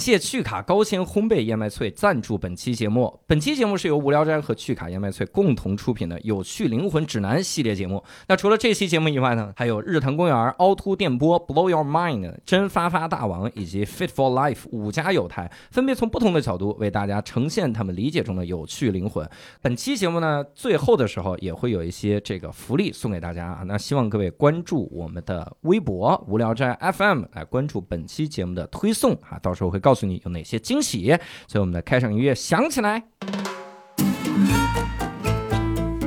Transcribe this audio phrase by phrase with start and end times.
[0.00, 3.20] 谢趣卡高纤烘焙燕麦脆赞助本期节目。
[3.26, 8.02] 本期节目是由无聊斋和趣卡燕麦脆共同出品的《有趣灵魂指南》系列节目。
[8.26, 19.28] 那除了这期节目以外呢，还有日坛公园、凹凸电波、Blow Your Mind、真发发大王以及 Fit for Life 五家有台，分别从不同的角度为大家呈现他们理解中的有趣灵魂。
[19.60, 23.62] 本期节目呢，最后的时候也会有一些这个福利送给大家啊。
[23.66, 31.08] 那希望各位关注我们的微博“无聊斋 FM” 来关注本期节目的推送啊，到时候会告诉你有哪些惊喜。
[31.46, 33.02] 所以我们的开场音乐响起来。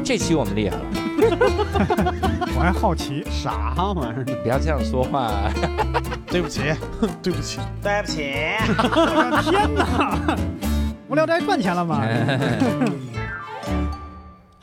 [0.04, 0.84] 这期我们厉害了，
[2.56, 4.26] 我还好奇，啥玩意儿？
[4.44, 5.50] 不要这样说话。
[6.28, 6.62] 对不起，
[7.24, 8.34] 对不起，对不起，
[8.68, 10.38] 我的天哪！
[11.08, 12.04] 无聊斋赚钱了吗？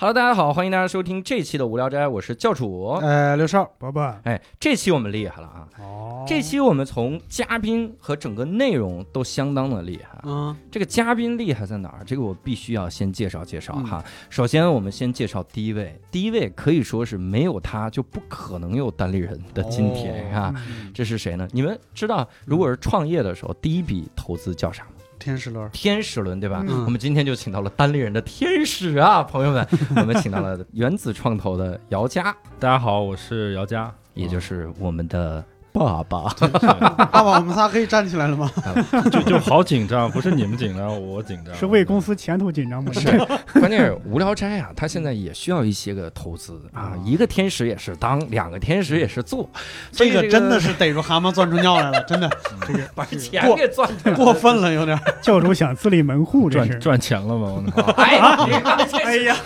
[0.01, 2.99] Hello，大家好，欢迎大家收听这期的无聊斋，我是教主。
[3.03, 5.69] 呃，刘少，伯伯，哎，这期我们厉害了啊！
[5.79, 10.19] 哦，这期我们从嘉宾和整个内容都相当的厉害。
[10.23, 12.01] 嗯，这个嘉宾厉害在哪儿？
[12.07, 14.03] 这个我必须要先介绍介绍嗯哈。
[14.31, 20.51] 首先，我们先介绍第一位，第一位可以说是没有他就不可能有单立人的今天啊。
[20.67, 21.47] 嗯这是谁呢？
[21.53, 24.92] 你们知道，如果是创业的时候，第一笔投资叫啥吗？
[25.21, 26.65] 天使轮，天使轮，对吧？
[26.67, 26.85] 嗯。
[26.87, 29.65] 我们今天就请到了单立人的天使啊，朋友们，
[29.97, 36.29] 我们请到了原子创投的姚佳，大家好，我是姚佳，也就是我们的爸爸。
[37.11, 38.51] 爸爸，我们仨可以站起来了吗？
[39.11, 41.55] 就就好紧张，不是你们紧张，我紧张。
[41.55, 42.93] 是为公司前途紧张吗？
[42.93, 43.19] 是，
[43.59, 49.48] 关键是无聊斋啊，他现在也需要一些个投资啊，一个天使也是当，两个天使也是做，
[49.93, 52.31] 这个真的是逮住蛤蟆钻出尿来了，真的
[52.67, 54.15] 这个把钱给赚的。
[54.15, 54.98] 过分了，有点。
[55.23, 56.71] 教主想自立门户，这是。
[56.71, 57.63] 赚赚钱了吗？
[57.97, 58.37] 哎呀，
[59.05, 59.37] 哎呀，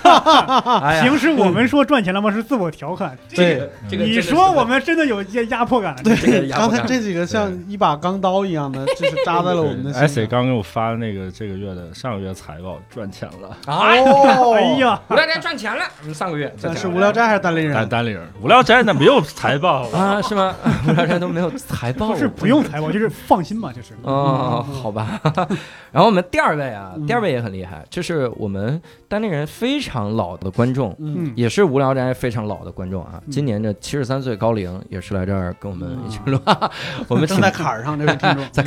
[0.83, 2.33] 哎呀平时我们说赚钱了吗？
[2.33, 3.17] 是自我调侃。
[3.29, 5.95] 这个，你说我们真的有些压迫感。
[6.17, 10.31] 这个 压刚才这几个像一把钢刀一样的，就是扎在了我们的艾 C 心上。
[10.31, 13.57] 刚给我发那个这个月的上个月财报，赚钱了。
[13.67, 17.89] 哎，哦哎，呀，无聊斋赚钱了，我们上个月赚是无聊斋还是单立人？
[17.89, 20.55] 单立人，无聊斋那没有财报，啊，是吗？
[20.89, 23.95] 无聊斋都没有财报，不是不用财报，就是放心吧，就是。
[24.03, 25.21] 哦，好吧。
[25.93, 28.81] 然后我们第二位啊，嗯第二位也很厉害，这是我们
[29.15, 33.13] 单立人非常老的观众，嗯，也是无聊斋非常老的观众啊。
[33.15, 36.37] 嗯今年的七十三岁高龄，也是来这儿跟我们一起录。
[37.07, 38.45] 我们正在坎儿上，这位听众。
[38.51, 38.65] 在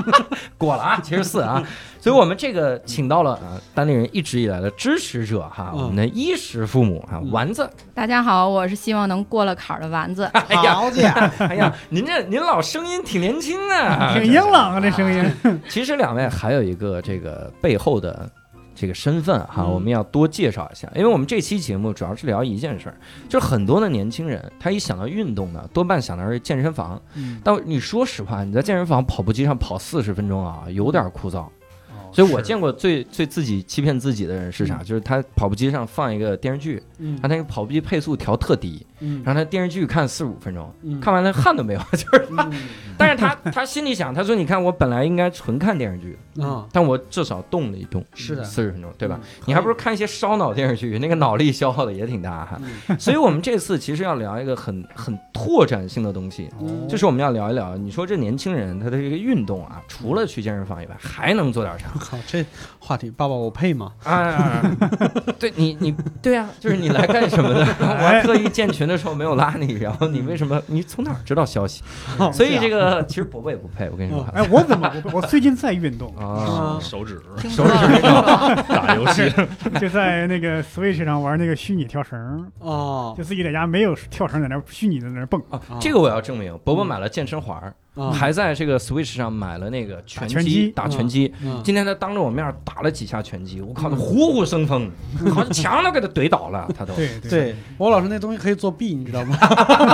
[0.56, 1.62] 过了啊，七十四啊。
[2.00, 7.68] 所以我们这个请到了啊，单立人一直以来的支持者哈，嗯我们的衣食父母哈，嗯丸子。
[7.92, 10.24] 大家好，我是希望能过了坎儿的丸子。
[10.32, 15.60] 哎呀，哎呀，您这您老声音挺年轻啊，挺硬朗啊，这声音。
[15.68, 18.26] 其实两位还有一个这个背后的
[18.80, 22.96] 这个身份哈，嗯我们要多介绍一下，因为我们这期节目主要是聊一件事儿，
[23.28, 26.98] 就是很多的年轻人他一想到运动呢，多半想到是健身房。
[27.14, 31.44] 嗯但你说实话，你在健身房跑步机上跑四十分钟啊，有点枯燥。
[32.12, 34.82] 所以我见过最最自己欺骗自己的人是啥？
[34.82, 42.44] 就是他跑步机上放一个电视剧，嗯他那个跑步机配速调特低，嗯然后他电视剧看四十五分钟，嗯看完了汗都没有， 就是他。
[42.44, 42.52] 嗯
[43.00, 49.18] 但是他他心里想，他说：“你看，我本来应该纯看电视剧，啊，但我至少动了一动，是的四十分钟，对吧？
[49.22, 52.60] 嗯你还不如看一些烧脑电视剧，那个脑力消耗的也挺大哈。
[52.88, 61.86] 嗯 所以我们这次其实要聊一个很很拓展性的东西，嗯就是我们要聊一聊，你说这年轻人他的这个运动啊，除了去健身房以外，还能做点啥？
[61.98, 62.44] 靠，这
[62.78, 63.92] 话题，爸爸我配吗？
[64.04, 64.60] 啊，
[65.38, 67.60] 对你你对啊，就是你来干什么的？
[67.80, 70.60] 我还特意建群的时候没有拉你，然后你为什么？
[70.66, 71.82] 你从哪儿知道消息？
[72.32, 74.26] 所以这个其实伯伯也不配，我跟你说。
[74.34, 78.02] 哎，我怎么我我最近在运动，啊，手指手指
[78.68, 79.32] 打游戏，
[79.80, 85.40] 就在那个 Switch 上玩那个虚拟跳绳，哦就自己在家没有跳绳，在那儿虚拟的在那儿蹦。
[85.50, 87.72] 啊，这个我要证明，伯伯买了健身环
[88.12, 91.34] 还在这个 Switch 上买了那个拳击打拳击打拳击。
[91.42, 94.90] 嗯今天他当着我面打了几下拳击，我靠，他虎虎生风，
[95.32, 96.94] 好像墙都给他怼倒了，他都。
[96.94, 99.36] 对对，我老师那东西可以作弊，你知道吗？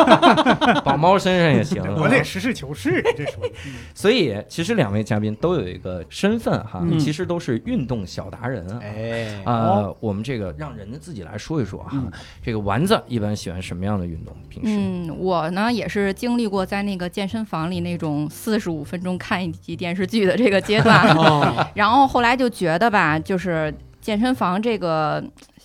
[0.84, 1.82] 绑猫身上也行。
[1.96, 3.52] 我得实事求是，这属于。
[3.94, 8.80] 所以其实两位嘉宾都有一个身份哈，嗯其实都是运动小达人啊。
[8.82, 12.10] 哎啊，我们这个让人家自己来说一说哈嗯。
[12.42, 14.34] 这个丸子一般喜欢什么样的运动？
[14.48, 25.22] 平时嗯，我呢也是经历过在那个健身房里那种四十五分钟看一集电视剧的这个阶段， 哦， 然后后来就觉得吧，就是健身房这个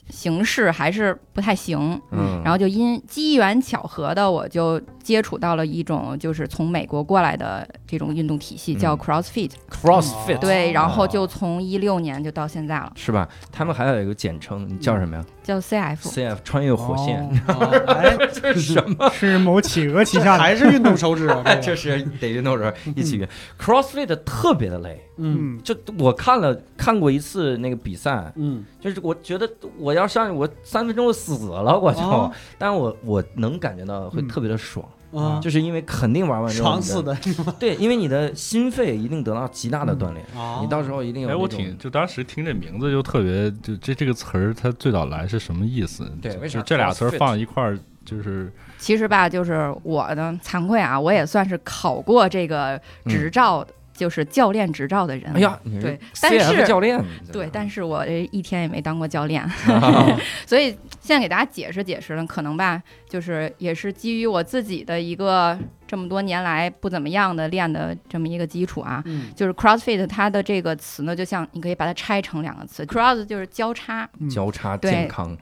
[0.10, 9.51] 形式还是不太行，嗯，然后就因机缘巧合的，我就接触到了一种就是从美国过来的这种运动体系，叫嗯 CrossFit。
[9.69, 13.27] CrossFit，对，然后哦就从一六年就到现在了，是吧？
[13.51, 15.98] 他们还有一个简称，你叫什么呀叫 CF。
[15.98, 19.09] ？CF 穿越火线，哦 哎，这是什么？
[19.12, 21.27] 是某企鹅旗下的，还是运动手指
[21.62, 23.27] 这是得运动时一起运。
[23.59, 32.00] CrossFit 特别的累，嗯嗯，就我看了看过一次那个比赛，嗯，就是我觉得我要上去，我三分钟就死了，我就。
[32.01, 37.16] 哦但我我能感觉到会嗯特别的爽，啊，就是因为肯定玩完之后，爽死的
[37.60, 46.06] 对，因为你的心肺一定得到极大的锻炼，啊你到时候一定有哎，我挺就当时听这名字就特别，就这这个词儿它最早来是什么意思？
[46.22, 46.92] 就对为啥就这俩？
[46.92, 53.66] 词儿放一块儿，就是其实吧，就是我呢，惭愧啊，我也算是考过这个执照，
[54.01, 55.31] 就是教练执照的人。
[55.36, 57.00] 哎呀，你是对但是教练，
[57.31, 65.56] 对，但是我这一天也没当过教练， 啊所以现在给大家解释解释呢，可能吧，就是也是基于我自己的一个
[65.86, 69.03] 这么多年来不怎么样的练的这么一个基础啊。
[69.06, 75.38] 嗯就是 CrossFit 它的这个词呢，就像你可以把它拆成两个词，Cross 就是交叉，嗯交叉对健康，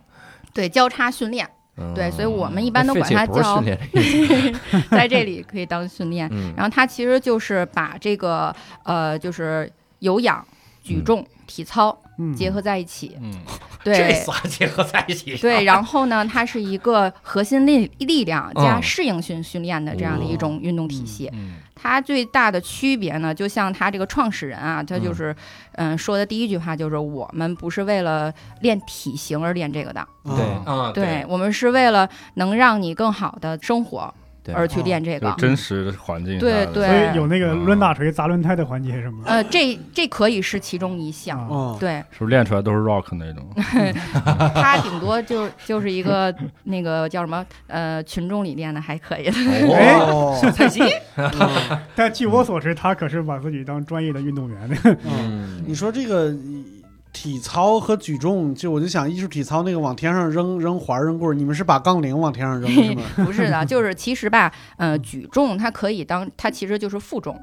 [0.54, 1.50] 对，交叉训练，
[1.80, 1.94] 嗯。
[1.94, 3.64] 对，所以我们一般都管它叫
[4.92, 6.28] 在这里可以当训练。
[6.32, 10.46] 嗯，然后它其实就是把这个呃，就是有氧、
[10.84, 12.36] 举重、体操嗯。
[12.36, 13.34] 结合在一起，嗯，
[13.84, 14.14] 这对。
[14.14, 18.84] 仨结合在一起，对，然后呢，它是一个核心力力量加嗯。
[18.84, 21.30] 适应性训练的这样的一种运动体系。
[21.34, 25.36] 嗯它最大的区别呢，就像它这个创始人啊，他就是
[25.74, 30.44] 嗯说的第一句话就是我们不是为了练体型而练这个的，对
[30.94, 31.26] 对。
[31.28, 34.14] 我们是为了能让你更好的生活。
[34.14, 35.30] 对而去练这个。
[35.32, 39.30] 就真实的环境对对所以有那个抡大锤砸轮胎的环节什么的。
[39.30, 41.48] 呃，这这可以是其中一项。
[41.80, 43.48] 对，是不是练出来都是 rock 那种？
[44.56, 49.32] 他顶多就就是一个那个叫什么呃群众里练的还可以的。
[49.70, 50.82] 哦， 菜鸡，
[51.16, 51.30] 嗯
[51.96, 54.76] 但据我所知，他可是把自己当专业的运动员的。
[55.06, 56.34] 嗯，你说这个
[57.12, 63.02] 体操和举重，就我就想艺术体操那个往天上扔扔环儿扔棍儿，你们是把杠铃往天上扔是吗？
[63.26, 67.34] 不是的， 就是其实吧，呃，举重它可以当它其实就是负重。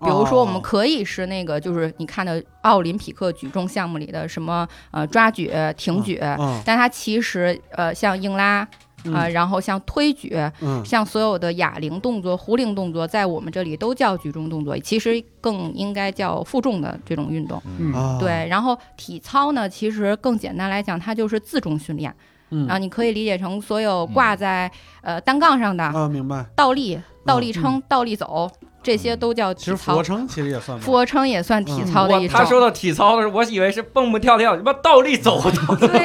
[0.00, 8.66] 比如说，我们哦可以是那个，就是你看的奥林匹克举重项目里的什么呃抓举、挺举，嗯但它其实呃像硬拉
[9.12, 17.62] 啊、嗯然后像推举，嗯像所有的哑铃动作、壶铃动作，在我们这里都叫举重动作，其实更应该叫负重的这种运动。
[17.78, 22.14] 嗯啊，对，然后体操呢，其实更简单来讲，它就是自重训练
[22.50, 24.70] 嗯啊，你可以理解成所有挂在
[25.02, 26.46] 呃单杠上的啊，明白。
[26.54, 28.50] 倒立、倒立撑、倒立走，
[28.86, 29.92] 这些都叫其实体操。
[29.92, 30.78] 俯卧撑其实也算。
[30.78, 32.36] 俯卧撑也算体操的一种。
[32.38, 35.50] 他说到体操的时候，我以为是蹦蹦跳跳，什么倒立走的，
[35.88, 35.98] 对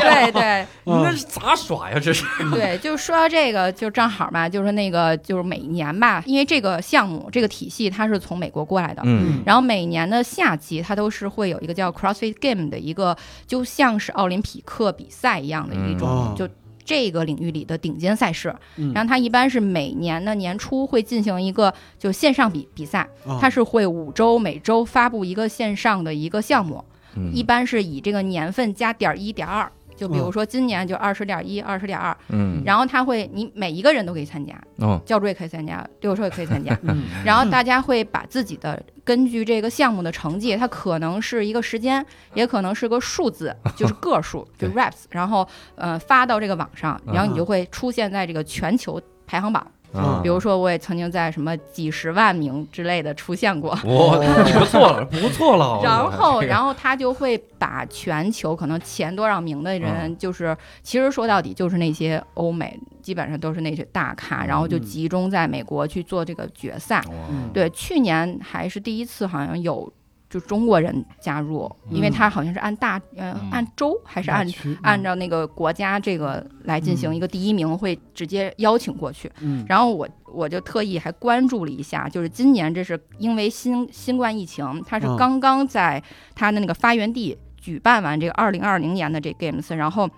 [0.00, 2.00] 对对 那是咋耍呀？
[2.02, 2.24] 这是
[2.54, 13.14] 对，就说到这个，就正好嘛，就是那个就是每年吧，因为这个项目这个体系它是从美国过来的，嗯然后每年的夏季，它都是会有一个叫 CrossFit Game 的一个，
[13.46, 16.48] 就像是奥林匹克比赛一样的一种，就
[16.84, 18.54] 这个领域里的顶尖赛事。
[18.76, 18.92] 嗯。
[18.92, 26.84] 然后它一般是每年的年初会进行一个就线上比比赛，啊它是会五周每周发布一个线上的一个项目，
[27.16, 27.32] 嗯。
[27.34, 29.70] 一般是以这个年份加点一点二。
[29.96, 32.60] 就比如说今年就二十点一、二十点二，嗯。
[32.64, 35.00] 然后它会，你每一个人都可以参加，哦。
[35.06, 37.04] 教主也可以参加，六兽也可以参加， 嗯。
[37.24, 45.46] 然后大家会把自己的根据这个项目的成绩，它可能是一个时间，也可能是个数字， 就是个数，就 reps，然后
[45.76, 49.66] 呃发到这个网上，然后你就会出现在这个全球排行榜。
[49.94, 53.70] 啊比如说，我也曾经在什么几十万名之类的出现过。
[53.84, 55.80] 我你不错了，不错了。
[55.84, 67.02] 然后，然后后他就会把全球可能前多少名的人，就是其实说到底就是那些欧美，基本上都是那些大咖，然后就嗯集中在美国去做这个决赛。
[67.10, 69.92] 嗯对，去年还是第一次，好像有
[70.34, 73.50] 就中国人加入，因为他好像是按大呃嗯。
[73.52, 74.44] 按州还是按
[74.82, 79.30] 按照那个国家这个来进行一个第一名，会直接邀请过去。
[79.38, 79.64] 嗯。
[79.68, 85.16] 然后我我就特意还关注了一下，就是今年这是因为新新冠疫情，它是嗯。
[85.16, 86.02] 刚刚在
[86.34, 90.10] 它的那个发源地举办完这个二零二零年的这 Games，然后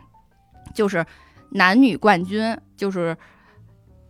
[0.75, 1.05] 就是
[1.51, 3.15] 男女冠军就是。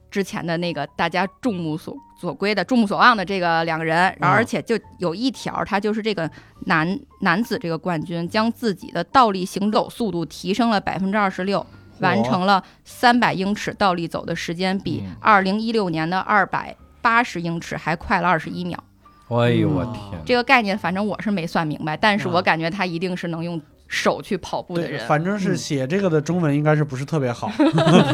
[0.09, 6.31] 之前的那个大家众目所所归的、众目所望的这个两个人，然后而且就有一条，他就是这个
[6.65, 11.65] 男男子这个冠军，将自己的倒立行走速度提升了百分之二十六，
[12.01, 15.15] 完成了三百英尺倒立走的时间，比嗯。
[15.21, 18.83] 二零一六年的二百八十英尺还快了二十一秒。
[19.29, 19.93] 哎呦我嗯。
[19.93, 25.07] 天，这个概念反正我是没算明白，但是啊我感觉他一定是能用手去跑步的，人。
[25.07, 27.51] 反正是写这个的中文应该是不是特别好。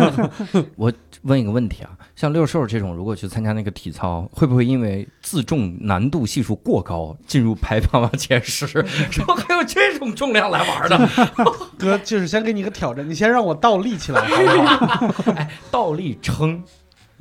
[0.76, 8.66] 我问一个问题啊，像六兽这种，如果去参加那个体操，会不会因为自重难度系数过高，进入排行榜前十？
[9.12, 11.08] 然后还有这种重量来玩的，
[11.78, 15.36] 哥，就是先给你个挑战，你先让我倒立起来，好不好？
[15.70, 16.62] 倒立撑，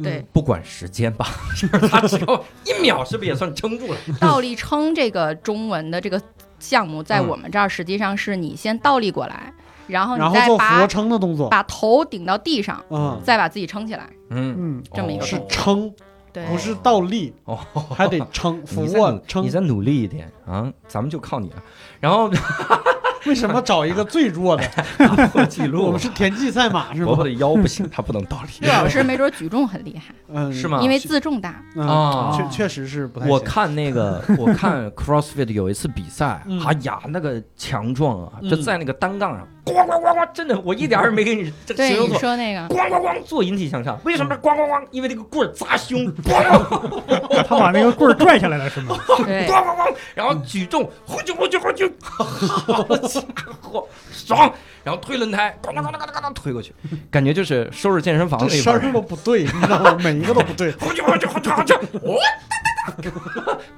[0.01, 3.97] 对，不管时间吧，就是他只要一秒，是不是也算撑住了？
[4.19, 6.21] 倒立撑这个中文的这个
[6.61, 9.53] 项目，在嗯我们这儿实际上是你先倒立过来，
[9.87, 11.49] 然后你再后做俯撑的动作。
[11.49, 15.47] 把头顶到地上，嗯，再把自己撑起来，嗯，嗯，这么一个动作。
[15.49, 15.93] 撑，
[16.31, 17.57] 对，不是倒立，哦，
[17.95, 19.49] 还得撑， 俯卧撑你。
[19.49, 21.63] 再努力一点啊，咱们就靠你了。
[22.01, 22.29] 然后
[23.27, 24.63] 为什么找一个最弱的？
[24.97, 27.05] 打破记录，我们是田忌赛马是吗？
[27.05, 28.65] 伯伯的腰不行，他不能倒立。
[28.65, 31.63] 岳 老师没准举重很厉害，嗯，是吗因为自重大。
[31.75, 33.31] 嗯啊确确实是不太行。
[33.33, 42.17] 我看那个， 我看 CrossFit 有一次比赛嗯，哎呀，那个强壮啊，嗯就在那个单杠上，咣咣咣咣，真的，我一点也没给你这形对，你容错。
[42.17, 44.83] 说那个，咣咣咣做引体向上，为什么咣咣咣？
[44.89, 48.95] 因为那个棍儿砸胸，咣咣他把那个棍儿拽下来了是吗？
[49.25, 53.21] 对咣咣咣，然后举重，呼啾呼啾呼啾，好家
[53.61, 54.53] 伙，爽！
[54.83, 56.73] 然后推轮胎，咣当咣当咣当咣当推过去，
[57.09, 59.97] 感觉就是收拾健身房这声儿那一块儿，都不对，你知道吗？
[60.03, 60.71] 每一个都不对。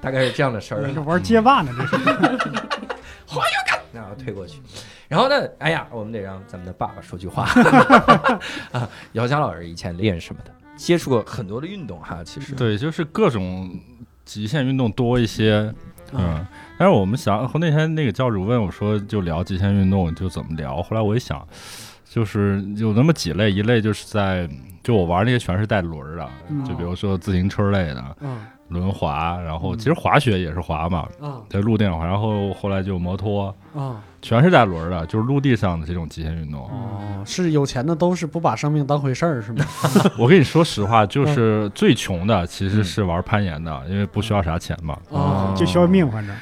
[0.02, 0.92] 大概是这样的声儿。
[0.94, 2.00] 这玩街霸呢，这是。
[3.92, 4.60] 然后推过去，
[5.08, 7.48] 然后呢，哎呀，我们得让咱们的爸爸说句话
[8.72, 8.90] 啊。
[9.12, 10.52] 姚佳老师以前练什么的？
[10.76, 13.80] 接触过很多的运动哈，其实对，就是各种
[14.26, 15.72] 极限运动多一些，
[16.20, 16.46] 嗯。
[16.78, 20.82] 但是我们想，那天那个教主问我说，就聊极限运动就怎么聊？
[20.82, 21.46] 后来我一想，
[22.06, 24.50] 就是有那么几类，一类就是在
[24.84, 26.64] 就我玩那些全是带轮儿的，嗯。
[26.66, 28.40] 就比如说自行车类的嗯。
[28.70, 29.78] 轮滑，然后嗯。
[29.78, 36.62] 其实滑雪也是滑嘛，啊在陆地上滑，然后后来就摩托，啊全是带轮儿的，就是陆地上的这种极限运动。
[36.62, 39.66] 哦，是有钱的都是不把生命当回事儿是吗？
[40.18, 44.98] 我跟你说实话， 就是最穷的其实是玩攀岩的，因为不需要啥钱嘛。
[45.10, 46.36] 哦就需要命，反正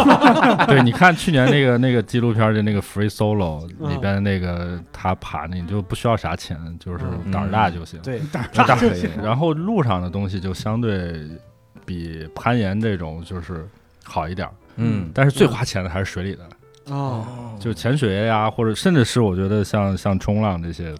[0.66, 8.00] 对，你看去年那个那个纪录片的那个 Free Solo 嗯里边那个他爬那，你就不需要啥钱，就是嗯胆儿大就行。
[8.02, 9.10] 对，胆儿胆儿大就行。
[9.22, 11.28] 然后路上的东西就相对
[11.84, 13.68] 比攀岩这种就是
[14.04, 16.48] 好一点儿，嗯但是最花钱的还是水里的，
[16.90, 17.24] 哦。
[17.58, 20.94] 就潜水呀，或者甚至是我觉得像像冲浪这些，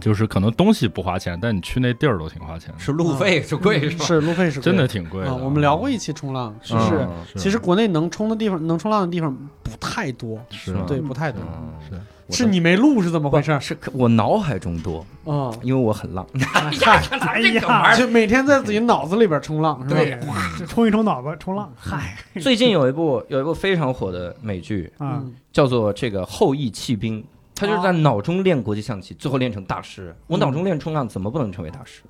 [0.00, 4.04] 就是可能东西不花钱，但你去那地儿都挺花钱的，是路费是贵是吧？
[4.06, 4.64] 是路费是贵。
[4.64, 5.28] 真的挺贵。
[5.28, 11.40] 我们聊过一期冲浪，是嗯是，其实国内能冲的地方，能冲浪的地方不太多，是吗对，不太多。
[11.42, 13.58] 嗯是是你没录是怎么回事？
[13.60, 16.26] 是我脑海中多，啊，因为我很浪。
[16.80, 20.00] 嗨，哎这个玩意呀，儿就每天在自己脑子里边冲浪是吧？
[20.00, 20.18] 对
[20.58, 27.20] 这冲一冲脑子，冲浪，嗨 最近有一部有一部非常火的美剧，啊，嗯叫做这个《后羿弃兵》，
[27.54, 30.14] 他就是在脑中练国际象棋，最后练成大师。
[30.26, 32.02] 我脑中练冲浪，怎么不能成为大师？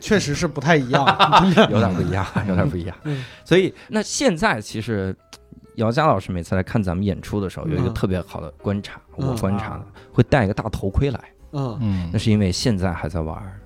[0.00, 1.04] 确实是不太一样。
[1.70, 3.24] 有点不一样，有点不一样嗯。
[3.44, 5.14] 所以那现在其实。
[5.78, 9.28] 姚佳老师每次来看咱们演出的时候，有一个嗯特别好的观察，嗯。
[9.28, 11.20] 我观察的会戴一个大头盔来，
[11.52, 11.78] 嗯。
[11.80, 12.10] 嗯。
[12.12, 13.60] 那，是因为现在还在玩儿。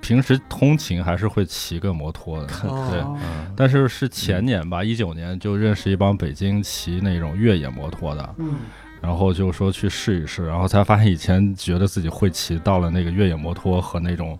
[0.00, 2.88] 平时通勤还是会骑个摩托的，哦。
[2.90, 3.00] 对。
[3.00, 8.56] 嗯，但是是前年吧，一九年就认识一帮北京骑那种越野摩托的，嗯。
[9.00, 14.38] 然后就说去试一试，然后才发现以前觉得自己会骑，到了那个越野摩托和那种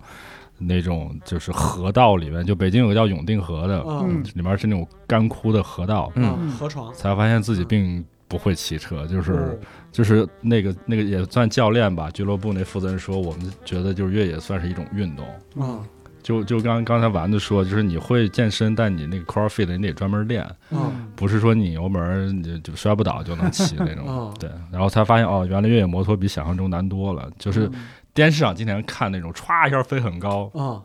[0.67, 4.23] 那种就是河道里面，就北京有个叫永定河的，嗯。
[4.35, 6.37] 里面是那种干枯的河道，嗯。
[6.41, 6.93] 嗯，河床。
[6.95, 9.59] 才发现自己并不会骑车，就是哦
[9.91, 15.27] 就是那个那个也算教练吧，俱乐部那负责人说，我们觉得就是越野算是一种运动。
[15.57, 15.81] 嗯。
[16.23, 21.11] 就就刚刚才丸子说，就是你会健身，但你那个 CrossFit 你得专门练，嗯。
[21.17, 24.05] 不是说你油门儿你就就摔不倒就能骑那种。
[24.07, 27.29] 嗯，对，然后才发现哦，原来越野摩托比想象中难多了。
[27.41, 27.69] 就是
[28.15, 30.81] 电视上经常看那种歘一下飞很高，嗯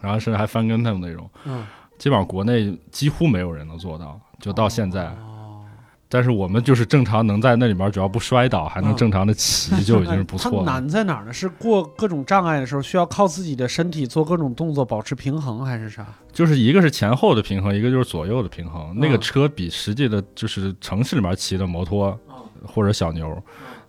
[0.00, 1.66] 然后甚至还翻跟头那种，嗯，
[1.98, 5.04] 基本上国内几乎没有人能做到，就到现在。
[5.06, 5.32] 哦
[6.08, 10.62] 但是我们就是正常能在那里面，只要不摔倒，还能嗯正常的骑，就已经是不错了。
[10.64, 11.32] 难在哪儿呢？
[11.32, 16.06] 是过各种障碍的时候，需要靠自己的身体做各种动作保持平衡，还是啥？
[16.32, 18.94] 就是一个是前后的平衡，一个就是左右的平衡。
[18.96, 22.16] 那个嗯车比实际的，就是城市里面骑的摩托
[22.64, 23.42] 或者小牛，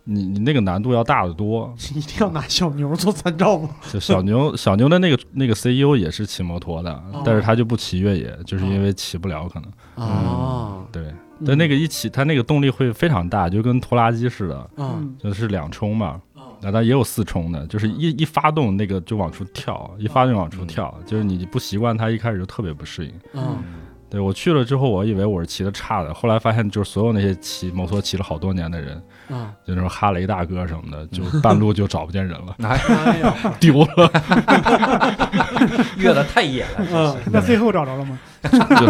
[0.08, 1.74] 你你那个难度要大得多。
[1.94, 3.70] 一定要拿小牛做参照吗？
[3.92, 9.72] 就小牛小牛的那个那个 CEO 也是骑摩托的，哦但是他就不骑越野，就是因为骑不了可能。
[9.96, 11.04] 哦，对，
[11.40, 16.20] 嗯但那个一骑，它那个动力会非常大，就跟拖拉机似的，嗯就是两冲嘛。
[16.36, 23.14] 哦那它也有四冲的，就是一一发动那个就往出跳，一发动就往出跳，就是你不习惯它，一开始就特别不适应。
[23.34, 23.58] 嗯
[24.10, 28.96] 对我去了之后，我以为我是骑的差的，后来发现就是所有那些骑摩托骑了好多年的人，
[29.30, 34.12] 啊，就那种哈雷大哥什么的，就半路就找不见人了，哎，哎呀， 丢了。
[35.98, 38.20] 越的太野了，嗯，那最后找着了吗？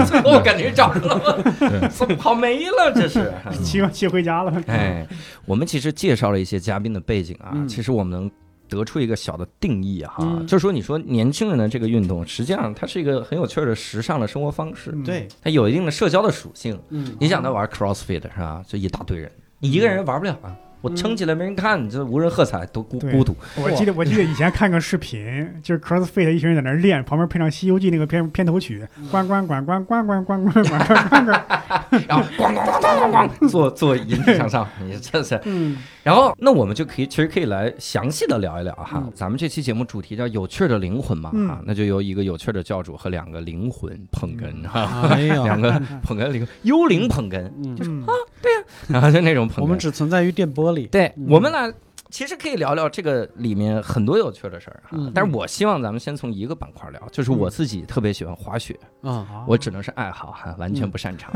[0.05, 1.87] 最后 感觉找着了吗？
[1.89, 2.91] 怎么跑没了？
[2.93, 3.33] 这是。
[3.63, 4.61] 骑骑回家了。
[4.67, 5.07] 哎，
[5.45, 8.29] 我们其实介绍了一些嘉宾的背景啊，嗯其实我们能
[8.69, 16.79] 得出一个小的定义哈，嗯就是说，你说年轻人的这个运动，实际上它是一个很有趣儿的时尚的生活方式，嗯对，它有一定的社交的属性。
[16.89, 18.63] 嗯，你想他玩 CrossFit 是吧？
[18.67, 20.55] 就一大堆人，你一个人玩不了啊。
[20.81, 23.35] 我撑起来没人看，你这无人喝彩，多孤孤独。
[23.55, 31.45] 我记得我记得以前看个视频，就是 CrossFit 一群人在那儿练，旁边配上《西游记》那个片片头曲，关关关关关关关关关关关关。
[32.07, 35.39] 然后咣咣咣咣咣咣，做做引体向上，你这是。
[35.45, 38.91] 嗯然后，那我们就可以，其实可以来详细的聊一聊哈。
[38.95, 45.69] 嗯咱们这期节目主题叫“有趣的灵魂”嘛，嗯哈，那就由一个有趣的教主和两个灵魂捧哏哈，两个
[46.01, 47.43] 捧哏灵幽灵捧哏，
[47.75, 49.61] 就是啊对呀，然后就那种捧哏。
[49.63, 51.27] 我们只存在于电波里，对嗯。
[51.29, 51.73] 我们呢，
[52.09, 55.11] 其实可以聊聊这个里面很多有趣的事儿哈嗯。
[55.13, 61.31] 但是我希望咱们先从一个板块聊，就是我自己特别喜欢滑雪，啊，我只能是爱好哈，完全不擅长。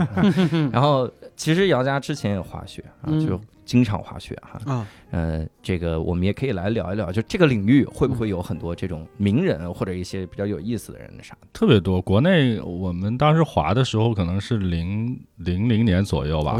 [0.72, 3.26] 然后其实姚家之前也滑雪啊，嗯。
[3.26, 4.86] 就经常滑雪哈。
[5.12, 11.48] 啊，呃，这个我们也可以来聊一聊，就这个领域会不会有很多这种名人或者一些比较有意思的人啥的？
[11.54, 12.02] 特别多。
[12.02, 16.60] 国内我们当时滑的时候，可能是零零零年左右吧，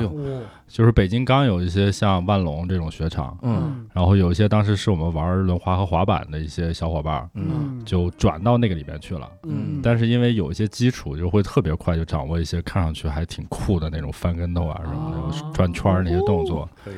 [0.68, 9.30] 就是北京刚有一些像万隆这种雪场，嗯然后有一些当时是我们玩轮滑和滑板的一些小伙伴儿，嗯就转到那个里边去了。
[9.44, 16.70] 嗯但是因为有一些基础，就会特别快就掌握一些看上去还挺酷的那种翻跟头啊什么哦的，转圈儿那些动作。
[16.84, 16.96] 可以。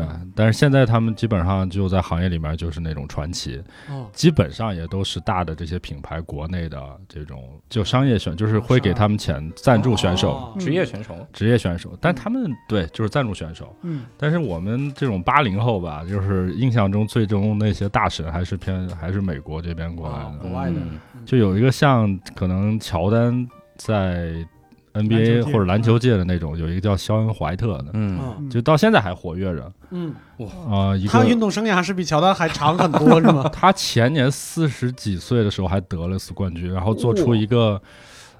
[0.00, 10.32] 哦，对，但是现在他们基本上就在行业里面就是那种传奇，哦，基本上也都是大的这些品牌国内的这种就商业选，就是会给他们钱赞助选手。
[10.32, 10.56] 哦。
[10.58, 20.76] 职业选手，职业选手，但他们对就是赞助选手，嗯，但是我们这种八零后吧，就是印象中最终那些大神还是偏还是美国这边过来的，哦国外的。
[20.76, 20.98] 嗯。
[21.24, 24.61] 就有一个像可能乔丹在篮
[24.94, 27.92] NBA 或者篮球界的那种，有一个叫肖恩怀特的，
[28.50, 29.72] 就到现在还活跃着
[31.08, 33.48] 他运动生涯是比乔丹还长很多，是吗？
[33.52, 37.80] 他前年四十几岁的时候还得了次冠军，然后做出一个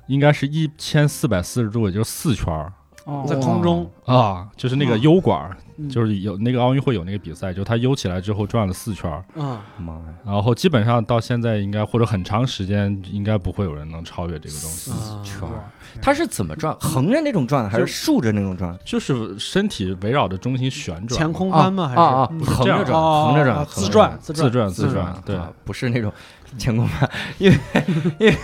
[0.08, 2.72] 应该是一千四百四十度，也就是四圈儿
[3.04, 5.50] 哦，在空中，啊，就是那个 U 管
[5.90, 15.68] 就是有那个奥运会有那个比赛，就他悠起来之后转了四圈儿，啊，妈呀，然后基本上到现在应该或者很长时间应该不会有人能超越这个东西，四圈儿，
[16.00, 16.76] 他是怎么转？
[16.78, 18.78] 横着那种转还是竖着那种转？
[18.84, 21.88] 就是身体围绕着中心旋转，前空翻吗？
[21.88, 22.46] 还啊啊，是嗯。
[22.46, 24.52] 横着转，哦横着转，自转自转。
[24.52, 26.12] 转自自转，对，啊不是那种
[26.56, 27.58] 前空翻，因为
[28.18, 28.36] 因为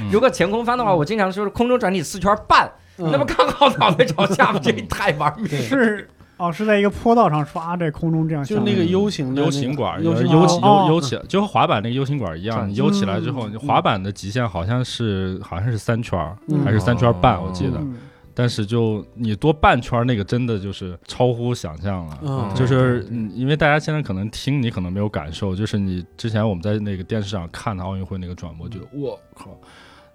[0.00, 0.10] 嗯。
[0.10, 2.72] 如果前空翻的话，我经常说是空中转体四圈半，嗯
[3.10, 5.58] 那不刚好脑袋朝下，这太玩命了。
[5.58, 16.18] 是哦，是在一个坡道上刷，在空中这样，就那个 U 型的 U 型管儿，U 型悠起哦悠悠起，就和滑板那个 U 型管儿一样，转你悠起来之后，你滑板的极限好像是好像是三圈
[16.64, 17.78] 还是三圈儿半，我记得。
[17.78, 17.96] 嗯。
[18.34, 22.18] 但是就你多半圈儿那个真的就是超乎想象了。
[22.22, 29.50] 嗯就是嗯，因为大家现在可能听你可能没有感受，就是你之前我们在那个电视上看的奥运会那个转播，觉得我靠，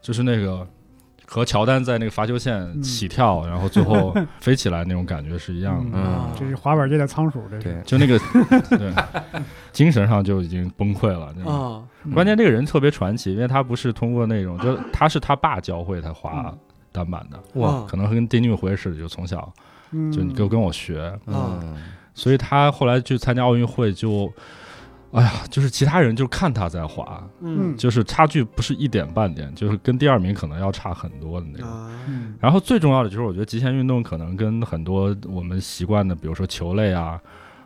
[0.01, 0.67] 就是那个
[1.29, 5.97] 和乔丹在那个罚球线嗯起跳，然后最后 飞起来那种感觉是一样的。
[5.97, 7.63] 嗯这是滑板界的仓鼠，这是。
[7.63, 8.17] 对，就那个
[8.77, 8.93] 对，
[9.73, 11.33] 精神上就已经崩溃了。
[11.35, 16.55] 那种啊，关键这个人特别传奇，因为他不是通过那种，就他是他爸教会他滑
[16.93, 19.51] 单板的，哇，可能跟丁俊晖似的，就从小
[19.91, 21.75] 嗯，就就跟我学，嗯
[22.13, 24.31] 所以他后来去参加奥运会就。
[25.11, 27.75] 哎呀，就是其他人就看他在滑，嗯。
[27.77, 31.69] 就是差距不是一点半点，就是跟第二名可能要差很多的那种。
[31.69, 32.35] 啊，嗯。
[32.39, 37.19] 然后最重要的就是，我觉得极限运动可能跟很多我们习惯的，比如说球类啊，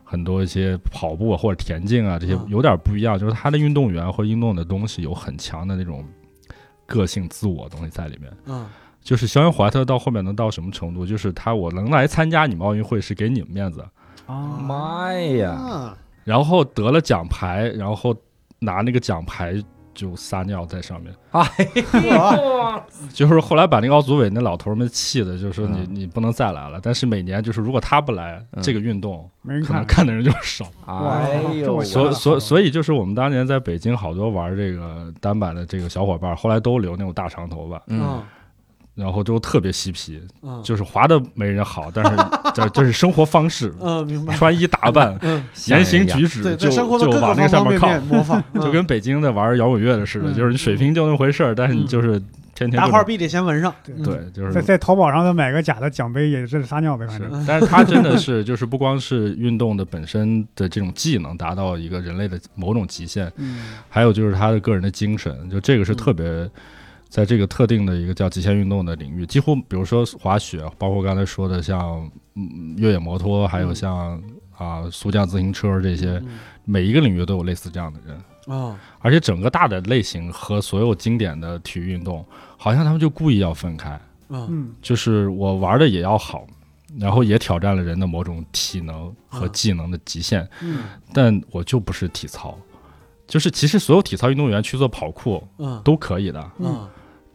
[0.03, 2.45] 很多一些跑步啊或者田径啊这些嗯。
[2.47, 6.05] 有点不一样，就是他的运动员或运动的东西有很强的那种
[6.85, 8.31] 个性、自我的东西在里面。
[8.45, 8.65] 嗯。
[9.03, 11.07] 就是肖恩怀特到后面能到什么程度？
[11.07, 13.83] 就是他我能来参加你们奥运会是给你们面子，
[14.27, 18.15] 啊，妈呀，啊，然后得了奖牌，然后
[18.59, 19.55] 拿那个奖牌
[19.93, 21.13] 就撒尿在上面。
[21.31, 22.81] 哇，
[23.13, 25.87] 就是后来把那个奥组委那老头儿们气的，就是说你、嗯。
[25.95, 26.79] 你不能再来了。
[26.81, 30.65] 但是每年就是如果他不来，嗯这个运动没人看，可能看的人就少。
[30.85, 38.23] 哎呦，所所所以就是我们当年在北京好多玩这个单板的这个小伙伴，后来都留那种大长头发，嗯，
[38.93, 42.11] 然后都特别嬉皮，嗯就是滑的没人好，但是
[42.53, 44.35] 这这是生活方式，嗯，明白。
[44.35, 47.89] 穿衣打扮、 嗯， 言行举止对，就在生活的就往各个上面靠。
[48.61, 52.19] 就跟北京的玩摇滚乐的似的，嗯就是你水平就那么回事儿，但是你嗯就是
[52.53, 53.73] 天天各种大块币得先纹上。
[53.83, 66.49] 对嗯，就是在在淘宝上再买个假的奖杯也是撒尿呗，反正。，但是他真的是就是不光是运动的本身的这种技能达到一个人类的某种极限，嗯还有就是他的个人的精神，就这个是嗯特别。
[67.11, 74.23] 在这个特定的一个叫极限运动的领域，几乎比如说滑雪，包括刚才说的像嗯越野摩托，还有嗯像
[74.57, 78.17] 啊速降自行车这些，嗯每一个领域都有类似这样的人。
[78.47, 82.25] 哦，而且整个大的类型和所有经典的体育运动，
[82.57, 84.73] 好像他们就故意要分开，嗯嗯。
[84.81, 86.47] 就是我玩的也要好，
[86.97, 89.51] 然后也挑战了人的某种体能和嗯。
[89.51, 90.85] 技能的极限，嗯。
[91.13, 92.57] 但我就不是体操。
[93.27, 95.79] 就是其实所有体操运动员去做跑酷嗯。
[95.83, 96.87] 都可以的，嗯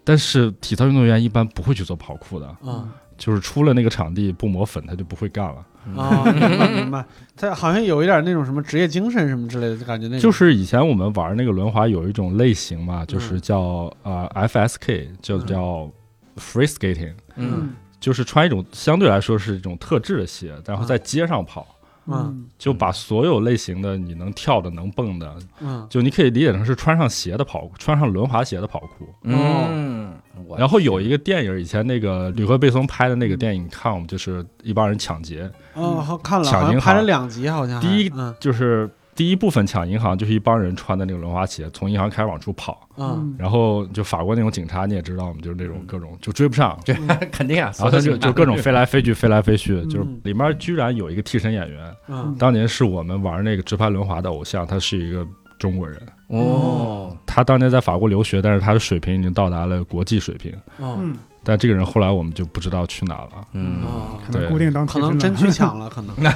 [0.06, 2.88] 但是体操运动员一般不会去做跑酷的，嗯
[3.18, 5.66] 就是出了那个场地不抹粉他就不会干了。
[6.00, 7.04] 啊，明白明白。
[7.36, 13.60] 他好像有一点那种什么职业精神什么之类的感觉，那就是以前我们玩那个轮滑有一种类型嘛，就是嗯叫
[14.02, 15.46] 啊、呃 FSK，就嗯。
[15.46, 15.90] 叫
[16.36, 17.14] free skating。
[17.36, 17.70] 嗯。
[17.98, 21.75] 就是穿一种相对来说是一种特制的鞋，然后在街上跑，嗯
[22.58, 25.86] 就把所有类型的你能跳的、能蹦的，嗯。
[25.90, 29.06] 就你可以理解成是穿上鞋的跑，穿上轮滑鞋的跑酷。
[29.22, 30.12] 嗯，
[30.46, 38.34] 我然后有一个电影，以前那个吕克贝松拍的那个电影《你看我们》，就是一帮人抢劫，哦，好看了，抢银好像拍了两集，好像第一嗯。
[38.38, 43.34] 就是第一部分抢银行，就是一帮人穿的那个轮滑鞋从银行开始往出跑，嗯。
[43.38, 46.94] 然后就法国那种警察你也知道嘛，就是那种各种就追不上， 这
[47.32, 52.36] 肯定啊，然后他就就各种飞来飞去，飞来飞去，嗯就是里面居然有一个替身演员，嗯。
[52.38, 55.26] 当年是我们玩那个直拍轮滑的偶像，他是一个
[55.58, 55.98] 中国人。
[56.28, 60.52] 哦，他当年在法国留学，但是他的水平已经到达了国际水平。
[60.78, 60.98] 哦。
[61.00, 61.16] 嗯，
[61.48, 63.28] 但这个人后来我们就不知道去哪了。
[63.52, 66.16] 嗯，哦，可能固定当可能真去抢了，可能。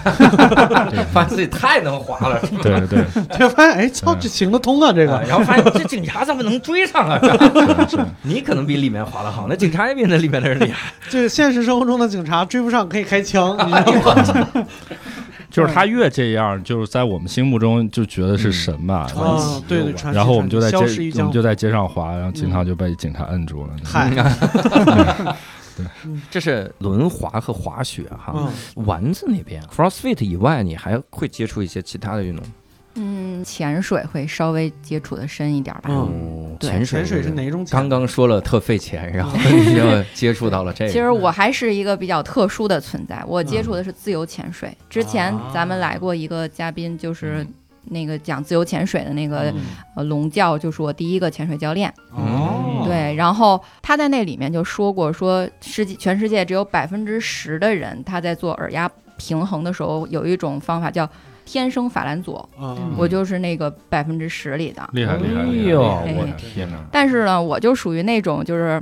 [1.13, 3.05] 发现自己太能滑了，对对对，
[3.37, 5.17] 就发现哎，操，这行得通啊，这个。
[5.17, 7.19] 啊然后发现这警察怎么能追上啊？
[7.91, 10.93] 是是，你可能比里面滑得好，那警察也比那里面的人厉害。
[11.09, 14.67] 这个现实生活中的警察追不上可以开枪，你知道吗？
[15.51, 19.07] 就是他越这样，就是在我们心目中就觉得是神吧。
[19.09, 20.77] 传啊奇，对对，传奇然后我们就在街，
[21.19, 21.23] 我。
[21.25, 23.73] 们就在街上滑，然后经常就被警察摁住了。
[23.85, 24.11] 嗨，
[26.31, 28.33] 这是轮滑和滑雪哈。
[28.37, 28.49] 嗯
[28.87, 32.45] 丸子那边 CrossFit 以外，你还会接触一些其他的运动？
[33.03, 35.85] 嗯，潜水会稍微接触的深一点吧。
[35.89, 37.79] 嗯哦，对潜水潜水是哪种潜？
[37.79, 39.83] 刚刚说了特费钱，然后 你就
[40.13, 40.91] 接触到了这个。
[40.93, 44.77] 其实我还是一个比较特殊的存在，我接触的是自由潜水。
[44.91, 47.47] 之前咱们来过一个嘉宾，就是
[47.87, 49.61] 那个讲自由潜水的那个嗯
[49.97, 51.93] 呃龙教，就是我第一个潜水教练。
[52.13, 61.09] 哦对，然后他在那里面就说过，说世界全世界只有百分之十的人他在做耳压平衡的时候有一种方法叫
[61.51, 62.95] 天生法兰佐，嗯。
[62.97, 64.89] 我就是那个百分之十里的。
[64.93, 65.41] 厉害厉害！
[65.41, 65.71] 哎厉害。
[65.71, 66.77] 呦，哎我天哪！
[66.93, 68.81] 但是呢，我就属于那种就是，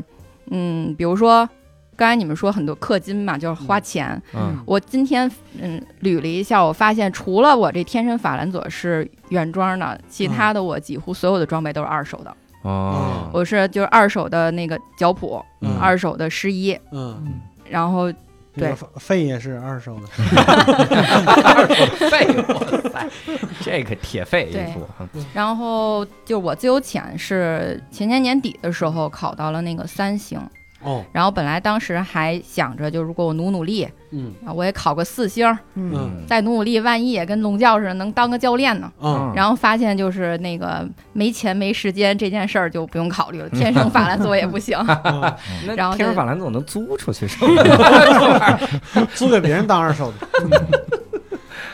[0.51, 1.49] 嗯，比如说
[1.97, 4.21] 刚才你们说很多氪金嘛，就是花钱。
[4.35, 4.59] 嗯。
[4.67, 12.37] 我今天嗯捋了一下，我发现除了我这天生法兰佐是原装的，其他的我几乎所有的装备都是二手的。
[12.63, 15.79] 哦，我是就是二手的那个脚蹼，嗯。
[15.81, 18.13] 二手的湿衣，嗯，然后
[18.59, 20.03] 这个肺也是二手的。
[20.17, 23.09] 二手肺，哇塞，
[23.63, 24.87] 这个铁肺一副。
[25.33, 30.41] 然后就我自由潜是前年年底的时候考到了那个三星，
[30.83, 38.91] 哦，然后本来当时还想着，就如果我努努力，嗯啊，我也考个四星，嗯嗯再努努力，万一也跟龙教似的能当个教练呢。
[39.03, 44.79] 嗯然后发现就是那个没钱没时间这件事儿就不用考虑了， 天生法兰佐也不行。
[45.05, 45.35] 嗯，
[45.67, 47.39] 那然后就天生法兰总能租出去是
[47.77, 48.59] 吧？
[49.15, 50.98] 租给别人当二手的。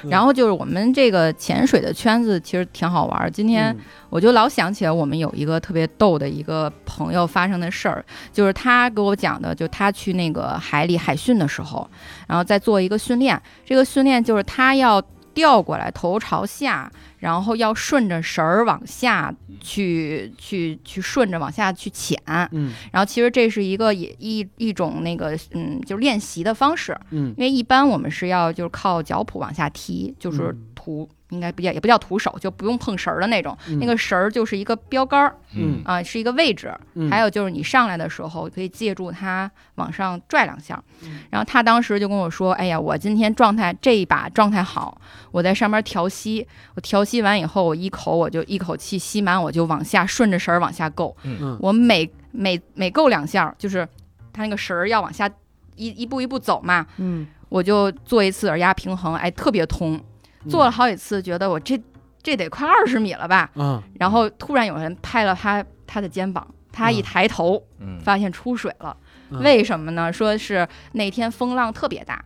[0.05, 3.31] 嗯然后就是我们这个潜水的圈子其实挺好玩儿。
[3.31, 11.89] 今天嗯我就老想起来我们有一个特别逗的一个朋友发生的事儿，就是他给我讲的，就他去那个海里海训的时候，
[12.29, 13.41] 然后再做一个训练。
[13.65, 16.89] 这个训练就是他要调过来，头朝下，
[17.19, 19.35] 然后要顺着绳儿往下
[19.65, 22.21] 去去去顺着往下去潜。
[22.53, 26.97] 嗯然后其实这是一个也一一种那个嗯，就是练习的方式。
[27.11, 33.57] 嗯因为一般我们是要就是靠脚蹼往下踢，就是嗯徒应该不叫也不叫徒手，就不用碰绳儿的那种。
[33.69, 36.73] 嗯那个绳儿就是一个标杆儿嗯啊、是一个位置。
[36.95, 40.81] 嗯还有就是你上来的时候可以借助它往上拽两下。
[41.03, 45.01] 嗯然后他当时就跟我说：“哎呀，我今天状态这一把状态好，
[45.33, 51.17] 我在上面调息，我调息完以后，我一口我就一口气吸满，我就往下顺着绳儿往下够。
[51.25, 53.87] 嗯我每每每够两下，就是
[54.33, 55.29] 他那个绳儿要往下
[55.77, 60.01] 一一步一步走嘛。”嗯我就做一次耳压平衡，哎，特别通。
[60.49, 61.81] 做了好几次，觉得我这
[62.23, 63.51] 这得快二十米了吧。
[63.57, 68.97] 嗯然后突然有人拍了他他的肩膀，他一抬头嗯，发现出水了，
[69.31, 70.13] 嗯为什么呢？
[70.13, 72.23] 说是那天风浪特别大，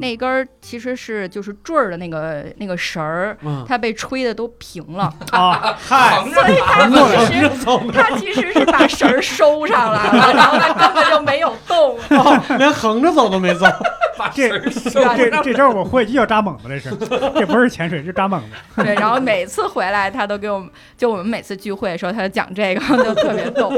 [0.00, 7.50] 那根儿其实是就是坠儿的那个那个绳儿，嗯，它被吹的都平了，啊， 嗨，所以它过来其实
[7.92, 11.98] 它其实是把绳儿收上来了，然后它根本就没有动。
[12.58, 13.66] 连横着走都没走。
[14.22, 16.90] 把这这这这招我会，就叫扎猛子，这是，
[17.34, 18.82] 这不是潜水，是扎猛子。
[18.84, 23.72] 对，然后每次回来他都给我们，就我们每次聚会的时候，他就讲这个， 就特别逗。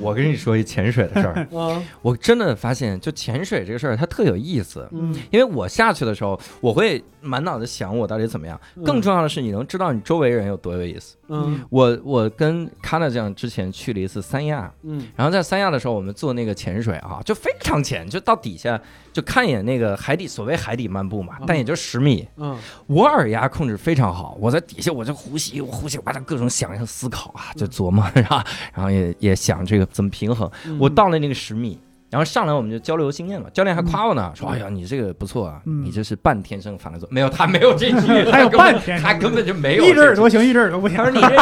[0.00, 4.88] 我跟你说一潜水的事儿，嗯我真的发现，就潜水这个事儿，它特有意思。
[4.92, 8.58] 嗯，因为我下去的时候，我会满脑子想我到底怎么样。
[8.84, 11.16] 更重要的是，你能知道你周围人有多有意思。
[11.28, 18.80] 嗯我我跟卡纳酱之前去了一次三亚，嗯然后在三亚的时候，我们做那个潜水啊，就非常浅，就到底下
[19.12, 22.26] 就看一眼那个海底，所谓海底漫步嘛，但也就十米。
[22.36, 28.36] 嗯我耳压控制非常好，我在底下我就呼吸，我呼吸，我就各种想象思考啊，就琢磨， 然后
[28.74, 30.50] 然后也也想这个怎么平衡。
[30.66, 31.78] 嗯，我到了那个十米。
[32.16, 41.04] 然后上来我们就交流经验嘛，教练还夸我呢，说：“哎呀，你这个不错啊，嗯你这是半天生反了走。”没有，他没有这 句，还有他根本半天他根本就没有一只耳朵行，一只耳朵不行他。
[41.04, 41.36] 说你这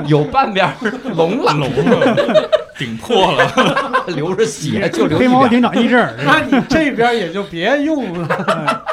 [0.00, 0.72] 就 有半边儿
[1.14, 3.46] 聋了，聋了，顶破了。
[4.16, 5.46] 流着血就流黑猫。
[5.48, 8.84] 警长一只耳，那你这边也就别用了。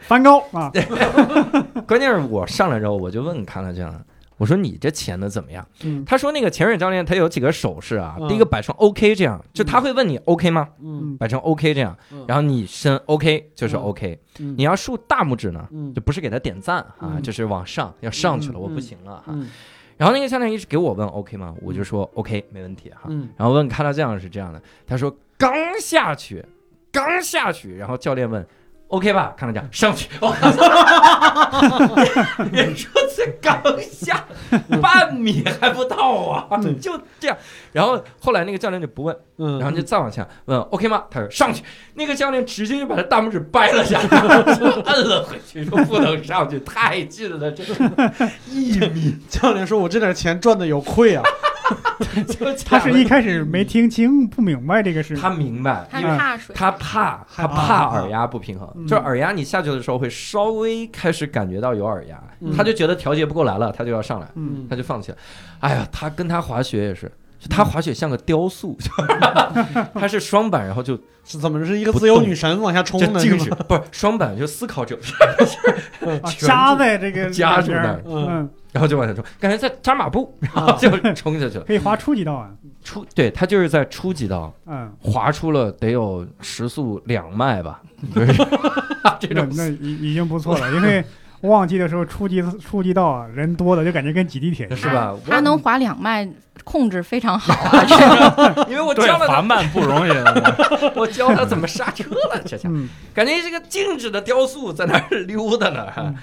[0.00, 0.68] 梵高啊，
[1.86, 3.94] 关键是我上来之后，我就问看了这样，
[4.42, 5.64] 我说你这潜的怎么样？
[5.84, 10.68] 嗯他说那个潜水教练他有几个手势啊，嗯第一个摆成 OK 这样，就他会问你 OK 吗？
[10.82, 19.24] 嗯摆成 OK 这样嗯，然后你伸 OK 就是嗯 OK，嗯你要竖大拇指呢，嗯就不是给他点赞啊，嗯就是往上要上去了，嗯我不行了哈。
[19.28, 19.48] 嗯
[19.96, 21.54] 然后那个教练一直给我问 OK 吗？
[21.62, 23.02] 我就说 OK 没问题哈。
[23.06, 26.44] 嗯然后问看到这样是这样的，他说刚下去，
[26.90, 28.44] 刚下去，然后教练问
[28.92, 30.50] OK 吧，看到这样上去，我靠，
[32.52, 34.22] 你说这刚下
[34.82, 36.46] 半米还不到啊，
[36.78, 37.34] 就这样。
[37.72, 41.04] 然后后来那个教练就不问，嗯，然后就再往下问 OK 吗？
[41.10, 41.62] 他说上去，
[41.94, 44.08] 那个教练直接就把他大拇指掰了下来，
[44.54, 47.64] 就摁了回去，说不能上去，太近了，这
[48.52, 51.22] 一米，教练说：“我这点钱赚的有愧啊。
[52.26, 55.16] 就他是一开始没听清，不明白这个事。
[55.16, 65.18] 他明白，他因为怕水，他怕，他怕怕耳压不平衡，嗯就是耳压你下去的时候会稍微开始感觉到有耳压，嗯他就觉得调节不过来了，他就要上来，嗯，他就放弃了。
[65.60, 67.10] 哎呀，他跟他滑雪也是。
[67.38, 68.78] 就他滑雪像个雕塑，
[69.98, 73.18] 他是双板，然后就”是怎么是一个自由女神往下冲就的？
[73.18, 74.96] 静止？，不是双板，就思考者，
[76.22, 81.64] 啊夹在这个夹住那儿嗯，然后就往下冲，感觉在扎马步，然后就冲下去了。
[81.64, 82.50] 可以滑初级道啊，
[82.82, 87.80] 初对他就是在初级道嗯，滑出了得有时速两迈吧，
[88.14, 88.32] 就是
[89.20, 91.04] 这那种那已已经不错了，因为
[91.42, 94.78] 旺季的时候初级初级道啊人多的就感觉跟挤地铁一样。
[94.78, 95.14] 是吧？
[95.28, 96.26] 他能滑两迈，
[96.64, 97.84] 控制非常好啊。
[97.84, 100.10] 这个因为我，教了他，滑慢不容易。
[100.94, 105.86] 我教他怎么刹车了，这下嗯感觉这个静止的雕塑在那儿溜达呢。
[105.98, 106.16] 嗯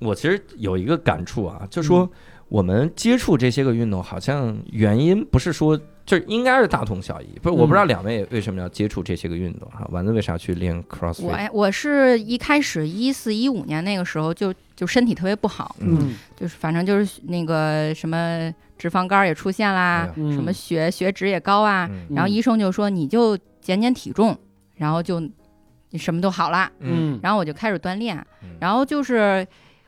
[0.00, 2.08] 我其实有一个感触啊，就说
[2.48, 5.78] 我们接触这些个运动，好像原因不是说。
[6.06, 7.56] 就是应该是大同小异，不是？
[7.56, 9.84] 我不知道两位为什么要接触这些个运动哈？
[9.90, 11.24] 丸子为啥去练 CrossFit？
[11.24, 24.38] 我哎我是一开始一四一五年那个时候就就身体特别不好，嗯，就是反正就是那个什么脂肪肝也出现啦什么血血脂也高啊，嗯然后医生就说你就减减体重，
[24.76, 25.18] 然后就
[25.90, 26.70] 你什么都好啦。
[26.78, 29.44] 嗯然后我就开始锻炼嗯，然后就是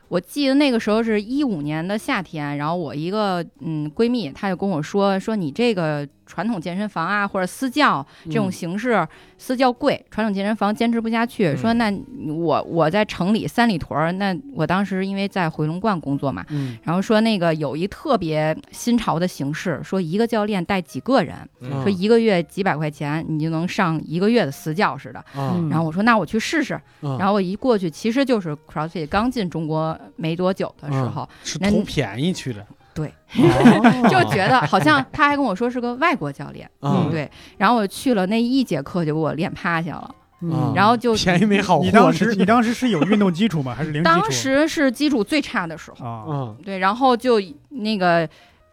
[0.09, 9.05] 我记得那个时候是一五年的夏天，然后我一个嗯闺蜜，她就跟我说说你这个传统健身房啊或者私教这种形式，
[9.39, 11.91] 私教贵，传统健身房坚持不下去，嗯说那
[12.27, 25.25] 我我在城里三里屯儿，那我当时因为在回龙观工作嘛，嗯然后说那个有一特别新潮的形式，说一个教练带几个人，嗯说一个月几百块钱，你就能上一个月的私教似的。
[25.69, 32.63] 然后我说那我去试试，啊然后我一过去，其实就是 CrossFit 刚进中国没多久的时候，是图便宜去的
[33.07, 34.09] 哦。
[34.09, 37.11] 就觉得好像他还跟我说是个外国教练，啊嗯。
[37.11, 40.73] 对，然后我去了那一节课就给我练趴下了，嗯。
[40.75, 41.85] 然后就便宜没好货。
[41.85, 43.73] 你当时你当时是有运动基础吗？
[43.75, 44.15] 还是零基础？
[44.21, 48.27] 当时是基础最差的时候，啊，嗯对，然后就那个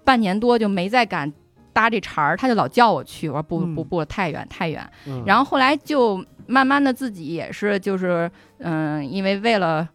[0.04, 1.30] 半年多就没再敢
[1.72, 3.74] 搭这茬儿，他就老叫我去，我说不嗯。
[3.74, 4.88] 不不，太远太远。
[5.06, 9.86] 嗯，然后后来就慢慢的自己也是就是嗯，因为为了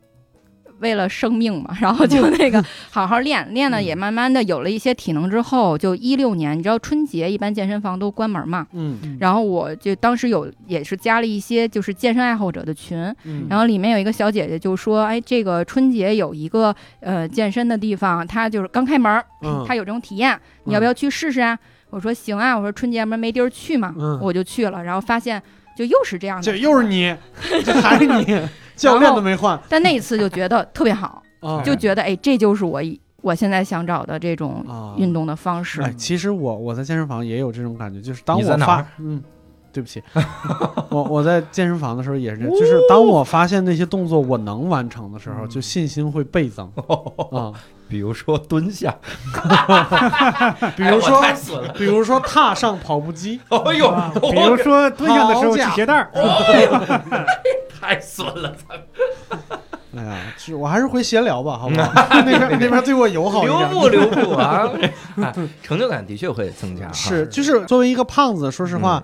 [0.82, 9.18] 为了生命嘛， 然后就那个 好好练，练呢也慢慢的有了一些体能之后，就一六年，你知道春节一般健身房都关门嘛，嗯。
[9.20, 19.64] 然后我就当时有也是加了一些就是健身爱好者的群，嗯，然后里面有一个小姐姐就说，哎，这个春节有一个呃健身的地方，它就是刚开门儿，嗯。
[19.68, 21.58] 它有这种体验，你要不要去试试啊？
[21.92, 24.20] 我说行啊，我说春节不是没地儿去嘛，嗯。
[24.22, 25.42] 我就去了，然后发现
[25.78, 27.16] 就又是这样的，这又是你，
[27.64, 28.40] 这还是你，
[28.82, 29.60] 教练都没换。
[29.70, 35.82] 但那一次就觉得特别好， 啊就觉得哎，这就是我一我现在想找的这种啊运动的方式。
[35.82, 39.22] 哎，其实我我在健身房也有这种感觉，就是当我发嗯，
[39.72, 40.04] 对不起，
[40.90, 46.72] 我我在健身房的时候也是这样，就是当我发现那些动作我能完成的时候，就信心会倍增
[47.32, 47.52] 啊。
[47.92, 48.96] 比如说蹲下，
[50.78, 51.22] 比如说，
[51.78, 56.10] 比如说踏上跑步机，哎呦，啊比如说蹲下的时候系鞋带儿，
[57.82, 58.56] 太损了，
[59.94, 61.92] 哎呀，是我还是回闲聊吧，好不好？
[62.10, 63.60] 那边那边对我友好一点。
[63.60, 64.70] 留步留步啊！
[65.22, 69.04] 哎成就感的确会增加，是，就是作为一个胖子，说实话，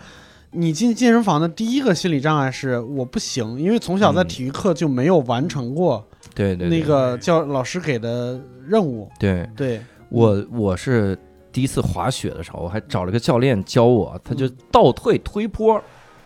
[0.58, 9.08] 你进健身房的第一个心理障碍是我不行，因为从小在体育课就没有完成过对对那个教老师给的任务。
[9.20, 9.48] 对。
[9.56, 11.18] 对，我我是
[11.52, 15.80] 第一次滑雪的时候，我还找了个教练教我，他就倒退推坡，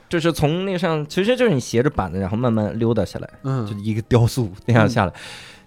[0.08, 5.14] 就是从那上，其实就是你斜着板子，然后慢慢溜达下来，就嗯一个雕塑那样下来。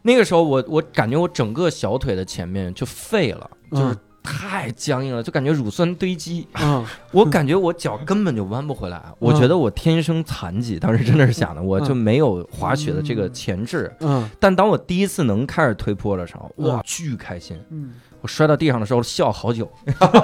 [0.03, 6.49] 那个时候我我感觉我整个小腿的前面就废了，就是嗯太僵硬了，就感觉乳酸堆积。
[6.55, 6.85] 嗯。
[7.13, 13.95] 我感觉我脚根本就弯不回来，我觉得我天生残疾，当时真的是想的，我就没有滑雪的这个潜质。
[14.01, 14.29] 嗯。
[14.41, 17.57] 但当我第一次能开始推坡的时候，哇嗯，巨开心！
[17.71, 19.71] 嗯，我摔到地上的时候笑好久，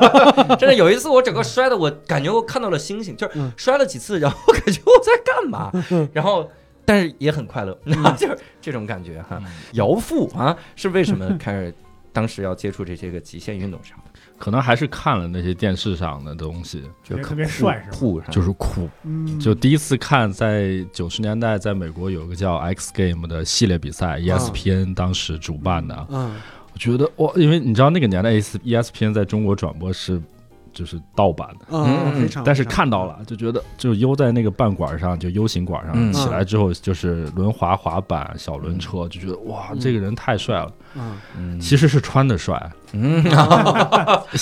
[0.59, 3.53] 真的有一次我整个摔的，我感觉我看到了星星，就是嗯。
[3.57, 5.71] 摔了几次，然后我感觉我在干嘛，
[6.13, 6.51] 然后
[6.85, 7.79] 但是也很快乐，
[8.17, 9.41] 就是这种感觉哈。
[9.73, 11.75] 姚父啊，是为什么开始
[12.13, 13.97] 当时要接触这些个极限运动上？
[14.39, 18.21] 可能还是看了那些电视上的东西，就觉得特别帅是吧酷？
[18.31, 18.89] 就是酷。
[19.05, 26.07] 嗯，就第一次看，在九十年代，在美国有个叫 X Game 的系列比赛，ESPN 当时主办的。
[26.11, 26.35] 嗯
[26.73, 30.23] 我觉得哇，因为你知道那个年代 E ESPN 在中国转播是
[30.73, 31.49] 就是盗版。
[31.59, 36.13] 的，嗯，但是看到了就觉得就悠在那个半管上，就 U 型管上、嗯。
[36.13, 40.73] 起来之后，就是轮滑、滑板、小轮车，就觉得哇，这个人太帅了。
[41.61, 42.71] 其实是穿的帅。
[42.95, 43.25] 嗯，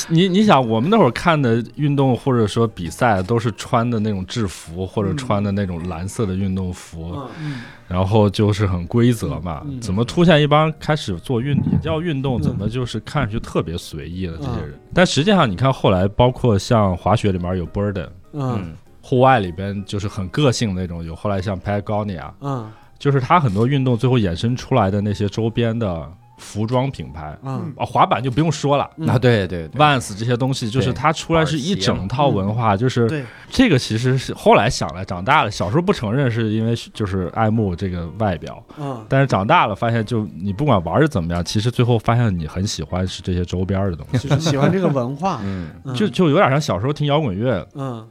[0.09, 7.21] 你你想，我们那会儿看的运动或者说比赛，都是穿的那种制服或者穿的那种蓝色的运动服，
[7.87, 9.63] 然后就是很规则嘛。
[9.81, 14.81] 怎么出现一帮开始做运也叫运动，怎么就是看上去特别随意的这些人？
[14.95, 18.75] 但实际上，你看后来，包括像滑雪里面有 Burden，嗯。
[19.01, 22.71] 户外里边就是很个性那种，有后来像 Patagonia，嗯。
[22.99, 26.07] 就是它很多运动最后衍生出来的那些周边的
[26.38, 27.37] 服装品牌。
[27.42, 27.70] 嗯。
[27.77, 28.88] 啊，滑板就不用说了。
[28.96, 39.05] 嗯啊，对对对，，Vans 这些东西，就是它出来是一整套文化，就是对，这个其实是后来想来长大了，小时候不承认是因为就是爱慕这个外表，嗯。
[39.09, 45.40] 但是长大了发现就你不管玩的怎么样，其实最后发现你很喜欢是这些周边的东西， 就是喜欢这个文化。
[45.44, 45.68] 嗯。
[45.85, 45.94] 嗯。
[45.94, 48.07] 就就有点像小时候听摇滚乐，嗯。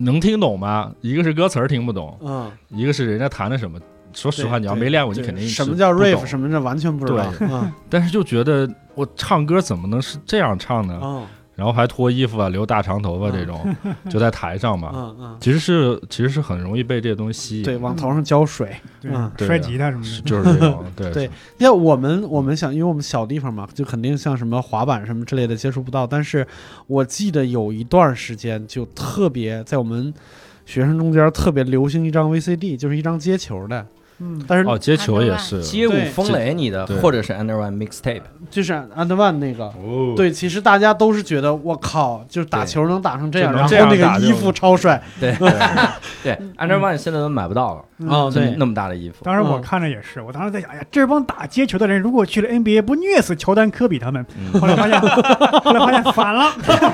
[0.00, 0.92] 能听懂吗？
[1.00, 3.76] 一个是歌词儿听不懂，嗯，一个是人家弹的什么。
[4.20, 7.32] 说实话，你要没练过，你肯定什么叫 riff，什么叫完全不知道。
[7.40, 10.98] 嗯 但是就觉得我唱歌怎么能是这样唱呢？
[11.02, 11.26] 嗯
[11.58, 13.74] 然后还脱衣服啊，留大长头发这种，
[14.08, 14.92] 就在台上嘛。
[14.94, 17.64] 嗯嗯，其实是其实是很容易被这些东西吸引。
[17.64, 18.76] 对，往头上浇水。
[19.36, 26.06] 对摔吉他什么的，就是这种， 对对要我们我们想，因为我们小地方嘛，就肯定像什么滑板什么之类的接触不到。
[26.06, 26.46] 但是
[26.86, 30.14] 我记得有一段时间就特别在我们
[30.64, 33.84] 学生中间特别流行一张 VCD，就是一张接球的，
[34.20, 39.66] 嗯，但是哦，接球也是，街舞风雷你的，或者是 Under One Mixtape，就是 Under One 那个。
[39.66, 45.00] 哦，对，其实大家都是觉得我靠，就是打球能打成这样，然后那个衣服超帅。
[45.20, 45.32] 对
[46.22, 49.62] 对， Under One 现在都买不到了，哦，对，那么大的衣服，当时我嗯。
[49.62, 54.24] 看着也是，我当时在想，哎呀，这帮打街球的人如果去了 NBA，不虐死乔丹、科比他们？
[54.38, 54.52] 嗯。
[54.60, 56.52] 后来发现， 后来发现反了，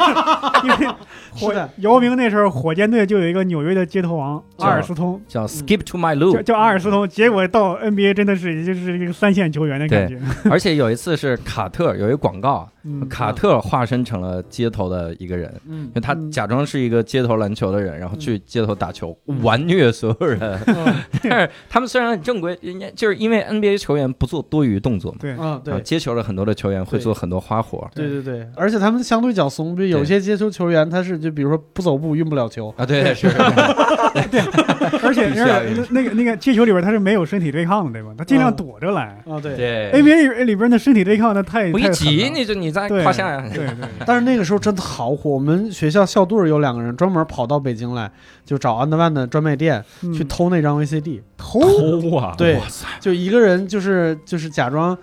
[0.64, 0.94] 因为
[1.32, 10.18] 火姚明那时候火箭队就有一个纽约的街头王叫阿尔斯通，叫 Skip to My Lou，叫阿尔斯通，结果到 NBA 真的是也就是一个三线球员的感觉。
[10.50, 16.31] 而且有一次是卡特有一个广告，嗯卡特化身成了街头的一个人，嗯因为他嗯。
[16.31, 20.38] 假装是一个街头篮球的人，然后去街头打球，完虐所有人。
[20.66, 20.94] 嗯。
[21.29, 25.81] 但是他们虽然很正规，人家就是因为 NBA 球员不做多余动作嘛，对，嗯然后对。
[25.81, 27.88] 接球的很多的球员会做很多花活。
[27.94, 33.29] 对对对，而且他们相对较松，比如有些接球球员他是就比如说不走步运不了球，啊，对是，
[35.03, 38.14] 而且必须要而且那个那个接球里边他是没有身体对抗的，对吧？
[38.16, 38.57] 他尽量嗯。
[38.57, 39.23] 躲着来。
[39.29, 39.57] 啊对。
[39.57, 43.74] 对，NBA 里里边的身体对抗那太太狠不一挤了你就你在对胯下呀，对对，
[44.05, 48.11] 但是那个时候真的好火，我们学校校队有两个人专门跑到北京来，
[48.44, 50.12] 就找安德万的专卖店嗯。
[50.12, 51.61] 去偷那张 VCD，偷？
[52.01, 52.34] 偷啊！
[52.36, 52.61] 对，
[53.01, 54.96] 就一个人就是就是假装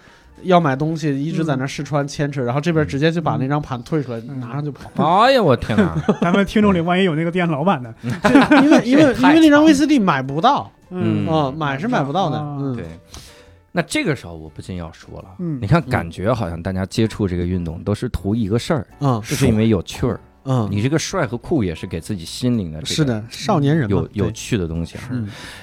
[0.44, 4.40] 要买东西，一直在那试穿牵扯，然后这边直接就把那张盘退出来，嗯。
[4.40, 5.22] 拿上就跑。
[5.24, 5.96] 哎呀，我天哪！
[6.22, 7.94] 咱们听众里万一有那个店老板的，
[8.64, 11.28] 因为因为因为那张 VCD 买不到，嗯。
[11.28, 12.86] 啊，买是买不到的，啊嗯，对，
[13.72, 20.20] 那这个时候我不禁要说了，嗯你看，感觉好像大家接触这个运动都是图一个事儿，嗯就是因为有趣儿。
[20.44, 24.98] 嗯，你这个帅和酷也是给自己心灵的这个是的，少年人有有趣的东西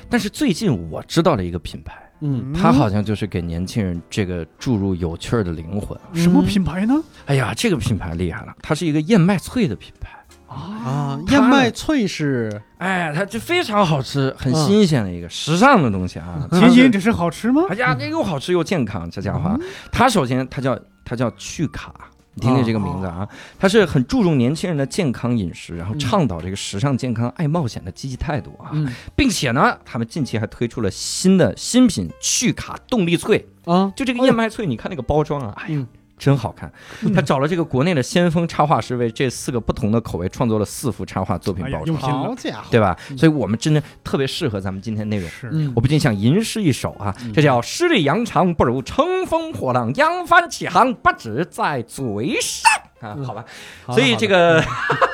[0.08, 5.98] 但是最近我知道了一个品牌，嗯，它好像就是给年轻人这个注入有趣儿的灵魂。
[6.14, 6.94] 什么品牌呢？
[7.26, 10.17] 哎呀，这个品牌厉害了，它是一个燕麦脆的品牌。
[10.48, 14.66] 啊，它燕麦脆是哎，它就非常好吃，很嗯。
[14.66, 16.48] 新鲜的一个时尚的东西啊。
[16.50, 17.62] 仅仅只是好吃吗？
[17.68, 19.58] 哎呀，这又好吃又健康，这家伙啊，
[19.92, 21.92] 它首先它叫它叫去卡。
[22.34, 23.28] 你听听这个名字啊，
[23.58, 28.88] 它是很注重年轻人的健康饮食，然后倡导这个时尚、健康、爱冒险的积极态度啊，嗯。
[29.16, 35.86] 并且呢，他们近期还推出了新的新品趣卡动力脆，啊，就这个燕麦脆，你看那个包装啊，哎呀嗯，
[36.18, 36.70] 真好看。
[37.14, 42.96] 他找了这个国内的先锋插画师，为这四个不同的口味创作了四幅插画作品哎呀包装，用心了好家伙，对吧？
[43.10, 43.16] 嗯。
[43.16, 45.28] 所以我们真的特别适合咱们今天内容。
[45.30, 45.48] 是。
[45.52, 53.24] 嗯我不禁想吟诗一首啊，这叫“十里扬长不如乘风破浪，扬帆起航不止在嘴上”啊，嗯。
[53.24, 53.44] 好吧。
[53.86, 54.60] 所以这个，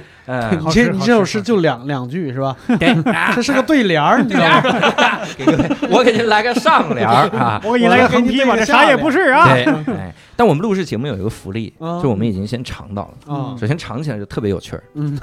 [0.26, 2.56] 呃，你这你这首诗就两两句是吧？
[3.34, 5.20] 这是个对联儿，你知道吗？
[5.36, 7.60] 给各位，我给您来个上联儿啊。
[7.64, 9.52] 我给你来个横批吧，这啥也不是啊。
[9.52, 9.64] 对，
[9.94, 13.34] 哎，但我们录制节目有一个福利，嗯就我们已经先尝到了。
[13.34, 15.18] 啊首先尝起来就特别有趣儿，嗯，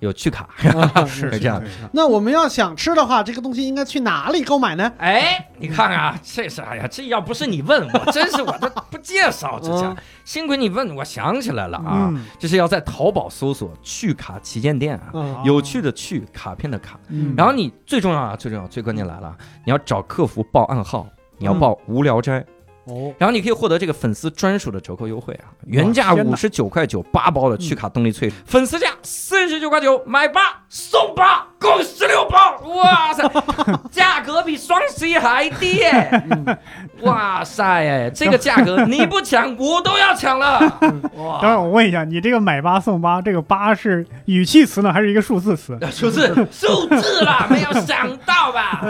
[0.00, 0.48] 有趣卡。
[1.06, 4.92] 是是这样是那我们要想吃的话，这个东西应该去哪里购买呢？
[4.98, 9.96] 哎，你看看啊，这是哎呀，这要不是你问我，真是我这不介绍这家嗯。
[10.24, 15.10] 幸亏你问，我想起来了啊，嗯这是要在淘宝搜索“趣卡旗舰店”啊。
[15.14, 19.34] 嗯有趣的趣，卡片的卡，嗯然后你最重要啊，最重要，最关键来了，
[19.64, 21.06] 你要找客服报暗号，
[21.38, 22.44] 你要嗯报无聊斋，
[22.88, 33.22] 哦，然后你可以获得这个粉丝专属的折扣优惠啊，原价五十九块九八包的去卡动力脆，粉丝价四十九块九买八送八，共十六包，哇塞，
[33.92, 36.58] 价格比双十一还低耶！
[37.06, 40.60] 哇塞，哎，这个价格你不抢我都要抢了，
[41.16, 41.38] 哇！
[41.40, 45.78] 当然，我问一下，你这个买八送八，这个八是语气词呢，还是一个数字词？
[45.90, 48.82] 数字数字啦，没有想到吧？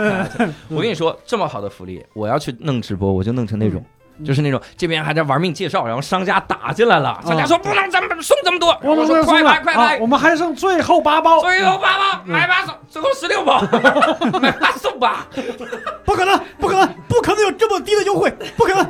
[0.69, 3.79] 我跟你说，这么好的福利，我要去弄直播，我就弄成那种。
[3.81, 3.85] 嗯
[4.25, 13.61] 就是那种这边还在玩命介绍，然后商家打进来了，商家说不能这么送这么多，我们说快来快来，啊我们还剩最后八包，最后八包买八送，最后十六包，
[14.41, 15.25] 买八送八，
[16.05, 18.85] 不可能，不可能，不可能有这么低的优惠，不可能，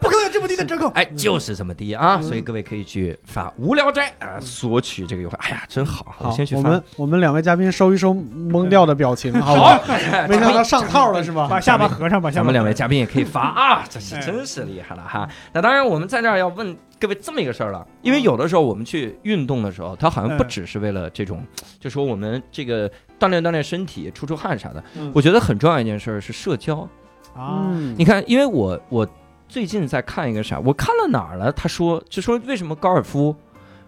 [0.00, 0.88] 不可能有这么低的折扣。
[0.90, 2.20] 哎，就是这么低啊！
[2.20, 5.38] 所以各位可以去发无聊斋啊，索取这个优惠。
[5.40, 6.84] 哎呀，真好，我好先去，发我们。
[6.96, 9.80] 我们两位嘉宾收一收懵掉的表情，好吧？
[10.28, 11.46] 没想到上套了是吧？
[11.48, 12.40] 把下巴合上，把下巴。
[12.40, 15.28] 咱们两位嘉宾也可以发 啊，这是真是厉害了哈。
[15.52, 21.44] 那当然，我们在这儿要问各位这么一个事儿了，因为有的时候我们去运动的时候，它好像不只是为了这种，
[21.78, 24.82] 就说我们这个锻炼锻炼身体、出出汗啥的。
[24.96, 26.88] 嗯我觉得很重要一件事儿是社交。
[27.34, 29.08] 啊，嗯你看，因为我我
[29.48, 31.52] 最近在看一个啥，我看了哪儿了？
[31.52, 33.34] 他说就说为什么高尔夫，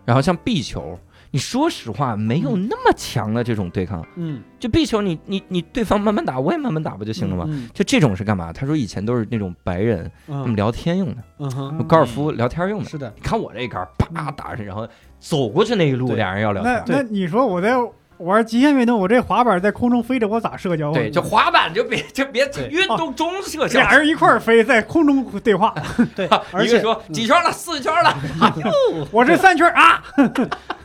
[0.05, 0.99] 然后像壁球，
[1.33, 4.07] 你说实话没有那么强的这种对抗。
[4.17, 7.47] 嗯，就壁球你，你你对方慢慢打，我也慢慢打不就行了吗？
[7.49, 8.53] 嗯就这种是干嘛？
[8.53, 12.89] 他说以前都是那种白人，他们嗯聊天用的，嗯哼，嗯高尔夫聊天用的。
[12.89, 14.87] 是的，你看我这杆，啪打上，然后
[15.19, 16.99] 走过去那一路，俩人要聊那天。
[16.99, 17.75] 那你说我在
[18.23, 20.95] 玩极限运动，我这滑板在空中飞着，我咋社交啊？
[20.95, 23.81] 对，就滑板就别就别运动中社交。
[23.81, 25.75] 俩人一块儿飞，在空中对话。
[26.15, 28.17] 对， 而一个且说几圈了，四圈了，
[29.11, 30.03] 我这三圈啊，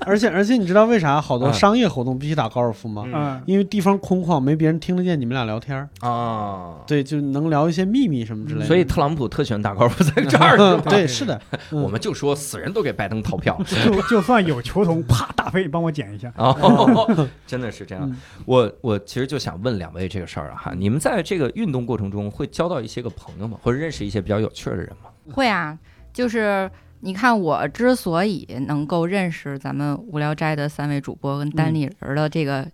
[0.05, 3.03] 而且而且你知道为啥好多嗯商业活动必须打高尔夫吗？
[3.13, 6.75] 嗯，因为地方空旷，没别人听得见你们俩聊天儿，啊。
[6.87, 8.65] 对，就能聊一些秘密什么之类的。
[8.65, 10.55] 所以特朗普特喜欢打高尔夫在这儿。
[10.57, 11.39] 嗯，对，是的，
[11.71, 13.59] 嗯我们就说死人都给拜登投票。
[13.85, 16.31] 就就算有球童，啪打飞，你帮我捡一下。
[16.37, 18.09] 哦，真的是这样。
[18.09, 23.57] 嗯我我其实就想问两位这个事儿啊哈，你们在这个运动过程中会交到一些个朋友吗？
[23.61, 25.09] 或者认识一些比较有趣儿的人吗？
[25.33, 25.77] 会啊，
[26.13, 26.69] 就是
[27.01, 32.65] 你看，我之所以能够认识咱们无聊斋的三位主播跟单立人的这个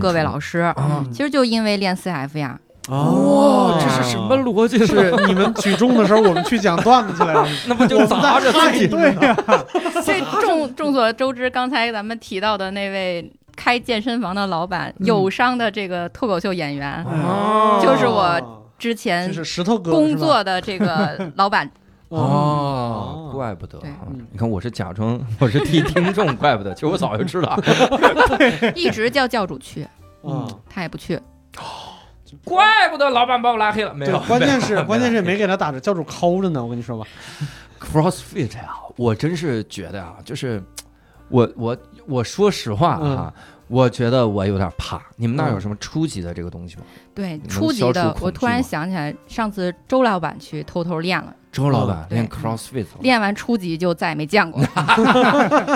[0.00, 2.58] 各位老师，啊，其实就因为练 CF 呀。
[2.88, 4.84] 哦，这是什么逻辑？
[4.84, 7.46] 是你们举重的时候，我们去讲段子去来着。
[7.68, 8.88] 那不就砸着自己？
[8.88, 9.36] 对呀，
[10.02, 13.32] 所以众众所周知，刚才咱们提到的那位
[13.62, 21.70] 开健身房的老板，嗯友商的这个脱口秀演员，哦就是我之前就是石头哥工作的这个 老板。
[22.08, 24.04] 哦，怪不得啊！
[24.32, 27.56] 你看，我是假装 我是替听众，怪不得，其实我早就知道，
[28.74, 29.86] 一直叫教主去，
[30.24, 31.18] 嗯，他也不去。
[32.44, 33.94] 怪不得老板把我拉黑了。
[33.94, 37.06] 没有，，关键是关键是没给他打着教主抠着呢，我跟你说吧。
[37.80, 40.62] CrossFit 呀，我真是觉得啊，就是
[41.28, 43.34] 我我我说实话嗯啊，
[43.72, 45.00] 我觉得我有点怕。
[45.16, 46.82] 你们那儿有什么初级的这个东西吗？
[47.14, 54.62] 对，初级的我突然想起来，上次周老板去偷偷练了，周老板练 CrossFit，了练完初级就再也没见过。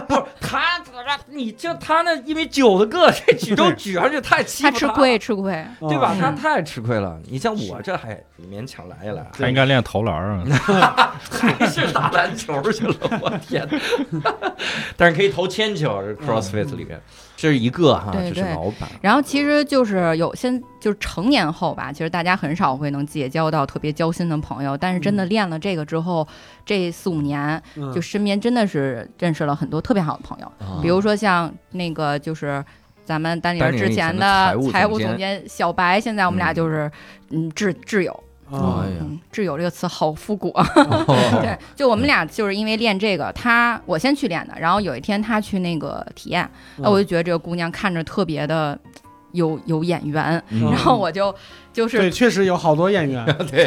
[0.09, 5.67] 不是他怎么你就他那一米九的个，这举重举上去太欺负了他吃亏，吃亏。
[5.81, 6.13] 对吧？
[6.15, 7.19] 嗯他太吃亏了。
[7.29, 11.15] 你像我这还勉强来一来，他应该练投篮啊。
[11.31, 13.67] 还是打篮球去了，我天！
[14.97, 17.01] 但是可以投铅球，这 CrossFit 里面，
[17.37, 18.89] 这是一个哈，这是老板。
[19.01, 26.27] 然后其实就是有现就是成年后吧，其实大家很少会能结交到特别交心的朋友，但是真的练了这个之后，
[26.65, 27.93] 这四五年嗯。
[27.93, 30.81] 就身边真的是认识了很多特别好的朋友，啊。
[30.83, 32.65] 比如说像那个就是。
[33.07, 36.55] 咱们丹尼尔之前的财务总监小白，现在我们俩嗯。
[36.57, 36.91] 就是
[37.31, 38.97] 嗯挚挚友，啊哎呀。
[39.01, 40.67] 嗯，挚友这个词好复古啊。
[41.07, 41.41] 哦。
[41.43, 48.79] 对，就我们俩就是因为练这个，他我先去练的，然后有一天他去那个体验，那我就觉得这个姑娘看着特别的
[49.33, 50.71] 有有眼缘，嗯。
[50.71, 51.35] 然后我就
[51.73, 53.25] 就是对，确实有好多演员。
[53.51, 53.67] 对，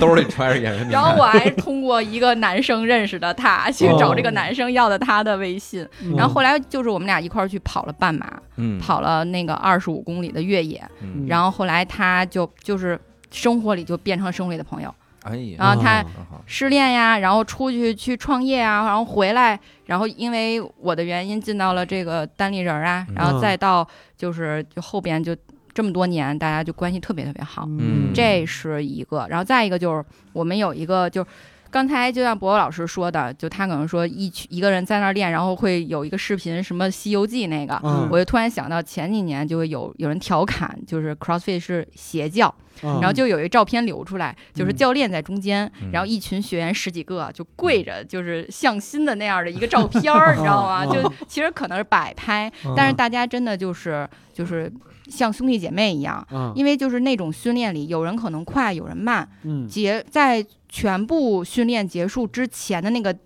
[0.00, 1.18] 兜里揣着演员然后。
[1.18, 12.98] 我还通过一个男生认识的他，去找这个男生要的他的微信，嗯然后后来就是我们俩一块儿去跑了半马，嗯，跑了那个二十五公里的越野，嗯，然后后来他就就是
[13.30, 16.04] 生活里就变成了生活里的朋友，哎呀，然后他
[16.46, 23.14] 失恋呀，然后出去去创业啊，然后回来，然后因为我的原因进到了这个单立人啊，嗯。
[23.14, 25.36] 然后再到就是就后边就
[25.72, 28.12] 这么多年，大家就关系特别特别好，嗯。
[28.14, 29.26] 这是一个。
[29.28, 31.26] 然后再一个就是我们有一个就。
[31.70, 42.52] 刚才就像博博老师说的，就他可能说一群一个人在那儿练，然后会有一个视频，什么《西游记》那个，嗯我就突然想到前几年就会有有人调侃，就是 CrossFit 是邪教，
[42.82, 50.84] 然然后就有一照片流出来，就是嗯教练在中间，嗯然后一群学员十几个就跪着，就是向心的那样的一个照片儿， 你知道吗？
[50.86, 54.72] 哦就其实可能是摆拍，但是大家真的就是就是
[55.08, 63.16] 像兄弟姐妹一样，嗯因为就是那种训练里，有人可能快，有人慢，嗯结在全部训练结束之前的那个。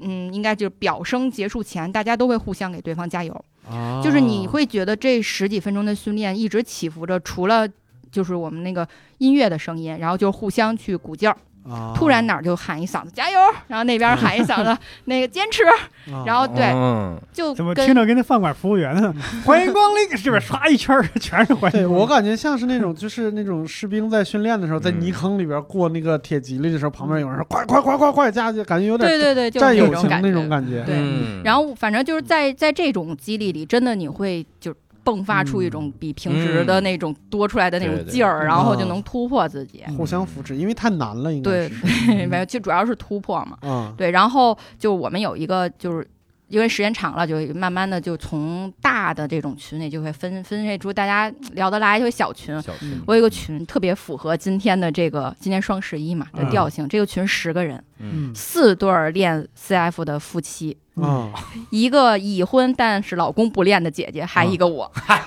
[0.00, 3.44] 嗯，应该就是表声结束前，大家都会互相给对方加油。
[3.68, 7.68] 啊就是你会觉得这十几分钟的训练一直起伏着，除了
[8.10, 11.36] 就是我们那个音乐的声音，然后就互相去鼓劲儿。
[11.68, 13.38] 啊突然哪儿就喊一嗓子加油，
[13.68, 15.64] 然后那边喊一嗓子 那个坚持，
[16.12, 19.14] 啊然后对，嗯就怎么听着跟那饭馆服务员呢？
[19.44, 21.80] 欢迎光临，是不是唰一圈全是欢迎？
[21.80, 30.82] 对我感觉像是那种，就是那种士兵在训练的时候，在嗯泥坑里边过那个铁吉利的时候，旁边有人说快快快快快加，就感觉有点对对对，就战友情那种感觉。
[30.84, 34.74] 对嗯然后反正就是在在这种激励里，真的你会就
[35.06, 39.84] 迸发出一种比平时的那种多出来的那种劲儿，嗯然后就能突破自己。
[39.96, 42.06] 互相扶持，因为太难了，应该对是。
[42.06, 43.56] 对， 没有，就主要是突破嘛。
[43.62, 46.06] 嗯，对，然后就我们有一个就是。
[46.48, 52.54] 因为时间长了，就慢慢的就从大的这种群里就会分分裂出大家聊得来，就会小群。
[52.62, 61.30] 小群嗯我有一个群特别符合今天的这个今天双十一嘛的嗯调性，这个群十个人，嗯四对儿练 CF 的夫妻，啊，
[61.70, 64.90] 一个已婚但是老公不练的姐姐，还一个我。
[65.06, 65.26] 哎呀，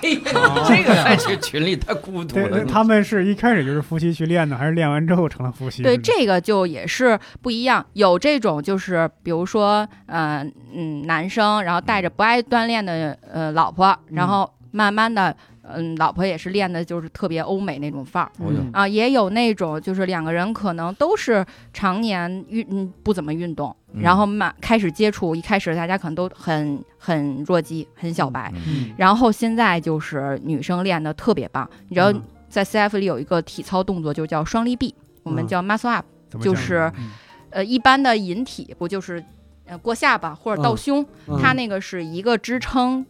[0.66, 2.64] 这个在群群里太孤独，了。
[2.64, 5.82] 他们是一开始就是夫妻去练的，还是练完之后成了夫妻？
[5.82, 7.84] 对，这个就也是不一样。
[7.92, 10.44] 有这种就是，比如说，呃，
[10.74, 15.36] 嗯，男生然后带着不爱锻炼的呃老婆，然后慢慢的，
[15.74, 18.30] 嗯，老婆也是练的就是特别欧美那种范儿。
[18.72, 24.02] 啊，也有那种就是两个人可能都是常年运嗯不怎么运动，嗯。
[24.02, 28.90] 然后慢开始接触，一开始大家可能都很很弱鸡，很小白，嗯。
[28.96, 31.68] 然后现在就是女生练的特别棒。
[31.88, 32.22] 你知道嗯。
[32.48, 35.62] 在 CF 里有一个体操动作就叫双立臂，我们嗯叫。
[35.62, 36.06] muscle up，
[36.40, 37.10] 就是嗯。
[37.50, 39.22] 呃一般的引体不就是
[39.66, 41.38] 呃过下巴或者到胸，嗯。
[41.40, 43.04] 它那个是一个支撑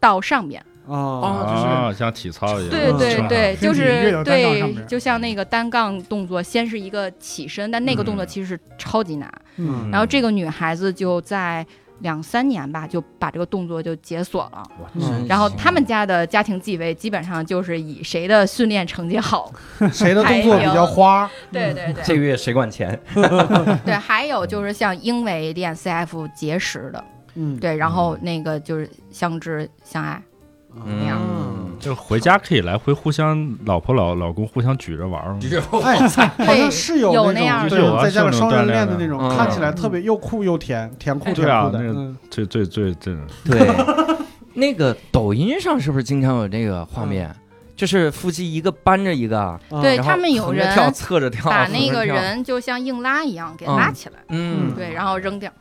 [0.00, 2.70] 到上边，啊哦就是啊，像体操一样。
[2.70, 9.32] 对对嗯对，就是对，就像那个单杠动作，先是一个起身，但那个动作嗯其实是超级难。
[9.56, 11.64] 嗯然后这个女孩子就在
[12.00, 14.62] 两三年吧，就把这个动作就解锁了。
[14.94, 19.50] 嗯然后他们家的家庭地位基本上就是以谁的训练成绩好。
[19.92, 21.30] 谁的动作比较花？
[21.52, 22.98] 对对对这个月谁管钱？
[23.86, 27.04] 对，还有就是像英伟练 CF 结识的，
[27.36, 30.20] 嗯，对，然后那个就是相知相爱。
[30.86, 31.06] 嗯。
[31.06, 31.20] 样
[31.80, 35.40] 就回家可以来回互相，老婆老老公互相举着玩儿嘛。
[35.82, 35.98] 哎，
[36.46, 37.70] 好像是有有那种，那样的。
[37.70, 39.36] 对有啊再加上双人是有那种练的那种，嗯。
[39.36, 42.14] 看起来特别又酷又甜，甜酷甜酷的。
[42.30, 44.16] 最最最真的，对，
[44.54, 47.34] 那个抖音上是不是经常有这个画面？
[47.76, 55.52] 就是夫妻一个搬着一个，啊对他们有人侧着跳，把那个人就像硬拉一样给拉起来，嗯，对，然后扔掉，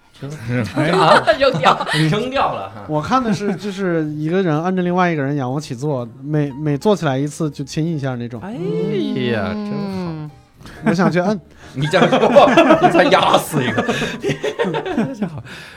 [1.38, 1.88] 扔掉。
[2.10, 2.72] 扔掉了。
[2.88, 8.40] 我看的是就是一个人按着另外一个人仰卧起坐，每每坐起来一次就亲一下那种。
[8.42, 8.52] 哎
[9.32, 9.78] 呀，真好！
[9.78, 10.32] 嗯，
[10.86, 11.40] 我想去摁，
[11.76, 13.84] 你这样说，你才压死一个。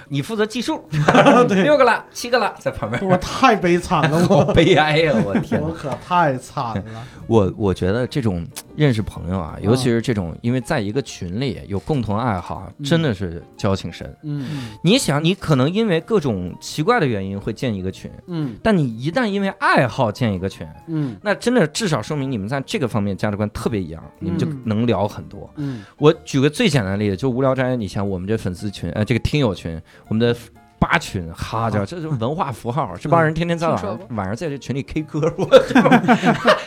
[0.08, 0.86] 你负责计数，
[1.64, 3.04] 六个了，七个了，在旁边。
[3.04, 5.12] 我太悲惨了，我悲哀呀！
[5.24, 5.72] 我天我！
[5.72, 7.04] 可太惨了。
[7.26, 14.16] 我我觉得这种认识朋友啊，尤其是这种因为在一个群里有共同爱好真的是交情深。
[14.22, 25.50] 嗯你想，你可能因为各种奇怪的原因会建一个群，嗯但你一旦因为爱好建一个群，嗯那真的至少说明你们在这个方面价值观特别一样，你们就嗯能聊很多。
[25.56, 30.38] 嗯我举个最简单的例子，就无聊斋，你像我们这粉丝群，呃，这个听友群，我们的。
[30.78, 35.48] 八群，哈家伙，这是文化符号，这帮人天天在晚上晚上在这群里 K 歌，我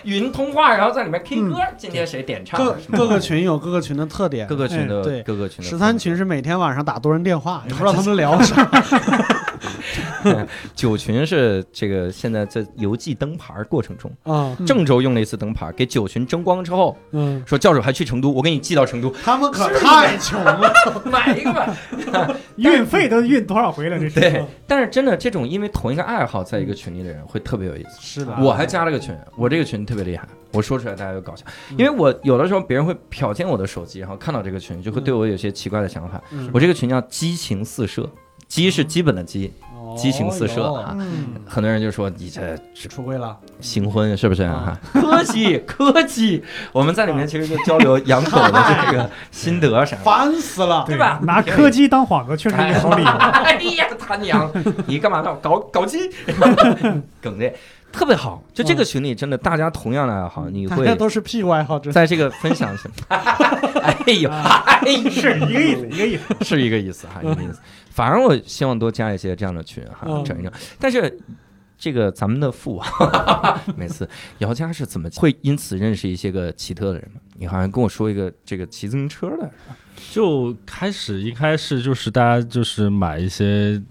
[0.03, 2.59] 语音通话，然后在里面 K 歌，今天谁点唱？
[2.59, 4.55] 各各个群有各个群的特点各。
[4.55, 8.67] 个群的哎对各个群的十三群是每天晚上打多人电话，也不知道他们聊啥。
[10.75, 20.71] 九群是这个现在在邮寄灯牌过程中，啊，郑州用了一次灯牌，给九群争光之后，嗯，说教主还去成都，我给你寄到成都，他们可太穷了。
[21.05, 21.75] 买一个吧。
[22.57, 23.97] 运费都运多少回了？
[23.97, 27.97] 这是对，但是真的这种因为同一个爱好在一个群里的人会特别有意思。
[28.01, 31.45] 是的我还加了个群，我这个群特别厉害，我说出来大家就搞笑，
[31.77, 36.21] 因为我有的时候别人会瞟见我的手机，然后看到这个群，就会对我有些奇怪的想法。
[36.31, 38.09] 嗯我这个群叫激情四射，
[38.49, 40.95] 激是基本的鸡，哦激情四射啊。
[40.97, 42.57] 嗯，很多人就说你这
[42.89, 43.37] 出轨了。
[43.61, 44.49] 新婚是不是？
[44.91, 46.43] 科技科技，
[46.73, 49.95] 我们在里面其实就交流养狗的这个心得啥。
[49.97, 50.83] 烦死了。
[50.87, 53.09] 对吧拿柯基当幌子确实好理由。
[53.39, 54.49] 哎呀，他娘！
[54.87, 55.37] 你干嘛呢？
[55.41, 56.09] 搞搞基？
[57.21, 57.53] 梗的
[57.91, 58.41] 特别好。
[58.53, 61.91] 就这个群里，真的大家同样的爱好，你会家都是屁股爱好者。
[61.91, 66.23] 在这个分享上，哎呦，哎呦，是一个意思，一个意思。
[66.41, 67.59] 是一个意思哈，一个意思。
[67.99, 70.49] 反而我希望多加一些这样的群哈，嗯整一整。
[70.79, 71.19] 但是
[71.77, 77.19] 这个咱们的父啊， 每次姚家是怎么会因此认识一些个奇特的人吗？
[77.35, 79.51] 你好像跟我说一个这个骑自行车的，
[80.13, 83.81] 就开始一开始就是大家就是买一些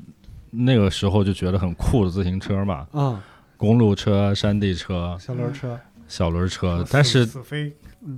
[0.51, 3.23] 那个时候就觉得很酷的自行车嘛，啊，
[3.59, 5.79] 公路车、山地车、小轮车。
[6.09, 7.29] 小轮车，但是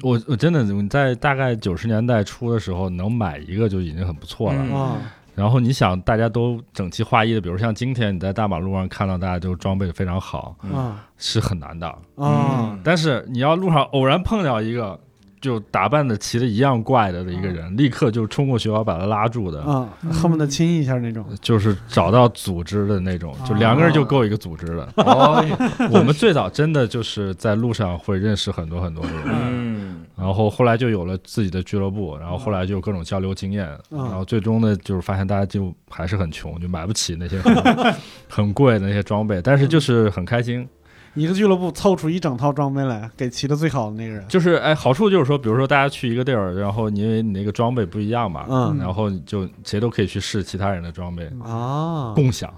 [0.02, 4.62] 我我真的你在大概九十年代初的时候能买一个就已经很不错了。
[4.62, 4.96] 嗯啊，
[5.40, 11.88] 然后你想，大家都整齐划一的，比如像今天你在大马路上看到大家都装备的非常好，嗯啊是很难的。
[12.16, 12.78] 啊！
[12.84, 15.00] 但是你要路上偶然碰到一个
[15.40, 21.24] 就打扮的骑的一样怪的的一个人，立刻就冲过去要把他拉住的，啊，恨不得亲一下那种。
[21.40, 24.92] 就是找到组织的那种，就两个人就够一个组织了。
[24.96, 25.44] 哦，
[25.90, 29.22] 我们最早真的就是在路上会认识很多很多的人。
[29.28, 37.94] 嗯，然后后来就有了自己的俱乐部，然后后来就各种交流经验，嗯然后最终呢，就是发现大家就还是很穷，就买不起那些很
[38.28, 40.68] 很贵的那些装备，但是就是很开心。
[41.14, 44.24] 一个俱乐部凑出一整套装备来，给骑的最好的那个人。
[44.28, 52.52] 就是哎，好处就是说，比如说大家去一个地儿，然后因为你那个装备不一样嘛，嗯然后就谁都可以去试其他人的装备，啊共享。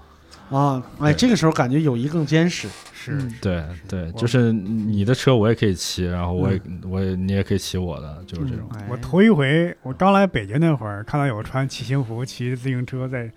[0.51, 0.83] 啊！
[0.99, 2.67] 哎，这个时候感觉友谊更坚实。
[2.93, 8.67] 是嗯对对，就是你的车我也可以骑，然后我也我也你也可以骑我的，就是这种。
[8.75, 13.31] 哎我头一回，我刚来北京那会儿，看到有穿骑行服、骑自行车在，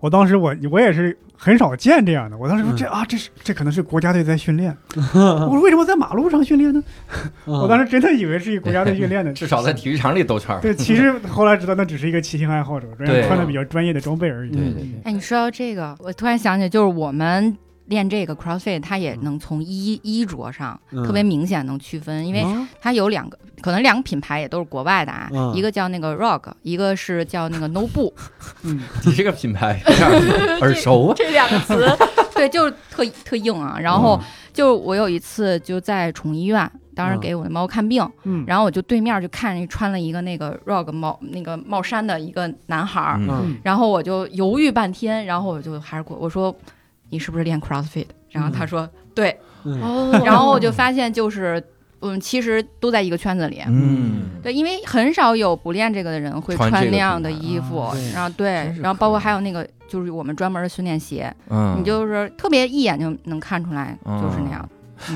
[0.00, 2.36] 我当时我我也是很少见这样的。
[2.36, 4.76] 我当时说嗯这啊，这是这可能是国家队在训练。
[4.94, 6.82] 我说为什么在马路上训练呢？
[7.44, 10.60] 我当时时真的以为是一国家队训练的，至少在体育场里兜圈儿。
[10.60, 14.50] 对，其实后来知道那只是一个骑行爱好者，人家穿的比较专业的装备而已。
[14.50, 17.56] 对对对哎，你说到这个，我突然想起，就是我们
[17.88, 21.04] 练这个 CrossFit，它也能从衣衣着上嗯。
[21.04, 22.68] 特别明显能区分，因为啊。
[22.80, 25.52] 它有两个，可能两个品牌也都是国外的啊，嗯。
[25.54, 28.12] 一个叫那个 Rock，一个是叫那个 Nobu，
[28.62, 29.80] 嗯，你这个品牌
[30.60, 31.14] 耳熟啊。
[31.16, 31.86] 这两个词
[32.34, 33.78] 对，就是特特硬啊。
[33.80, 34.20] 然后
[34.52, 37.20] 就我有一次就在宠物医院，当时嗯。
[37.20, 43.20] 给我的猫看病，嗯，然后我就对面就看穿了一个那个 rog 帽那个帽衫的一个男孩儿，
[43.64, 46.54] 然后我就犹豫半天，然后我就还是过我说
[47.10, 48.06] 你是不是练 CrossFit？
[48.30, 49.80] 然后他说、对，嗯。
[49.82, 50.20] 哦。
[50.24, 51.62] 然后我就发现就是
[52.00, 53.60] 嗯，其实都在一个圈子里。
[53.66, 64.68] 嗯，对，因为很少有不练这个的人会穿那样的衣服，啊然后对，然后包括还有那个就是我们专门的训练鞋，嗯，你就是特别一眼就能看出来，就是那样。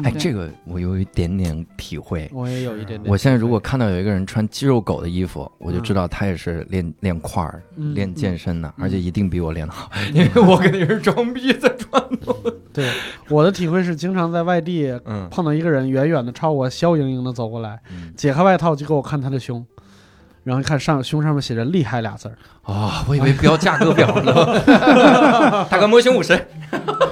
[0.03, 2.31] 哎，这个我有一点点体会。
[2.33, 3.11] 我也有一点点。
[3.11, 5.83] 我现在如果看到有一个人穿肌肉狗的衣服，我就嗯。
[5.83, 8.85] 知道他也是练练块儿、嗯练健身的，嗯。
[8.85, 12.03] 而且一定比我练得好，因为我肯定是装逼在穿。
[12.73, 12.89] 对
[13.29, 15.29] 我的体会是，经常在外地嗯。
[15.31, 18.13] 碰到一个人，远远的朝我笑盈盈的走过来，嗯。
[18.17, 19.65] 解开外套就给我看他的胸，
[20.45, 22.37] 然后一看上胸上面写着“厉害”俩字儿。
[22.63, 24.61] 啊，我以为标价格表呢。
[25.71, 26.37] 大哥，模型五十。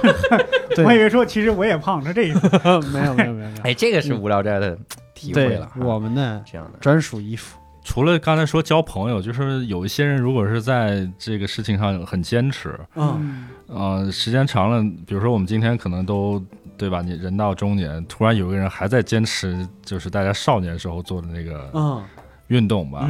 [0.75, 2.49] 对我以为说其实我也胖，是这意思。
[2.93, 3.61] 没有没有没有没有。
[3.63, 4.77] 哎，这个是无聊斋的
[5.13, 5.73] 体会对了哈。
[5.81, 7.57] 我们的这样的，专属衣服。
[7.83, 16.41] 除了刚才说交朋友，就是有一些人如果是在这个事情上很坚持，嗯呃，时间长了，比如说我们今天可能都
[16.77, 17.01] 对吧？
[17.01, 22.03] 你人到中年，突然有个人还在坚持，就是大家少年时候做的那个嗯
[22.51, 23.09] 运动吧，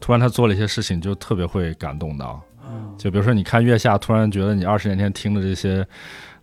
[0.00, 2.40] 突然他做了一些事情，就特别会感动到。
[2.64, 5.84] 嗯，就比如说，你看月下，突然觉得你二十年前听的这些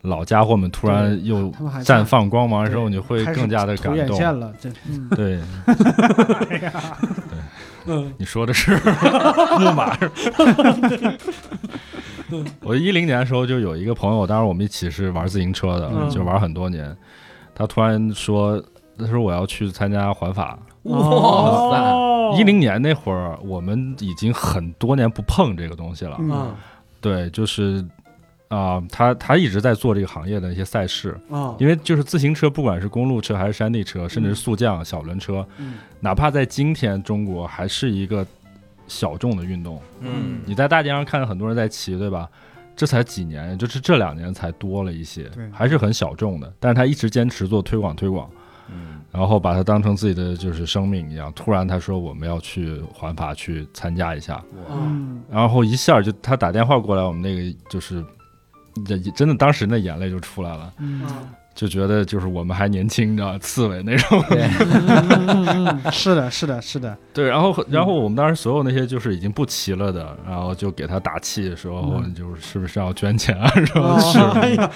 [0.01, 1.49] 老家伙们，突然又
[1.83, 4.17] 绽放光芒的时候，你会更加的感动。
[5.15, 5.39] 对，
[8.17, 8.75] 你说的是
[9.59, 9.97] 木马？
[12.61, 16.93] 我一零年的时候就有一个朋友，当时我们一起是玩自行车的，嗯就玩很多年。
[17.53, 18.61] 他突然说，
[18.99, 20.59] 他说我要去参加环法。
[20.85, 22.35] 哇塞，哦。
[22.37, 26.17] 一零年那会儿，我们已经很多年不碰这个东西了。
[26.19, 26.31] 嗯。
[26.31, 26.55] 嗯。
[27.01, 27.85] 对，就是
[28.47, 31.55] 啊、他他一直在做这个行业的一些赛事，嗯。
[31.59, 35.75] 因为就是自行车，不管是公路车还是山地车，甚至是速降、小轮车，嗯。
[35.99, 38.25] 哪怕在今天中国还是一个
[38.87, 39.81] 小众的运动。
[40.01, 42.29] 嗯你在大街上看到很多人在骑，对吧？
[42.75, 46.53] 这才几年，就是这两年才多了一些对，还是很小众的。
[46.59, 48.29] 但是他一直坚持做推广推广，
[48.69, 51.31] 嗯然后把它当成自己的就是生命一样。
[51.33, 58.03] 突然他说我们要去环法去参加一下，嗯然后一下就他打电话过来，我们那个就是，
[58.85, 61.01] 这真的当时那眼泪就出来了，嗯
[61.55, 64.21] 就觉得就是我们还年轻，你知道，刺猬那种。
[64.29, 73.47] 对， 嗯嗯，是的，是的，是的，对，然后然后我们当时所有那些就是已经不骑了的，然后就给他打气的时候，嗯就是是不是要捐钱啊？
[73.55, 73.81] 是吧？
[73.81, 74.69] 哦 哎呀，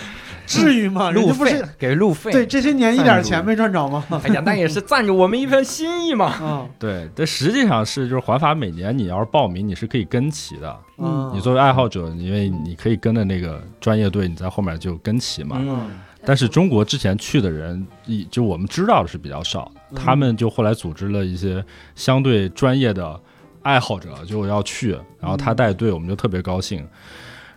[0.48, 1.12] 至于吗？
[1.12, 4.06] 人路费家不是给路费，对，这些年一点钱没赚着吗？
[4.24, 6.34] 哎呀，那也是赞助我们一份心意嘛。
[6.42, 10.74] 嗯， 对，但实际上是就是环法每年你要是报名，你是可以跟骑的。
[11.02, 15.58] 嗯你作为爱好者，因为你可以跟着那个专业队，你在后面就跟骑嘛。
[15.60, 15.90] 嗯
[16.30, 17.88] 但是中国之前去的人，
[18.30, 21.66] 就我们知道的是比较少，他们就后来组织了一些
[21.96, 23.20] 相对专业的
[23.64, 26.88] 爱好者就要去，然后他带队，我们就特别高兴。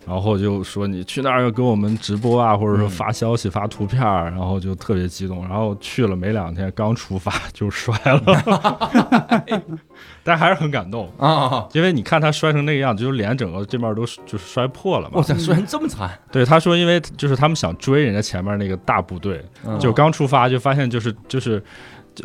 [0.04, 5.42] 然后就说你去那儿要给我们直播啊，或者说嗯发消息、发图片儿，然后就特别激动。
[5.48, 9.46] 然后去了没两天，刚出发就摔了，
[10.24, 15.22] 但还是很感动，啊，因为你看他摔成那个样子，就是脸整个这面都就是摔破了嘛哇。
[15.22, 21.62] 塞，摔成这么惨，对，他说因为就是他们想追人家前面那个大部队，嗯就刚出发就发现就是就是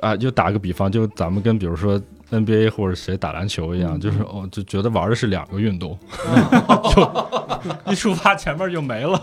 [0.02, 2.02] 啊，就打个比方，就咱们跟比如说
[2.32, 5.98] NBA 或者谁打篮球一样，就是哦，就觉得玩的是两个运动，
[6.94, 9.18] 就一出发前面就没了，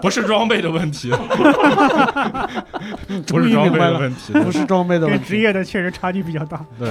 [0.00, 1.10] 不是装备的问题，
[3.26, 5.36] 不是装备的问题，不是装备的问跟职。
[5.38, 6.64] 业的确实差距比较大。
[6.78, 6.88] 对。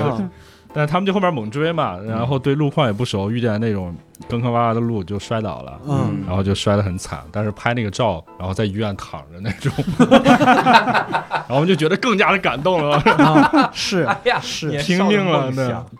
[0.69, 3.95] 啊但是他们就后面猛追嘛，然后对路况也不熟，遇见那种
[4.29, 6.23] 坑坑洼洼的路就摔倒了，嗯。
[6.27, 7.23] 然后就摔得很惨。
[7.31, 9.73] 但是拍那个照，然后在医院躺着那种，
[10.07, 12.97] 然后我们就觉得更加的感动了。
[12.97, 14.69] 啊，是 哎呀，是。
[14.79, 15.51] 拼命了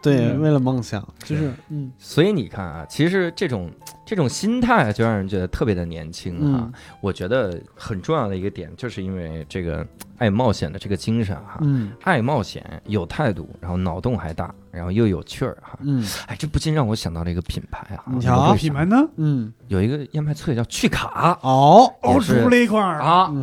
[0.02, 0.42] 对对，嗯。
[0.42, 1.92] 为了梦想，就是嗯。
[1.98, 3.72] 所以你看啊，其实这种
[4.06, 6.74] 这种心态就让人觉得特别的年轻啊、嗯。
[7.02, 9.86] 我觉得很重要的一个点，就是因为这个
[10.20, 11.92] 爱冒险的这个精神哈、嗯。
[12.04, 15.80] 爱冒险，有态度，然后脑洞还大，然后又有趣儿哈。
[15.82, 16.06] 嗯。
[16.28, 18.98] 哎，这不禁让我想到了一个品牌啊，你你瞧品牌呢？
[19.16, 21.40] 嗯，有一个燕麦脆叫趣卡。
[21.42, 22.44] 哦，哦，也是。
[22.44, 23.34] 出了一块儿，啊，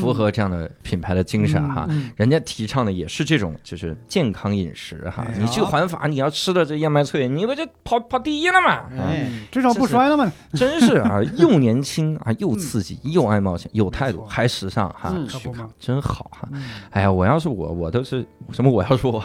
[0.00, 1.86] 符合这样的品牌的精神哈。
[1.90, 2.10] 嗯。
[2.16, 5.34] 人家提倡的也是这种，就是健康饮食哈哎。
[5.38, 8.84] 你去环法，你要吃的这燕麦脆，你不就跑跑第一了嘛？
[8.98, 10.30] 哎，至少不摔了嘛。
[10.54, 15.70] 真是啊，又年轻啊，又 刺激，又爱冒险，有态度，还时尚哈嗯，去看可不嘛。
[15.78, 16.48] 真好好哈。
[16.52, 18.70] 嗯哎呀，我要是我，我都是什么？
[18.72, 19.22] 我要是我，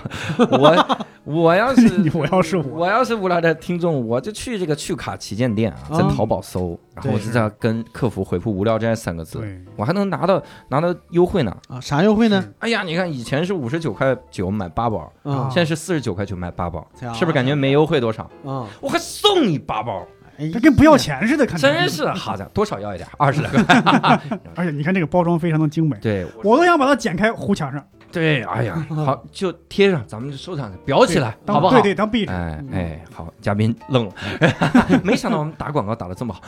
[0.52, 9.40] 我我要是我要是我我要是无聊的听众，我就去这个趣卡旗舰店啊，在啊淘宝搜，然后我就在跟客服回复“无聊斋”三个字，
[9.76, 11.56] 我还能拿到拿到优惠呢。
[11.68, 12.44] 啊，啥优惠呢？
[12.60, 18.24] 哎呀，你看以前是五十九块九买八包，啊现在是四十九块九买八包，啊是不是感觉没优惠多少？
[18.46, 20.06] 啊，我还送你八包，
[20.38, 23.64] 哎它跟不要钱似的，看着真是好的，多少要一点，二十来块。
[24.56, 31.74] 而且你看这个包装非常的精美，对我都想把它剪开糊墙上，对，哎呀，好就贴上，咱们就收藏起来，裱起来，好不好？
[31.74, 32.32] 对对，当壁纸。
[32.32, 34.14] 哎哎，好，嘉宾愣了，
[35.04, 36.42] 没想到我们打广告打的这么好，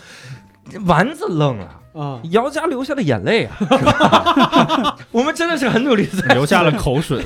[0.86, 1.82] 丸子愣了。
[1.94, 7.24] 啊，姚家流下了眼泪啊， 我们真的是很努力的在 流下了口水。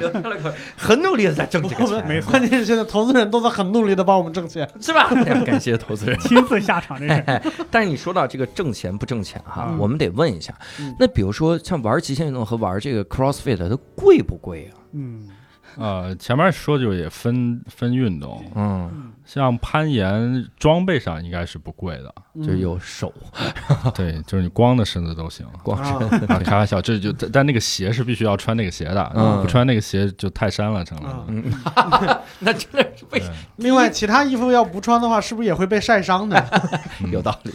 [0.00, 4.66] 流下了口，很努力的在挣这个钱，关键是现在投资人都在很努力的帮我们挣钱。
[4.80, 5.10] 是吧？
[5.44, 6.18] 感谢投资人。
[6.20, 14.80] 亲自下场，这是哎，但是你说到这个挣钱不挣钱哈，嗯我们得问一下嗯，那比如说像玩极限运动和玩这个 CrossFit 它贵不贵啊？
[14.94, 15.28] 嗯，
[15.76, 23.12] 呃，前面说就也分分运动，嗯，像攀岩装备上应该是不贵的，就是有手
[23.94, 25.44] 对，就是你光的身子都行。
[25.64, 31.26] 光身啊啊，开玩笑，这就但但那个鞋是必须要穿那个鞋的，嗯不穿那个鞋就泰山了，成了
[32.38, 36.38] 那真的是为对另外，其他衣服要不穿的话，是不是也会被晒伤的？
[37.02, 37.52] 嗯有道理。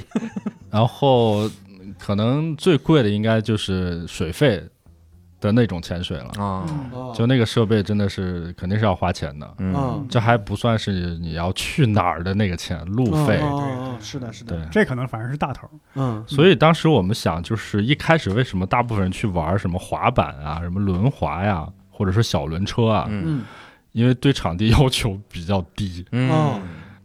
[0.69, 1.49] 然后
[1.97, 4.61] 可能最贵的应该就是水费
[5.41, 6.63] 的那种潜水了，啊，
[7.13, 9.53] 就那个设备真的是肯定是要花钱的。
[9.57, 9.73] 嗯。
[9.75, 13.39] 嗯，这还不算是你要去哪儿的那个钱，路费。
[13.41, 14.57] 嗯嗯嗯是的，是对。
[14.57, 15.67] 的，，这可能反而是大头。
[15.95, 16.23] 嗯。
[16.27, 23.39] 所以当时我们想，就是一开始为什么大部分人去玩什么滑板啊、什么轮滑呀，或者说小轮车啊，嗯。
[23.39, 23.43] 嗯。
[23.93, 26.55] 因为对场地要求比较低，哦。
[26.55, 26.61] 嗯，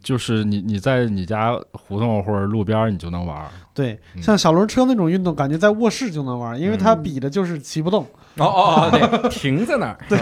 [0.07, 3.47] 就是你你在你家胡同或者路边儿你就能玩儿。
[3.73, 8.03] 对，嗯像小轮车那种运动，感觉在卧室就能玩，因为它嗯比的就是骑不动，
[8.37, 10.17] 哦哦哦，对，停在那儿， 对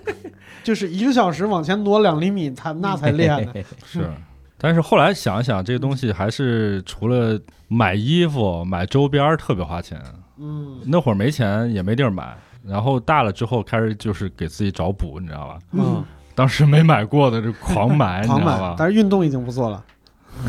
[0.64, 3.52] 就是一个小时往前挪两厘米，它那才厉害呢。
[3.84, 4.10] 是，
[4.56, 10.00] 但是后来想一想，这个东西还是除了买衣服、买周边特别花钱。
[10.42, 15.58] 嗯那会儿没钱也没地儿买，然后大了之后开始就是给自己找补，你知道吧？
[15.72, 16.02] 嗯，
[16.40, 18.74] 当时没买过的就狂买， 你狂买知道吧，？
[18.78, 19.84] 但是运动已经不做了。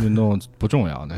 [0.02, 1.18] 运动不重要的，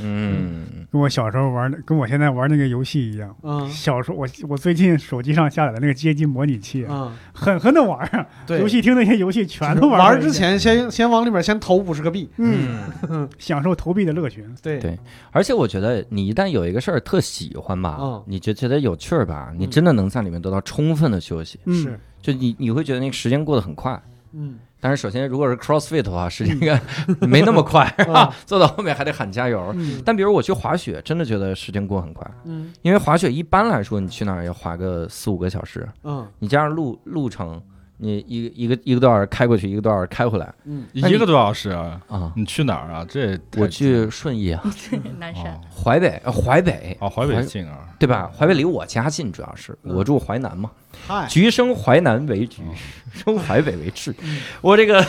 [0.00, 3.36] 嗯，跟我小时候玩的，跟我现在玩那个游戏一样。
[3.42, 3.68] 嗯。
[3.68, 8.26] 小时候我我最近手机上下载的那个街机模拟器，嗯，狠狠的玩啊！
[8.46, 12.30] 对，游戏厅那些游戏全都玩玩之，前先先往里边先投五十个币。
[12.38, 14.42] 嗯，享受投币的乐趣。
[14.62, 14.78] 对。
[14.78, 14.98] 对。
[15.30, 18.22] 而且我觉得你一旦有一个事儿特喜欢吧，嗯。
[18.26, 19.70] 你就觉得有趣儿吧，你嗯。
[19.70, 21.74] 真的能在里面得到充分的休息，嗯。
[21.74, 24.00] 是，就你你会觉得那个时间过得很快。
[24.34, 24.58] 嗯。
[24.80, 26.78] 但是首先，如果是 CrossFit 的话，时间应该
[27.26, 28.34] 没那么快，是 吧？
[28.44, 29.72] 做到后面还得喊加油。
[29.76, 30.02] 嗯。
[30.04, 32.72] 但比如我去滑雪，真的觉得时间过很快，嗯。
[32.82, 36.26] 因为滑雪一般来说，你去哪儿要滑个四五个小时，嗯。
[36.38, 37.62] 你加上路路程，
[37.96, 42.32] 你一个一个一个多小时开过去，一个多小时开回来嗯一个多小时啊，啊。
[42.36, 43.06] 你去哪儿啊？
[43.08, 44.62] 这我去顺义啊，
[45.18, 48.30] 南山哦淮北，呃淮北，哦，淮北近啊，对吧？
[48.36, 50.70] 淮北离我家近，主要是嗯我住淮南嘛。
[51.06, 52.62] 嗨，橘生淮南为橘，
[53.14, 54.12] 生淮北为枳。
[54.22, 55.04] 嗯我这个，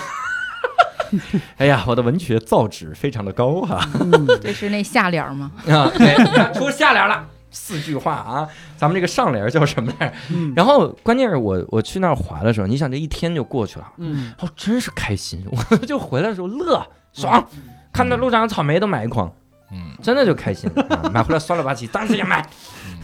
[1.57, 5.51] 哎呀，我的文学造诣非常的高哈嗯这是那下联吗？
[5.67, 5.89] 啊！
[5.97, 8.47] 对，出下联了，四句话啊。
[8.78, 10.14] 咱们这个上联叫什么来着？
[10.32, 15.43] 嗯，然后关键是我我去那儿滑的时候，你想这一天就过去了，嗯哦，真是开心。
[15.72, 17.47] 我就回来的时候乐爽，
[17.93, 19.34] 看到路上的草莓都买一筐，
[19.72, 20.70] 嗯，真的就开心。
[20.89, 22.45] 啊买回来酸了吧唧，当时也买，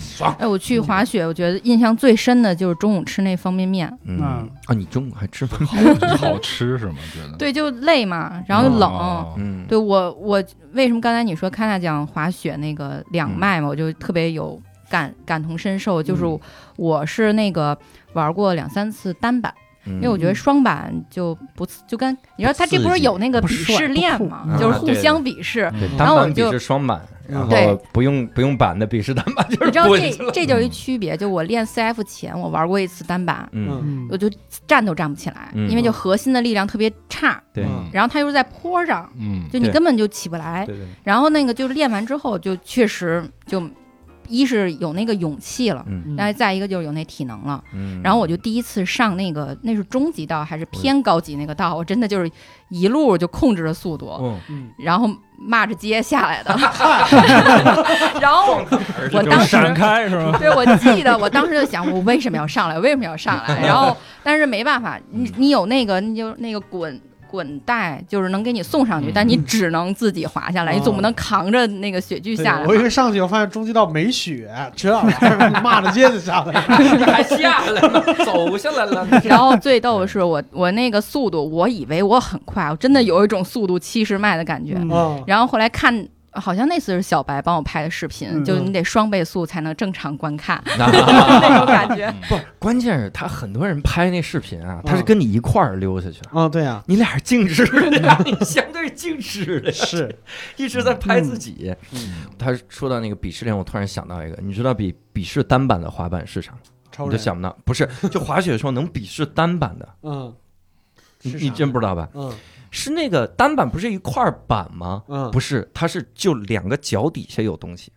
[0.01, 0.35] 爽。
[0.39, 3.91] 哎，我去滑雪，我觉得印象最深的就是中午吃那方便面。
[4.05, 5.51] 嗯啊啊，你中午还吃吗？
[6.17, 6.95] 好吃是吗？
[7.13, 8.89] 觉得对，就累嘛，然后又冷。
[8.91, 10.43] 哦嗯，对我，我
[10.73, 16.01] 为什么刚才你说看他讲滑雪那个两麦嘛，我就特别有感感同身受。
[16.01, 16.39] 就是嗯
[16.77, 17.77] 我是那个
[18.13, 19.53] 玩过两三次单板，
[19.85, 25.71] 因因为我觉得双板就不就跟你说他这不是有那个鄙视链嘛就是互相鄙视。
[25.79, 31.15] 对，嗯单板鄙然后我就视双板，然后不用不用板的比试单板，就是你知道这这就是一区别。
[31.15, 34.07] 就我练 CF 前，我玩过一次单板，嗯，嗯。
[34.11, 34.29] 我就
[34.67, 35.69] 站都站不起来，嗯。
[35.69, 37.63] 因为就核心的力量特别差，对。
[37.63, 37.89] 嗯。
[37.93, 40.65] 然后它又是在坡上，嗯，就你根本就起不来。
[40.65, 43.61] 对对，然后那个就是练完之后，就确实就
[44.31, 47.61] 一是有那个勇气了，嗯然后再一个就是有那体能了。
[47.73, 52.31] 嗯，然后我就第一次上那个那是中级道还是偏高级那个道，我真的就是
[52.69, 54.39] 一路就控制着速度，
[54.77, 56.55] 然后骂着街下来的。
[58.21, 58.61] 然后
[59.13, 60.37] 我当时闪开是吗？
[60.39, 62.79] 对，我记得我当时就想，我为什么要上来？
[62.79, 63.59] 为什么要上来？
[63.65, 66.99] 然后，但是没办法，你你有那个，你就那个滚
[67.31, 72.89] 滚带，就是能给你送上去，嗯但你只能自己滑下来，哦你总不能扛着那个雪具下来我以为。
[72.91, 74.93] 上去我发现中级道没雪，这
[75.63, 76.61] 骂着街就下来了。
[76.61, 79.07] 还 下来了，走下来了。
[79.23, 84.73] 然后最逗的是我我那个速度，我以为我很快，我真的有一种速度七十迈的感觉。
[85.25, 92.13] 然后后来看，好像那次是小白帮我拍的视频，嗯就你得双倍速才能正常观看那 那种感觉。
[92.29, 96.29] 不，关键是他很多人拍那视频啊，他是跟你一块儿溜下去的。
[96.31, 100.13] 哦，对啊，你俩是静止的呀， 你相对静止的，是，
[100.55, 101.75] 一直在拍自己。
[101.91, 106.53] 嗯，他说到那个鄙视链，我突然想到一个，你知道比鄙视单板的滑板是啥
[106.99, 110.33] 你就想不到，不是，就滑雪的时候能鄙视单板的，嗯，
[111.23, 112.07] 你你真不知道吧？
[112.13, 112.31] 嗯
[112.71, 115.03] 是那个单板不是一块板吗？
[115.07, 117.91] 嗯，不是，它是就两个脚底下有东西，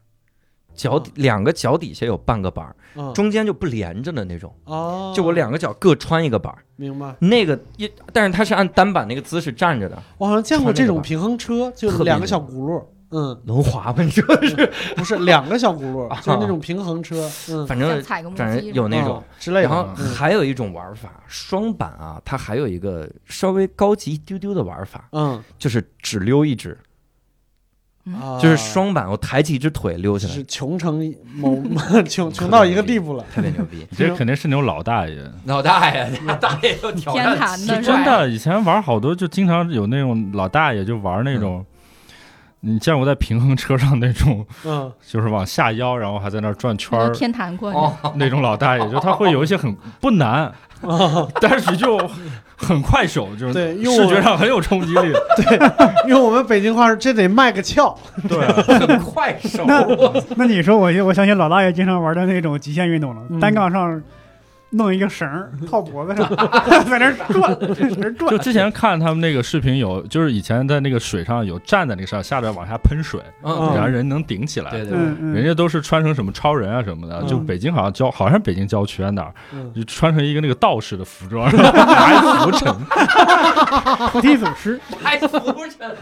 [0.75, 3.15] 脚底两个脚底下有半个板，嗯。
[3.15, 6.53] 中间就不连着的那种，哦，就我两个脚各穿一个板。
[6.77, 7.15] 明白。
[7.21, 12.85] 那个一，但是它是按单板那个姿势站着的，我好像见过这种平衡车，就两个小轱辘，
[13.15, 14.03] 嗯，能滑吗？
[14.03, 14.73] 你说是？
[14.97, 19.35] 不是两个小轱辘，啊就是那种平衡车，嗯，反正踩个木反正屐有那种嗯。
[19.39, 19.69] 之类的。
[19.69, 26.77] 然后嗯还有一种玩法，双板啊，它还有一个稍微高级一丢丢的玩法，嗯，就是只溜一只，
[28.07, 31.57] 啊就是双板，我抬起一只腿溜下来是，穷成某
[32.09, 33.25] 穷穷到一个地步了。
[33.35, 33.87] 特别牛逼。
[33.97, 35.23] 这肯定是那种老大爷。
[35.47, 41.65] 老大爷， 老大爷又挑天战坛的真的，以前玩好多，就经常有那种老大爷就玩那种，
[42.65, 50.51] 你见过在平衡车上那种，嗯，就是往下腰，然后还在那儿转圈儿天坛过那种老大爷，就他会有一些很不难，
[51.41, 51.99] 但是就
[52.57, 55.13] 很快手，就是对，用视觉上很有冲击力。
[55.37, 57.97] 对用我们北京话是这得卖个翘。
[58.29, 58.39] 对，
[58.79, 59.65] 很快手，
[60.37, 63.39] 那你说我我相信老大爷经常玩的那种极限运动了，嗯。
[63.41, 64.01] 单杠上
[64.75, 66.29] 弄一个绳儿 套脖子上，
[66.89, 68.39] 在那转， 在那转就。
[68.39, 74.71] 之前看他们那个视频有，就是以前在那个水上有站在那个上，下边往下喷水，嗯，然后人能顶起来。
[74.71, 74.99] 对对
[75.33, 82.75] 人家都是穿成什么超人啊什么的，嗯就北京好像郊，好像北京郊区啊哪儿，嗯，就穿成一个那个道士的服装，拿一拂尘。
[84.11, 85.97] 菩提祖师，还浮尘，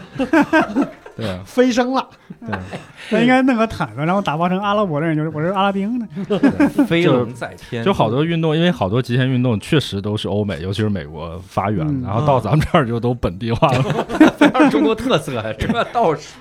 [1.15, 2.07] 对啊，飞升了。
[2.45, 2.57] 对，
[3.09, 6.07] 他应该弄个毯子，然后打包成阿拉伯的人，就是我是阿拉丁的。
[6.85, 13.83] 飞龙在天，就好多运动，因为好多极限运动确实都是欧美，尤其是美国发源嗯，然后到咱们这儿就都本地化了。
[14.37, 16.33] 非常中国特色，这倒是。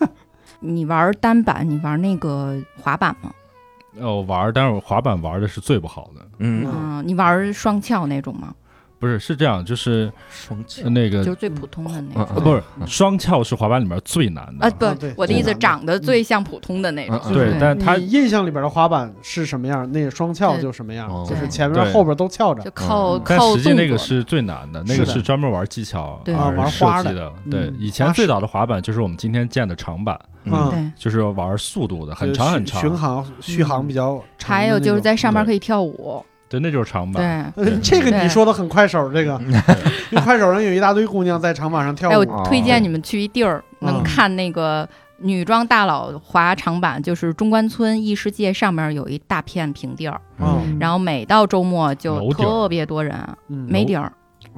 [0.60, 3.30] 你玩单板，你玩那个滑板吗？
[4.00, 6.20] 呃，我玩，但是我滑板玩的是最不好的。
[6.38, 8.54] 嗯，嗯，你玩双翘那种吗？
[8.98, 10.12] 不是，是这样，就是
[10.86, 12.22] 那个就是最普通的那种。
[12.22, 14.66] 嗯嗯呃，不是双翘是滑板里面最难的。
[14.66, 14.86] 啊，不
[15.16, 17.32] 我的意思长得最像普通的那种嗯。
[17.32, 19.90] 嗯对，但他印象里边的滑板是什么样？
[19.92, 22.70] 那个双翘就什么样哦，就是前面后边都翘着就。
[22.72, 23.74] 靠嗯但实际靠。
[23.76, 27.32] 那个是最难的，那个是专门玩技巧啊而玩花的设计的。
[27.50, 32.80] 对嗯，以前最早的滑板就是我们今天见的长板，嗯，对，就是玩速度的，很长很长。
[32.80, 34.56] 巡航续航比较长。
[34.56, 36.24] 还有就是在上面可以跳舞。
[36.48, 37.52] 对，那就是长板。
[37.54, 39.38] 对，呃这个你说的很快手，这个
[40.24, 42.44] 快手上有一大堆姑娘在长板上跳哎，我舞。
[42.44, 44.88] 推荐你们去一地儿，嗯能看那个
[45.18, 53.14] 女装大佬滑长板，就是中关村异世界上面有一大片平地儿，嗯然后每到周末就特别多人，
[53.48, 54.12] 嗯，没顶儿，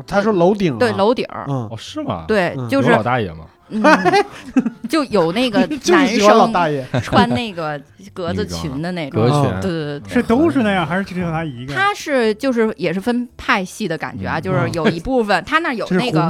[0.06, 3.46] 他说楼顶啊，对，楼顶儿，嗯哦，，是吗？，对嗯，就是老大爷吗？
[3.70, 3.82] 嗯，
[4.88, 6.86] 就有那个 男生爷。
[7.02, 7.80] 穿那个
[8.12, 9.22] 格子裙的那种，
[9.60, 10.12] 对对对。
[10.12, 11.74] 是都是那样，还是只有他一个？
[11.74, 14.42] 他是就是也是分派系的感觉啊，嗯。
[14.42, 16.28] 就是有一部分他那有那个，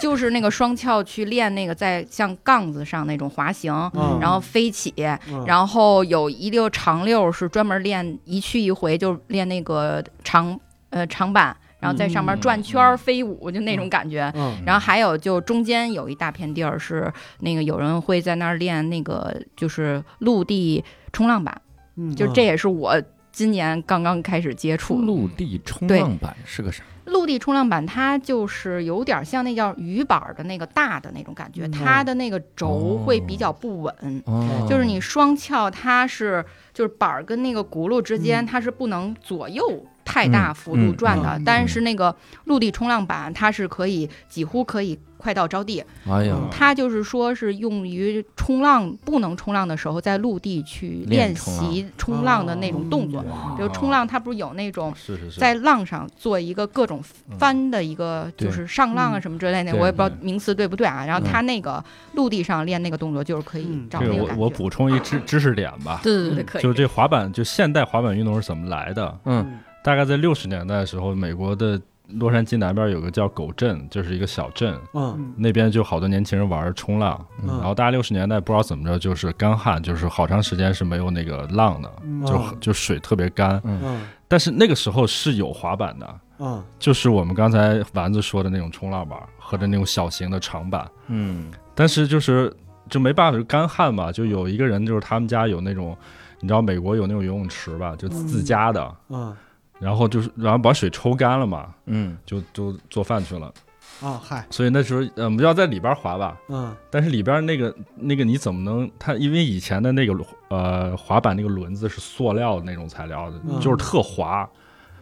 [0.00, 4.18] 就是那个双翘去练那个在像杠子上那种滑行，嗯。
[4.20, 4.92] 然后飞起，
[5.30, 5.44] 嗯。
[5.46, 10.58] 然后有一溜长溜是专门练一去一回就练那个长
[10.90, 14.32] 呃长板，然后在上面转圈儿嗯飞舞，就那种感觉。
[14.36, 21.60] 嗯然后还有就中间有一大片地儿是那个有人会在那儿练那个就是陆地冲浪板，
[21.96, 23.02] 嗯，就这也是我
[23.32, 24.94] 今年刚刚开始接触。
[24.94, 26.84] 陆地冲浪板是个啥？
[27.06, 34.22] 陆地冲浪板它就是有点像那叫鱼板儿的那个大的那种感觉，嗯它的那个轴会比较不稳。
[34.24, 41.38] 哦就是你双翘，它是就是板儿跟那个轱辘之间，嗯它是不能左右太大幅度转的。
[41.38, 45.82] 嗯嗯但是那个陆地冲浪板，它是可以几乎可以快到着地。
[46.08, 53.22] 哎呀，它就是说是用于冲浪不能冲浪的时候，在陆地去练习冲浪的那种动作。
[53.22, 54.92] 哇比如冲浪，它不是有那种
[55.38, 57.00] 在浪上做一个各种
[57.38, 61.04] 翻的一个，就是上浪啊什么之类的，对我也不知道名词对不对啊。
[61.06, 61.82] 然后嗯它那个
[62.14, 64.56] 陆地上练那个动作，就是可以嗯找这个我我那个感觉。
[64.56, 66.62] 补充一知知识点吧，对对对，可以。
[66.62, 69.18] 就这滑板，就现代滑板运动是怎么来的？
[69.24, 75.14] 嗯大概在六十年代的时候，美国的洛杉矶南边有个叫狗镇，就是一个小镇，嗯。
[75.18, 77.48] 嗯那边就好多年轻人玩冲浪，嗯。
[77.48, 82.24] 然后大概六十年代不知道怎么着，就是干旱，就是好长时间是没有那个浪的，嗯。
[82.24, 83.60] 就嗯就水特别干。
[83.64, 84.02] 嗯。
[84.28, 86.62] 但是那个时候是有滑板的，嗯。
[86.78, 91.50] 就是我们刚才丸子说的那种冲浪板和的那种小型的长板，嗯。
[91.74, 92.54] 但是就是
[92.88, 95.96] 就没办法，就干旱嘛，就有一个人就是他们家有那种，
[96.40, 99.34] 你知道美国有那种游泳池吧，就自家的，嗯
[99.82, 102.16] 然后就是然后把水抽干了嘛，嗯。
[102.24, 103.52] 就就做饭去了。
[104.00, 104.46] 啊嗨。
[104.50, 106.74] 所以那时候呃我们要在里边滑吧，嗯。
[106.90, 109.14] 但是里边那个那个你怎么能它？
[109.14, 110.14] 因为以前的那个
[110.48, 113.60] 呃滑板那个轮子是塑料的那种材料的，嗯。
[113.60, 114.48] 就是特滑，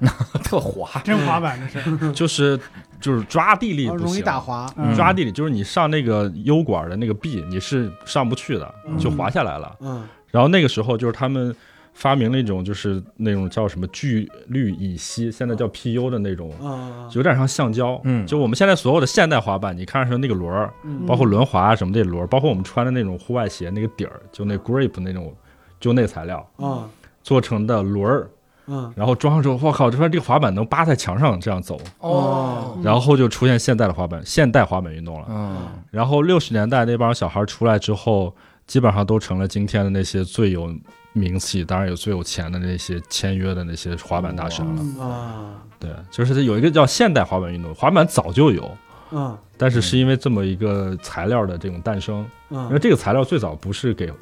[0.42, 2.58] 特滑，真滑板这是，就是
[3.00, 4.24] 就是抓地力哦容易不行。
[4.24, 4.66] 打滑。
[4.76, 4.94] 嗯。
[4.96, 8.96] 抓地力就是你上那个 U 管的那个壁，你是上不去的，嗯。
[8.98, 9.76] 就滑下来了。
[9.80, 10.08] 嗯。
[10.30, 11.54] 然后那个时候就是他们
[12.00, 18.00] 发明了一种就是那种叫什么聚氯乙烯，现在叫 PU 的那种，嗯有点像橡胶。
[18.04, 18.26] 嗯。
[18.26, 21.04] 就我们现在所有的现代滑板，你看上去那个轮儿，嗯。
[21.06, 25.30] 包括轮滑啊什么这轮儿，包括我们穿的那种户外鞋那个底儿，就那 grip 那种，
[25.78, 26.88] 就那材料啊
[27.22, 28.30] 做成的轮儿，
[28.66, 28.90] 嗯。
[28.96, 35.26] 然后装上之后，我靠，这说这个滑板能扒在墙上这样走，哦，然后就出现现代的滑板，现代滑板运动了。
[35.28, 35.68] 嗯。
[35.90, 38.34] 然后六十年代那帮小孩出来之后，
[38.66, 40.74] 基本上都成了今天的那些最有
[41.12, 45.04] 名气，当然有最有钱的那些签约的那些滑板大神了。
[45.04, 48.70] 啊对，就是有一个叫现代滑板运动，滑板早就有，
[49.10, 49.36] 嗯。
[49.56, 52.18] 但是是因为这么一个材料的这种诞生，
[52.50, 54.12] 因为嗯这个材料最早不是给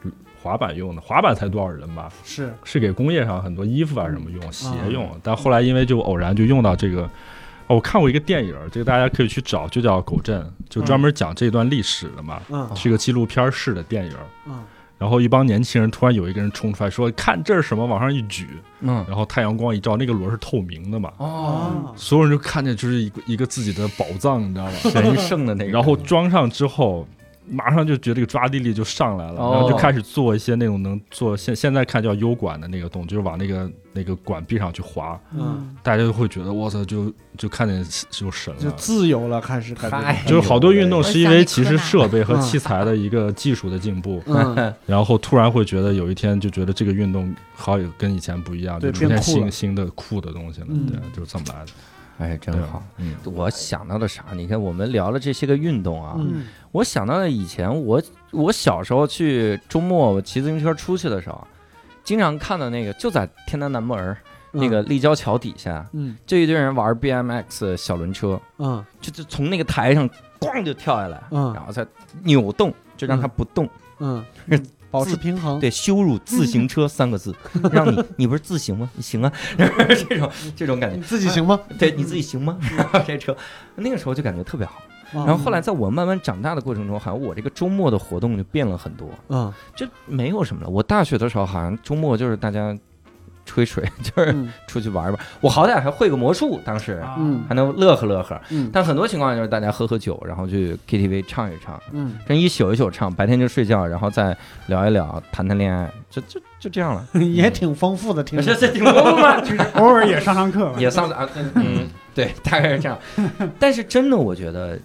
[0.42, 2.52] 滑板用的，滑板才多少人吧，是。
[2.64, 7.02] 是给工业上很多衣服啊什么用、鞋用，但后来因为就偶然就用到这个。
[7.66, 12.68] 哦，我看过一个电影，这个大家可以去找，就叫《狗镇》，就专门讲这段历史的嘛，嗯。
[12.74, 14.12] 是一个纪录片式的电影。
[14.46, 14.64] 嗯
[14.98, 18.48] 然后一帮年轻人突然有一个人冲出来说：“看这是什么？”往上一举，
[18.80, 24.72] 嗯然后太阳光一照，那个轮是透明的嘛，哦，所有人就看见就是一个一个自己的宝藏，你知道吗？
[24.82, 27.06] 神圣的那个，然后装上之后，
[27.50, 29.52] 马上就觉得这个抓地力就上来了，哦。
[29.52, 35.76] 然后就开始做一些那种能做现现在看叫 U 管的那个动作，就是往那个那个管壁上去滑，嗯。
[35.82, 38.60] 大家就会觉得我操，就就看见就神了。
[38.60, 38.70] 就。
[38.72, 40.28] 自由了开始感觉。
[40.28, 42.40] 就是好多运动是因为其实设备和嗯。
[42.42, 44.74] 器材的一个技术的进步，嗯。
[44.86, 49.50] 然后突然会觉得有一天就觉得这个运动好像跟以前不一样，对就出现变酷了。
[49.50, 50.86] 新新的酷的东西了，嗯。
[50.86, 51.72] 对，就是这么来的。
[52.18, 54.24] 哎，真好。，嗯，我想到了啥？
[54.34, 56.46] 你看，我们聊了这些个运动啊，嗯。
[56.72, 61.46] 我想到了以前我我小时候去周末我骑自行车出去的时候，
[62.04, 64.16] 经常看到那个就在天南南门儿
[64.50, 66.16] 那个立交桥底下，嗯。
[66.26, 68.84] 就一堆人玩 BMX 小轮车，嗯。
[69.00, 70.08] 就就从那个台上
[70.40, 71.52] 咣就跳下来，嗯。
[71.54, 71.86] 然后再
[72.24, 73.68] 扭动，就让它不动。
[74.00, 74.24] 嗯，
[74.90, 77.34] 保持平衡，对，羞辱自行车三个字，
[77.72, 78.88] 让你 你不是自行吗？
[78.94, 79.32] 你行啊，
[80.08, 81.02] 这种这种感觉你。
[81.02, 81.58] 自己行吗？
[81.78, 82.58] 对你自己行吗？
[82.76, 83.36] 然后这车，
[83.76, 84.82] 那个时候就感觉特别好。
[85.10, 90.68] 然然后后来在我慢慢长大的过程中，好像我这个周末的活动就变了很多，嗯就没有什么了。
[90.68, 92.76] 我大学的时候好像周末就是大家
[93.48, 95.18] 吹水， 就是嗯出去玩玩。
[95.40, 98.40] 我好歹还会个魔术，当时啊嗯还能乐呵乐呵。
[98.50, 104.36] 嗯但很多情况下就是大家喝喝酒，然后去 KTV 唱一唱，嗯，这一宿一宿唱，白天就睡觉，然后再
[104.66, 107.06] 聊一聊，谈谈恋爱，就就就这样了。
[107.20, 109.40] 也挺丰富的，听着这这挺丰富吗？
[109.42, 112.98] 就是偶尔也上上课，也上啊，嗯，对，大概是这样。
[113.58, 114.78] 但是真的，我觉得，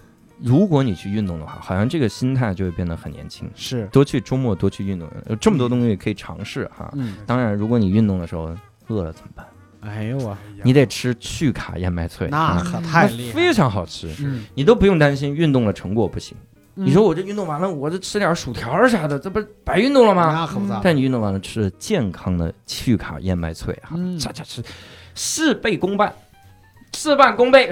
[0.44, 3.50] 如果你去运动的话，好像这个心态就会变得很年轻。
[3.54, 6.90] 是，多去周末多去运动，有这么多东西可以尝试哈。
[6.94, 8.54] 嗯，当然，如果你运动的时候
[8.88, 9.46] 饿了怎么办？
[9.80, 16.36] 哎呦我，你得吃去卡燕麦脆，那啊可太厉害，非常好吃，嗯，你都不用担心运动的成果不行。
[16.76, 20.32] 嗯你说我这运动完了，我这吃点薯条啥的，这不是白运动了吗？
[20.32, 24.60] 那可不咋，但你运动完了吃健康的去卡燕麦脆哈，嗯这这是
[25.14, 26.12] 事倍功半，
[26.92, 27.70] 事半功倍。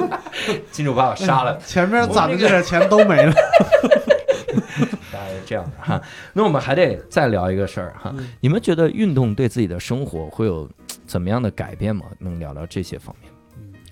[0.70, 3.32] 金主把我杀了， 前面攒的这点钱都没了，
[5.12, 6.00] 大概是这样的哈。
[6.32, 10.68] 那我们还得再聊一个事儿哈，嗯你们觉得运动对自己的生活会有
[11.06, 12.06] 怎么样的改变吗？
[12.18, 13.30] 能聊聊这些方面？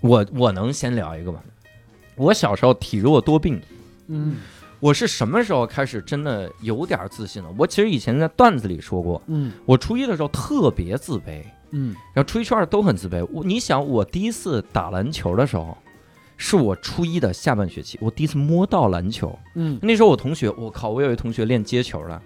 [0.00, 1.40] 我我能先聊一个吧？
[2.16, 3.60] 我小时候体弱多病，
[4.08, 4.36] 嗯
[4.80, 7.48] 我是什么时候开始真的有点自信了？
[7.56, 11.42] 我其实以前在段子里说过，嗯我初一的时候特别自卑，
[11.72, 13.26] 嗯然后初一初二都很自卑。
[13.32, 15.76] 我你想，我第一次打篮球的时候，
[16.36, 19.38] 是我初一的下半学期，我第一次摸到篮球。
[19.54, 22.20] 嗯那时候我同学，我靠，我有一同学练接球的，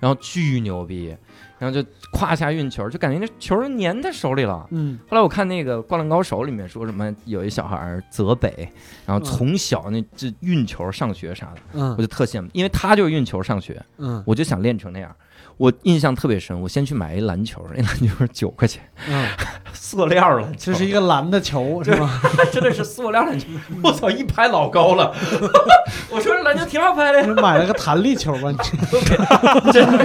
[0.00, 1.14] 然后巨牛逼，
[1.58, 4.66] 然后就胯下运球，就感觉那球粘在手里了。
[4.70, 8.68] 嗯后来我看那个《灌篮高手》里面说什么，有一小孩泽北，
[9.06, 15.14] 然后从小那这运球上学啥的，我嗯就特羡慕，因为他就是运球上学，嗯我就想练成那样。
[15.60, 19.26] 我印象特别深，我先去买一篮球，那篮球是九块钱，嗯，
[19.74, 22.18] 塑料篮球，这是一个蓝的球是吧？
[22.50, 23.46] 真的是塑料篮球，
[23.82, 25.14] 我操，一拍老高了。
[26.08, 28.50] 我说这篮球挺好拍的呀，你买了个弹力球吧？
[28.50, 29.98] 你真的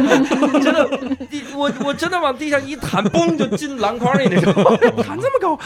[0.59, 4.53] 真的，地我我真的往地上一弹，嘣就进篮筐里那种，
[5.01, 5.57] 弹这么高。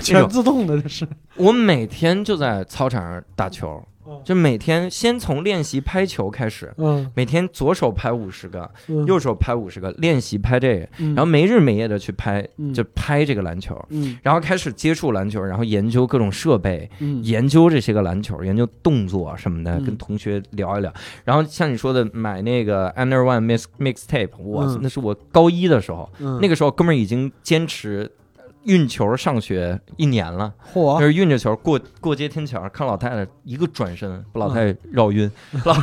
[0.00, 1.06] 全自动的这是。
[1.34, 3.82] 我每天就在操场上打球嗯，
[4.24, 6.72] 就每天先从练习拍球开始。
[6.78, 9.04] 嗯，每天左手拍五十个，嗯。
[9.06, 11.14] 右手拍五十个，练习拍这个，嗯。
[11.14, 12.72] 然后没日没夜的去拍，嗯。
[12.72, 14.18] 就拍这个篮球，嗯。
[14.22, 17.22] 然后开始接触篮球，然后研究各种设备，嗯。
[17.24, 19.84] 研究这些个篮球，研究动作什么的，嗯。
[19.84, 20.92] 跟同学聊一聊。
[21.24, 24.80] 然后像你说的，买那个 Under One Mix Mixtape，我嗯。
[24.82, 28.10] 那是我高一的时候，嗯，那个时候哥们儿已经坚持
[28.66, 35.74] 运球上学一年了，嚯就，是运着球过过街天桥，看老太太一个转身把老太太绕晕，嗯 老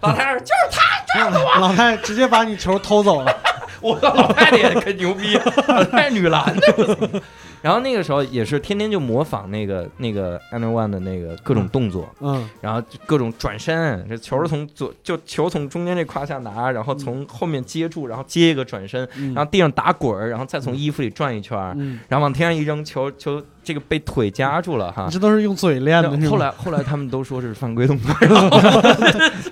[0.00, 1.30] 老太太就是
[1.60, 3.30] 老太太直接把你球偷走了。
[3.82, 5.36] 我老太太也可牛逼，
[5.66, 7.22] 老太太女篮的。
[7.62, 12.48] 然后那个时候也是天天就模仿那个那个 Under One 的那个各种动作，嗯。
[12.60, 25.08] 然后各种转身，这球从左就球从中间这胯下拿，然后从后面接住，然后接一个转身，嗯，然后地上打滚儿，然后再从衣服里转一圈儿，嗯，然后往天上一扔，球球这个被腿夹住了哈。
[25.10, 26.10] 这都是用嘴练的？
[26.28, 28.12] 后来后来他们都说是犯规动作，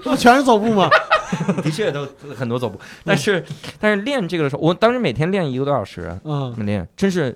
[0.03, 0.91] 不 全是走步吗？
[1.62, 2.07] 的确都
[2.37, 3.43] 很多走步，但是
[3.78, 6.55] 但是练这个的时候，我当时每天练一个多小时，嗯。
[6.66, 7.35] 练真是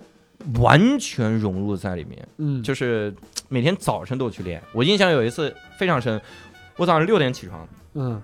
[0.60, 3.14] 完全融入在里面，嗯，就是
[3.48, 4.62] 每天早晨都去练。
[4.72, 6.20] 我印象有一次非常深，
[6.76, 8.22] 我早上六点起床，嗯。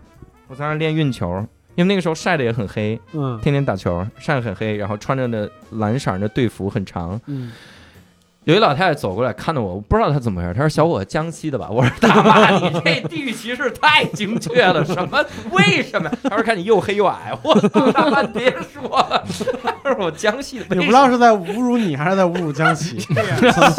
[0.49, 3.39] 我在那练运球，因为那个时候晒得也很黑，嗯。
[3.41, 5.49] 天天打球，晒得很黑，然后穿着那
[5.79, 7.21] 蓝色的队服很长。
[7.27, 7.53] 嗯
[8.51, 15.25] 有一老太太走过来看到我，我不知道她怎么回事，她说：“小伙，江西的吧？”我说：“大妈，你这地域歧视太精确了，什么？
[15.53, 19.25] 为什么呀？”她说：“看你又黑又矮。”我操，大妈别说了，
[19.85, 22.97] 她说我江西的，也不知道是在侮辱你还是在侮辱江西。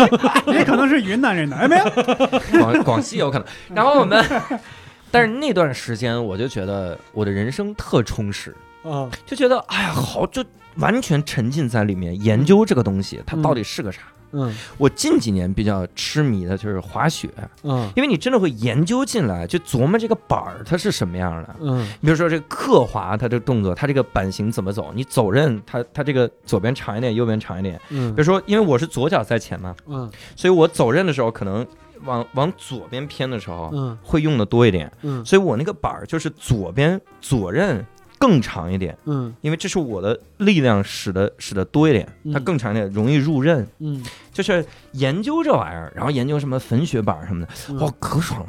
[0.48, 1.84] 也可能是云南人的，哎，没有，
[2.64, 3.48] 广广西有可能。
[3.76, 4.23] 然后我们，
[5.11, 10.41] 但是那段时间我就觉得我的人生特充实，啊就觉得哎呀好，就
[10.76, 13.99] 完全沉浸在里面研究这个东西，它到底是个啥。
[14.03, 14.20] 嗯
[14.77, 17.29] 我近几年比较痴迷的就是滑雪，
[17.63, 21.55] 嗯因为你真的会研究进来，就琢磨这个板儿它是什么样的。
[21.59, 24.91] 嗯你比如说这个刻滑，它这个动作，它这个板型怎么走？
[24.93, 27.79] 你走刃，它它这个左边长一点，右边长一点。
[27.89, 31.65] 嗯比如说，因为我是左脚在前嘛，嗯所以我走刃的时候可能
[32.05, 37.85] 往往左边偏的时候嗯会用的多一点，嗯所以我那个板儿就是左边左刃
[38.22, 39.34] 更长一点，嗯。
[39.41, 43.68] 因为这是我的力量使得使得多一点，它嗯更长一点，容易入刃。
[43.80, 47.77] 嗯，就是研究这玩意儿，然后研究什么粉雪板什么的，嗯。
[47.80, 48.48] 哇，可爽了。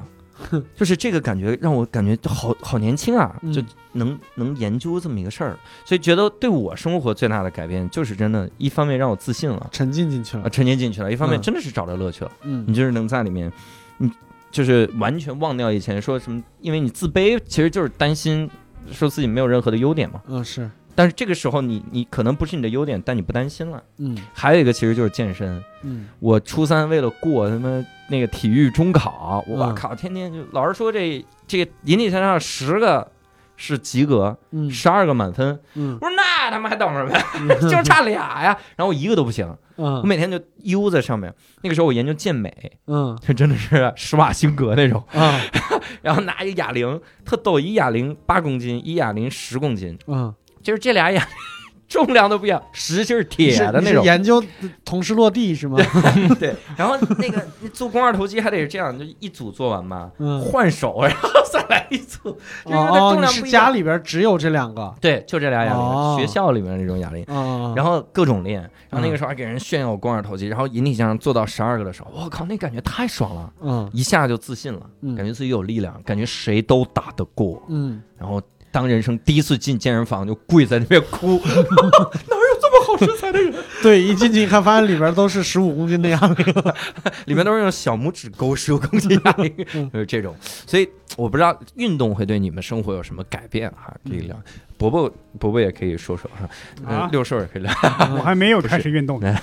[0.75, 3.53] 就是这个感觉让我感觉就好好年轻啊，嗯。
[3.53, 3.63] 就
[3.93, 10.51] 能能研究这么一个事儿，所以觉得对我生活最大的改变就是真的，一方面让我自信了，沉浸进去啊，了。
[10.51, 12.65] 沉浸进去了；一方面嗯真的是找到乐趣了，嗯。
[12.67, 13.53] 你就是能在里面，
[13.99, 14.11] 你
[14.51, 18.51] 就是完全忘掉以前说什么，因为你自卑其实就是担心
[18.91, 20.21] 说自己没有任何的优点嘛。
[20.27, 20.71] 嗯是。
[20.95, 23.83] 但是这个时候你你可能不是你的优点，但你不担心了。
[23.97, 24.17] 嗯。
[24.35, 26.07] 还有一个其实就是健身，嗯。
[26.19, 29.75] 我初三为了过他妈那个体育中考，我嗯。
[29.75, 33.11] 靠，天天就老师说这这个引体向上十个
[33.57, 34.71] 是及格，嗯。
[34.71, 35.59] 十二个满分。
[35.75, 35.97] 嗯。
[35.99, 36.12] 我说
[36.47, 37.25] 那他妈还等什么呀？
[37.61, 38.57] 就差俩呀。
[38.77, 39.47] 然后我一个都不行，
[39.77, 41.33] 我嗯每天就悠在上面。
[41.63, 42.53] 那个时候我研究健美，
[42.87, 45.03] 嗯就真的是施瓦辛格那种。
[45.13, 45.41] 啊
[46.03, 51.27] 然后拿一哑铃，特逗，一哑铃八公斤，一哑铃十公斤，嗯，就是这俩哑
[51.93, 54.03] 重量都不一样，实就是铁的那种。
[54.05, 54.43] 研究
[54.85, 55.79] 同时落地是吗？
[56.41, 62.19] 对， 然后那个你做肱二头肌还得是这样，就一组做完嘛，嗯换手，然后再来一组，
[62.65, 63.65] 就是因为它哦，重你是量不一样。
[63.67, 67.23] 家里边只有这两个对，就这俩哑铃，哦学校里面那种哑铃。
[67.25, 67.73] 啊？
[67.77, 77.63] 然后各种练，然后那嗯个时候还给人炫耀肱二头肌，然后引体向上做到十二个的时候，我靠，那感觉太爽了，嗯一下就自信了，嗯感觉自己有力量，感觉谁都打得过。
[77.69, 78.41] 嗯然后
[78.73, 81.63] 当人生第一次进健身房，就跪在那边哭， 哪有
[82.61, 83.55] 这么好身材的人？
[83.83, 86.55] 对，一进去一看，发现里边都是十五公斤的哑铃。
[87.27, 90.35] 里面都是用小拇指勾十五公斤哑铃，嗯就是这种。
[90.67, 94.37] 所以我不知道运动会对你们生活有什么改变哈，可以聊。
[94.79, 95.09] 伯伯
[95.39, 96.49] 伯伯也可以说说哈，
[96.87, 97.73] 呃啊六兽也可以聊。
[98.17, 99.39] 我还没有开始运动呢。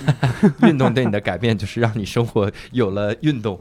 [0.64, 3.58] 运动对你的改变就是让你生活有了运动。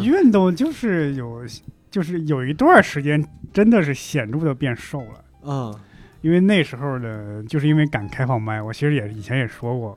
[0.00, 1.42] 运动就是有，
[1.90, 3.22] 就是有一段时间
[3.52, 5.24] 真的是显著的变瘦了。
[5.44, 5.74] 嗯
[6.20, 9.96] 因为那时候呢，就是因为赶开放麦，我其实也以前也说过，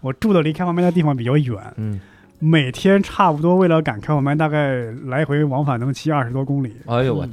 [0.00, 2.00] 我住的离开放麦的地方比较远，嗯，
[2.38, 6.74] 每天差不多为了赶开放麦，大概来回往返能骑二十多公里。
[6.86, 7.28] 哎呦我，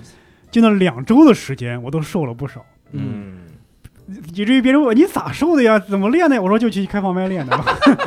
[0.52, 2.66] 就那两周的时间，我都瘦了不少。
[2.92, 3.38] 嗯
[4.34, 5.80] 以至于别人问我你咋瘦的呀？
[5.80, 6.42] 怎么练的？
[6.42, 7.58] 我说就去开放麦练的，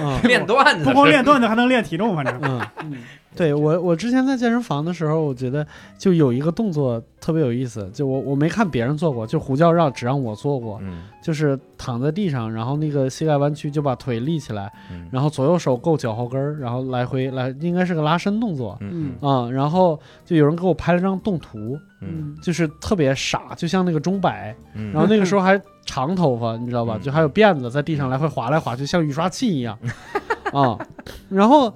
[0.02, 2.38] 嗯 练段子，不光练段子，还能练体重，反正。
[2.42, 2.96] 嗯嗯，
[3.36, 5.66] 对我我之前在健身房的时候，我觉得
[5.98, 18.76] 就有一个动作特别有意思，就我我没看别人做过，就胡教让只让我做过，嗯就是躺在地上，然后那个膝盖弯曲，就把腿立起来，嗯然后左右手够脚后跟儿，然后来回来，应该是个拉伸动作。
[18.80, 26.96] 嗯啊、然后就有人给我拍了张动图，嗯就是特别傻，就像那个钟摆，嗯，然后那个时候还长头发，你知道吧？
[26.98, 29.76] 嗯就还有辫子在地上来回划来划去，像雨刷器一样
[30.52, 30.78] 啊。
[31.28, 31.72] 然后，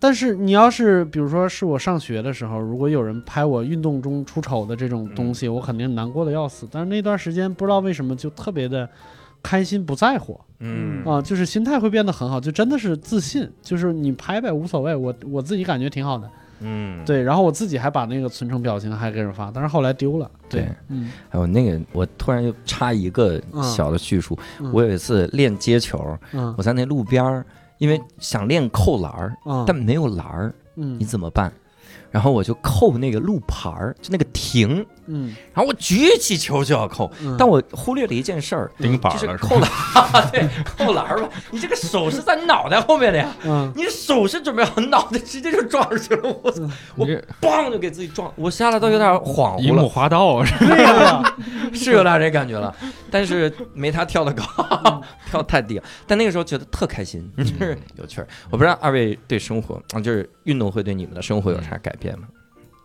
[0.00, 6.68] 但是你要是比如说是我上学的时候，如果有人拍我运动中出丑的这种东西，我肯定难过的要死。
[6.70, 8.88] 但是那段时间不知道为什么就特别的
[9.42, 11.04] 开心，不在乎嗯。
[11.04, 16.30] 啊，就是心态会变得很好，就真的是自信，就是你拍呗无所谓，我我自己感觉挺好的。
[16.60, 20.28] 嗯，对，然后我自己还把那个存成表情还给人发，但是后来丢了。
[20.48, 24.68] 对，嗯，还有那个，我突然又插一个小的叙述，嗯。
[24.72, 26.52] 我有一次练接球，嗯。
[26.58, 27.46] 我在那路边儿，
[27.78, 31.52] 因为想练扣篮儿，嗯，但没有篮儿，嗯你怎么办？
[32.10, 35.34] 然后我就扣那个路牌儿，就那个停，嗯。
[35.54, 39.36] 然后我举起球就要扣，嗯，但我忽略了一件事儿，钉板就是了？
[39.38, 39.70] 扣篮，
[40.30, 43.72] 对，扣篮儿吧，你这个手是在脑袋后面的呀，嗯。
[43.74, 46.62] 你手是准备好，脑袋直接就撞上去了，我操，
[46.96, 50.66] 我你梆就给自己撞，我下来都有点恍樱木惚了，花道是吧？
[50.66, 51.36] 对呀，
[51.72, 52.74] 是有点这感觉了，
[53.10, 58.28] 但是没他跳的高，跳太低了，但那个时候觉得特开心，就是有趣儿。
[58.50, 62.26] 我不知道二位对生活啊，就是运动会对你们的生活有啥改变吗？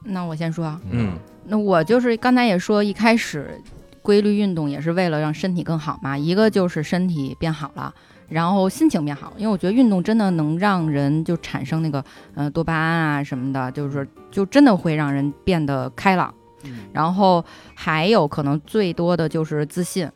[0.05, 1.13] 那我先说啊，嗯
[1.45, 3.61] 那我就是刚才也说，一开始
[4.02, 7.94] 规律运动也是为了让身体更好嘛，一个就是身体变好了。
[8.30, 12.03] 然后心情变好，因为我觉得运动真的能让人就产生那个
[12.34, 16.34] 呃多巴胺啊什么的，就是就真的会让人变得开朗。
[16.64, 17.44] 嗯然后
[17.76, 20.10] 还有可能最多的就是自信。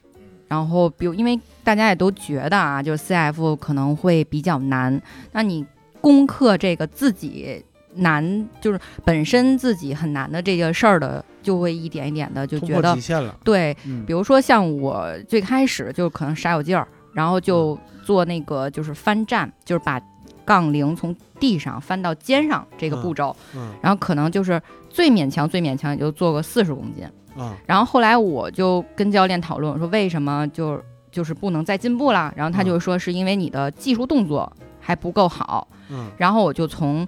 [0.47, 4.99] 然后比如因为大家也都觉得啊，就是 CF 可能会比较难，
[5.33, 5.65] 那你
[5.99, 7.61] 攻克这个自己
[7.97, 13.35] 难，就是本身自己很难的这个事儿的，就会一点一点的就觉得极限了。
[13.43, 13.75] 对。
[13.85, 20.01] 嗯比如说像我最开始就可能傻有劲儿，然后就做那个就是翻站，就是把
[20.45, 27.05] 杠铃从地上翻到肩上这个步骤，嗯然后可能就是最勉强最勉强也就做个四十公斤。
[27.37, 32.33] 啊然后后来我就跟教练讨论，我说为什么就就是不能再进步了？
[32.35, 35.67] 然后他就说是因为你的技术动作还不够好。
[35.89, 37.07] 嗯然后我就从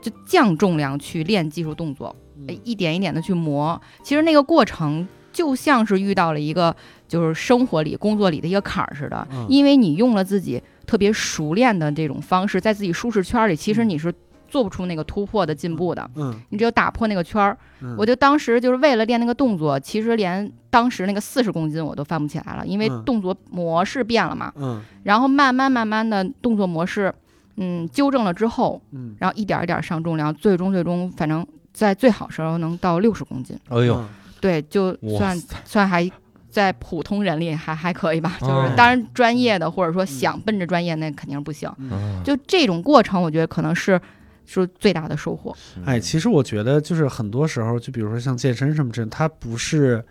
[0.00, 2.46] 就降重量去练技术动作，嗯。
[2.64, 3.80] 一点一点的去磨。
[4.02, 6.74] 其实那个过程就像是遇到了一个
[7.06, 9.46] 就是生活里、工作里的一个坎儿似的，嗯。
[9.48, 14.12] 因为你用了自己特别熟练的这种方式，在自己舒适圈里，其实你是
[14.48, 16.10] 做不出那个突破的进步的。
[16.16, 23.04] 嗯你只有打破那个圈儿，嗯，我就当时就是为了练那个动作，其实连当时那个四十公斤我都翻不起来了，因为嗯。
[23.04, 24.52] 动作模式变了嘛。
[24.56, 24.82] 嗯。
[25.04, 27.14] 然后慢慢慢慢的动作模式，
[27.56, 34.08] 嗯，纠正了之后，嗯，然后一点儿一点儿上重量，最终最终反正在最好时候能到六十公斤，哎呦，嗯。
[34.40, 36.10] 对，就算算还
[36.48, 42.22] 在普通人里还还可以吧，就是哦当然专业的或者说想奔着专业那肯定不行，嗯。
[42.24, 44.00] 就这种过程，我觉得可能是
[44.46, 45.54] 是最大的收获。
[45.84, 50.02] 哎，其实我觉得就是很多时候，就比如说像健身什么之类的，它不是，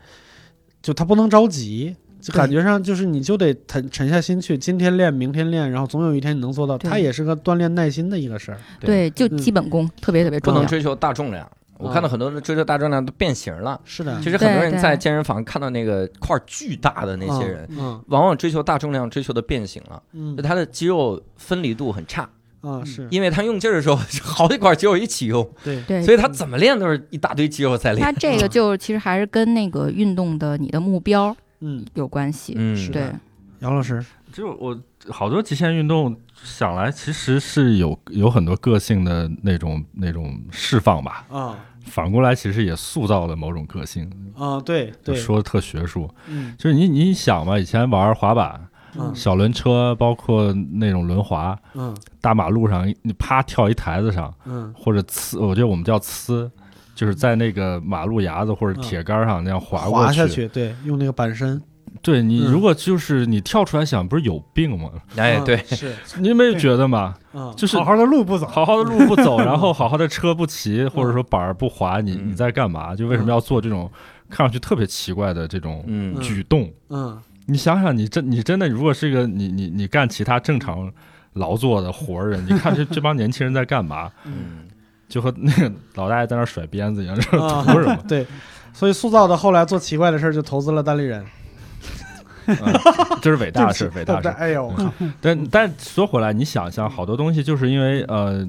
[0.84, 6.78] 就它不能着急，就感觉上就是你就得沉沉下心去，今天练，明天练，然后总有一天你能做到。
[6.78, 6.90] 对。
[6.90, 8.60] 它也是个锻炼耐心的一个事儿。
[8.80, 9.38] 对，就嗯。
[9.38, 10.56] 基本功特别特别重要。
[10.56, 11.50] 不能追求大重量。
[11.78, 13.80] 我看到很多人追求大重量都变形了。
[13.86, 18.04] 是的，其实很多人在健身房看到那个块儿巨大的那些人，嗯。
[18.08, 20.36] 往往追求大重量，追求的变形了，嗯。
[20.36, 22.30] 就他的肌肉分离度很差，
[22.60, 28.04] 啊是，因为他用劲儿的时候好几块肌肉一起用，对，对，所以他怎么练都是一大堆肌肉在练。
[28.04, 32.54] 他这个就其实还是跟那个运动的你的目标嗯，有关系。
[32.58, 33.12] 嗯，是对，
[33.60, 34.80] 姚老师，就我
[35.10, 41.26] 好多极限运动想来，其实是有有很多个性的那种那种释放吧。
[41.30, 44.08] 啊反过来，其实也塑造了某种个性。
[44.38, 56.50] 啊，对对，就说的特学术，嗯就是你你想嘛，以前玩滑板、嗯小轮车，包括那种轮滑，嗯大马路上你啪跳一台子上，嗯或者呲，我觉得我们叫呲，
[57.00, 61.62] 就是在那个马路牙子或者铁杆上那样滑过滑下去，对，用那个板身，
[62.02, 64.90] 对你嗯如果就是你跳出来想，不是有病吗？
[65.16, 67.16] 哎，嗯对，是， 你没有觉得吗？
[67.32, 72.94] 嗯就是好好的路不走，好好的路不走，然后 好好的车不骑，或者说板儿不滑，你嗯你在干嘛？
[72.94, 73.90] 就为什么要做这种
[74.30, 76.70] 看上去特别奇怪的这种嗯举动？
[76.90, 80.92] 嗯你想想，你真你真的如果是一个你你你干其他正常
[81.34, 84.12] 劳作的活人，你看这这帮年轻人在干嘛？
[84.26, 84.68] 嗯，
[85.10, 87.38] 就和那个 老大爷在那甩鞭子一样，这是图
[87.82, 87.98] 什么？
[88.08, 88.26] 对，
[88.72, 91.22] 所以塑造的后来做奇怪的事儿，就投资了单立人。
[91.22, 92.56] 嗯
[93.22, 94.30] 这是伟大的事， 伟大的事。
[94.40, 94.74] 哎呦，
[95.22, 98.44] 但但说回来，你想一想，好多东西就是因为呃，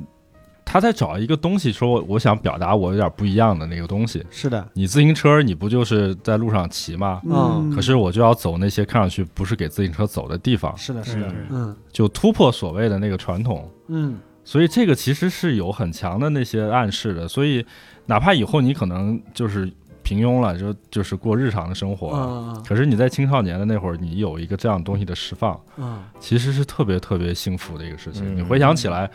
[0.65, 4.25] 他在找一个东西，说我我想表达我有点不一样的那个东西。
[4.31, 7.21] 是的，你自行车，你不就是在路上骑吗？
[7.27, 13.71] 嗯可是我就要走那些看上去不是给自行车走的地方，是的，是的，嗯就突破所谓的那个传统。
[13.89, 17.27] 嗯所以这个其实是有很强的那些暗示的。
[17.29, 17.65] 所以
[18.07, 19.71] 哪怕以后你可能就是
[20.03, 28.35] 平庸了，就就是过日常的生活，嗯可是你在青少年的那会儿，你有一个这样东西的释放，嗯其实是特别特别幸福的一个事情。
[28.35, 29.11] 嗯你回想起来。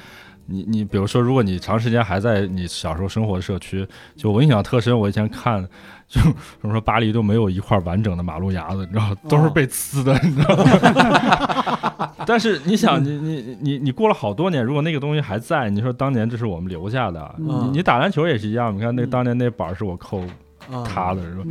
[0.47, 3.83] 你你比如说，如果你长时间还在你小时候生活的社区，
[4.15, 4.95] 就我印象特深。
[4.95, 5.67] 我以前看，
[6.07, 12.11] 就怎么说巴黎都没有一块完整的马路牙子，你知道，都是被呲的，你知道吗？
[12.27, 19.09] 但是你想，你你你你过了好多年，如果那个东西还在，你说当年这是我们留下的，嗯你你打篮球也是一样，你看那嗯。
[19.09, 20.23] 当年那板儿是我扣
[20.85, 21.43] 塌的，是吧？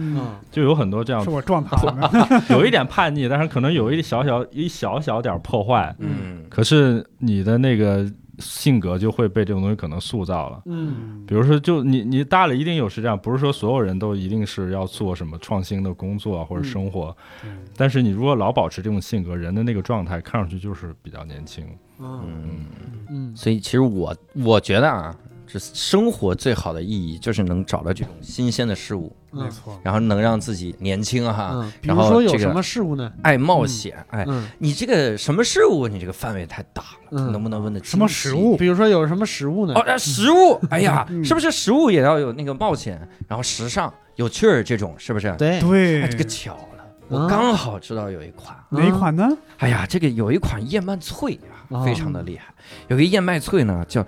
[0.51, 6.45] 就有很多这样是我撞塌的， 有一点叛逆，但是可能有一小小一小小点破坏，嗯。
[6.49, 8.09] 可是你的那个
[8.39, 10.63] 性格就会被这种东西可能塑造了。
[10.67, 11.25] 嗯。
[11.27, 17.59] 比如说，就你你大了一定有是这样，不是说所有人都一定是要做什么创新的工作啊或者生活，嗯。
[17.77, 21.67] 但是你如果老保持这种性格，人的那个状态看上去就是比较年轻。
[21.99, 22.21] 嗯。
[22.25, 22.67] 嗯，
[23.11, 23.37] 嗯。
[23.37, 25.15] 所以其实我我觉得啊，
[25.55, 33.13] 这生活最好的意义就是能找到这种新鲜的事物，没错，然后能让自己年轻哈，然如后这个说有什么事物呢？
[33.23, 38.35] 爱冒险，哎，嗯你这个什么事物，你这个范围太大了，嗯能不能问的什么食？
[38.35, 38.57] 物？
[38.57, 39.85] 比如说有什么食物呢哦，？
[39.87, 45.33] 那食物，哎呀，嗯是不是食物也要有那个冒险，然后时尚、有趣儿这种，是不是？
[45.39, 49.29] 对，对哎，，这个巧了，我嗯刚好知道有一款，哪一款呢？
[49.59, 52.53] 哎呀，这个有一款燕麦脆啊，哦非常的厉害。
[52.89, 54.05] 有个燕麦脆呢，叫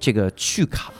[0.00, 0.92] 这个趣卡，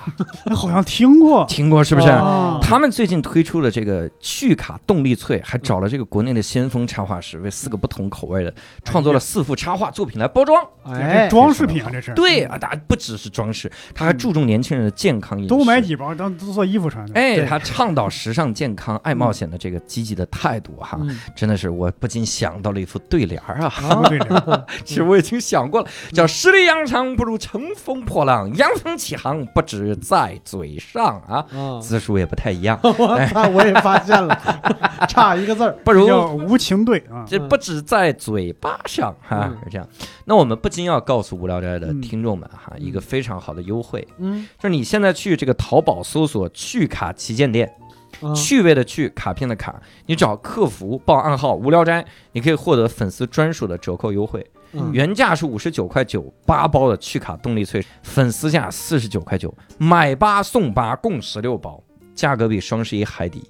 [0.44, 2.08] 哎好像听过，听过是不是？
[2.10, 8.54] 哦他们最近推出了这个趣卡动力脆，还找了这个国内的先锋插画师，为四个不同口味的
[8.84, 10.62] 创作了四幅插画作品来包装。
[10.84, 12.12] 哎，装饰品啊，这是。
[12.14, 15.48] 对啊，它不只是装饰，他还注重年轻人的健康饮食。
[15.48, 17.14] 多买几包当做衣服穿的。
[17.14, 24.02] 哎，对他倡导时尚、健康、爱冒险的这个积极的态度哈，嗯真的是我不禁想到了一副对联儿啊。
[24.08, 24.42] 对联？
[24.84, 34.36] 其实我已经想过了，叫“十里洋场不如乘风破浪，扬帆起航不止在嘴上”啊，啊，字数也不太一样， 我操，我也发现了，
[35.08, 35.72] 差一个字儿。
[35.84, 37.24] 不如叫无情对啊。
[37.26, 39.88] 这不止在嘴巴上哈，嗯是这样。
[40.24, 47.72] 那我们不禁要告诉无聊斋的嗯听众们哈，嗯一个非常好的优惠，嗯，就是你现在去这个淘宝搜索“趣卡旗舰店”，
[48.20, 54.44] 啊趣味的趣，卡片的卡，你找客服报暗号“无聊斋”，你可以获得粉丝专属的折扣优惠。
[54.72, 54.90] 嗯。
[54.92, 61.82] 原价是五十九块九，八包的趣卡动力脆，粉丝价四十九块九，买八送八，共十六包，
[62.14, 63.42] 价格比双十一还低，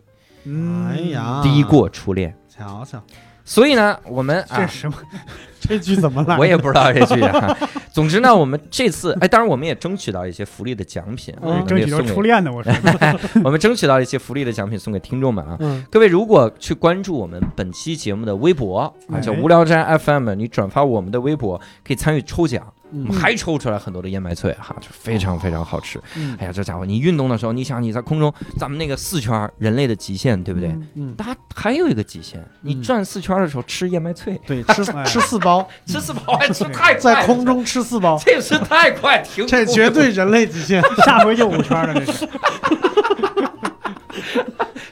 [0.45, 2.35] 嗯哎，呀，低过初恋。
[2.49, 3.03] 瞧瞧
[3.51, 4.97] 所以呢，我们啊，这什么？
[5.61, 6.39] 这句怎么来？
[6.39, 7.59] 我也不知道这句啊。
[7.93, 11.35] 总之呢，我们这次，哎，当然我们也争取到一些福利的奖品，
[11.67, 12.73] 争取到初恋的，我说。
[13.43, 15.57] 我们争取到一些福利的奖品送给听众们啊。
[15.59, 18.79] 嗯各位如果去关注我们本期节目的微博
[19.13, 22.73] 啊，叫哎无聊斋 FM，你转发我们的微博可以参与抽奖，
[23.13, 26.01] 还抽出来很多的燕麦脆哈，就非常非常好吃。
[26.17, 30.77] 嗯哎呀，这家伙，你运动的时候，你想你在空中，咱们那个四圈人类的极限，对不对？
[30.95, 40.83] 嗯，它还有一个极限，你嗯转四圈的时候吃燕麦脆，对， 吃哎吃四包， 吃四包还吃太快，在空中吃四包， 这是太快，停不这绝对人类极限。
[41.05, 42.29] 下回就五圈了，这是。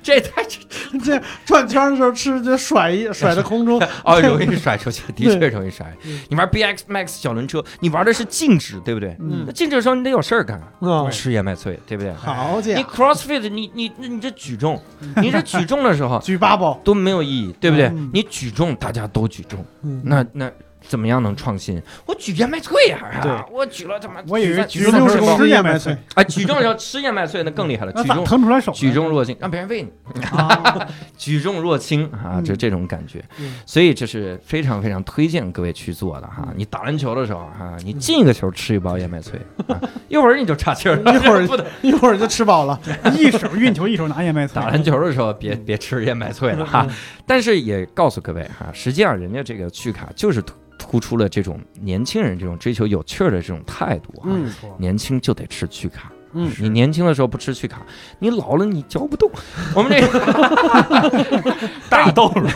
[0.02, 0.42] 这太
[1.04, 6.20] 这转圈的时候吃，就甩一 甩在空中，哦， 容易甩出去，的确容易甩嗯。
[6.28, 9.16] 你玩 BX Max 小轮车，你玩的是静止，对不对？
[9.20, 12.12] 嗯那静止的时候你得有事儿干，啊，吃燕麦脆，对不对？
[12.14, 14.80] 好家伙你，CrossFit，你你你你这举重，
[15.16, 18.10] 你这举重的时候举八包，都没有意义，对不对嗯？
[18.12, 20.50] 你举重大家都举重，嗯那那
[20.88, 21.80] 怎么样能创新？
[22.06, 28.72] 我举燕麦脆呀、对啊，我举了他妈，我以为三举重是六十公吃燕麦脆啊，举重的时候吃燕麦脆那更厉害了， 举重腾出来手？
[28.72, 30.22] 举重若轻，让别人喂你。
[30.24, 36.48] 啊， 举重若轻啊，嗯就这种感觉嗯，所以这是非常非常推荐各位去做的哈。
[36.56, 39.38] 你打篮球的时候哈，你进一个球吃一包燕麦脆，
[39.68, 39.78] 啊
[40.08, 41.46] 一会儿你就岔气儿了，一会儿
[41.82, 42.80] 一会儿就吃饱了。
[43.14, 44.54] 一手运球，一手拿燕麦脆。
[44.60, 46.86] 打篮球的时候别别吃燕麦脆了哈。
[47.26, 50.42] 但是也告诉各位哈，实际上人家这个去卡就是
[50.88, 54.22] 突突出了这种年轻人这种追求有趣儿的这种态度哈。
[54.24, 56.10] 嗯没错，年轻就得吃趣卡。
[56.32, 57.82] 嗯，你年轻的时候不吃趣卡，
[58.18, 59.30] 你老了你嚼不动。
[59.74, 61.56] 我们这个
[61.88, 62.48] 大豆乳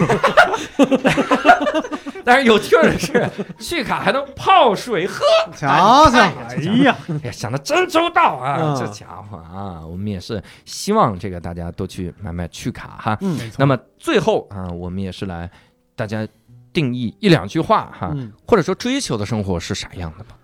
[2.25, 3.29] 但是有趣儿的是，
[3.59, 5.25] 趣卡还能泡水喝。
[5.57, 8.59] 瞧瞧，哎呀，哎呀，想的真周到啊！
[8.61, 13.19] 嗯这家伙啊，我们也是希望这个大家都去买买趣卡哈。
[13.23, 13.57] 嗯没错。
[13.59, 15.51] 那么最后啊，我们也是来
[15.97, 16.27] 大家
[16.73, 20.36] 定义一两句话哈，嗯或者说追求的生活是啥样的吧？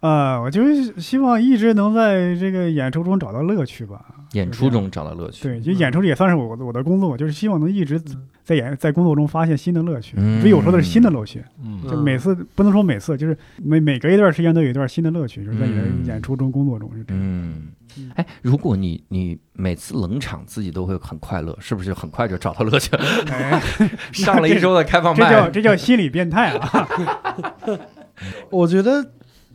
[0.00, 4.04] 呃，我就是希望一直能在这个演出中找到乐趣吧。
[4.32, 5.44] 演出中找到乐趣。
[5.44, 10.16] 对，就演出也算是我的我的工作，就是希望能一直嗯在演在工作中发现新的乐趣。
[10.18, 17.22] 嗯所以有时候都是新的乐趣，嗯就每次不能说每次，就是每每隔一段时间都有一段新的乐趣，就是在你的嗯演出中、工作中是这样。
[17.24, 17.68] 嗯，
[18.14, 23.04] 哎，如果你你每次冷场自己都会很快乐，是不是很快就找到乐趣了？
[23.30, 23.62] 哎，
[24.12, 26.88] 上了一周的开放这叫，这叫心理变态啊！
[28.50, 29.10] 我觉得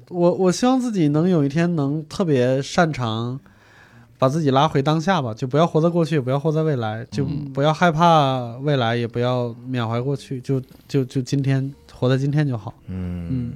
[0.10, 3.40] 我我希望自己能有一天能特别擅长
[4.18, 12.74] 把自己拉回当下吧，就不要活在过去，也不要活在未来，就嗯不要害怕未来，也不要缅怀过去，就就就今天活在今天就好。
[12.88, 13.54] 嗯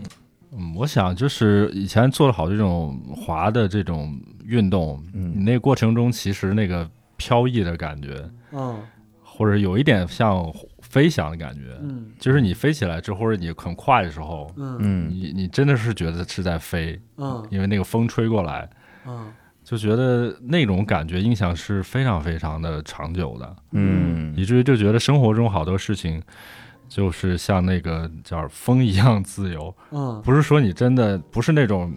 [0.55, 8.79] 嗯，我想就是以前做了好这种滑的这种运动，你嗯那个过程中其实那个飘逸的感觉，嗯。
[9.21, 10.45] 或者有一点像
[10.81, 12.11] 飞翔的感觉，嗯。
[12.19, 14.49] 就是你飞起来之后，或者你很快的时候，
[15.09, 17.45] 你你真的是觉得是在飞，嗯。
[17.49, 18.69] 因为那个风吹过来，
[19.07, 19.31] 嗯。
[19.63, 24.33] 就觉得那种感觉印象是非常非常的长久的，嗯。
[24.37, 26.21] 以至于就觉得生活中好多事情。
[26.89, 30.21] 就是像那个叫风一样自由，嗯。
[30.23, 31.91] 不是说你真的不是那种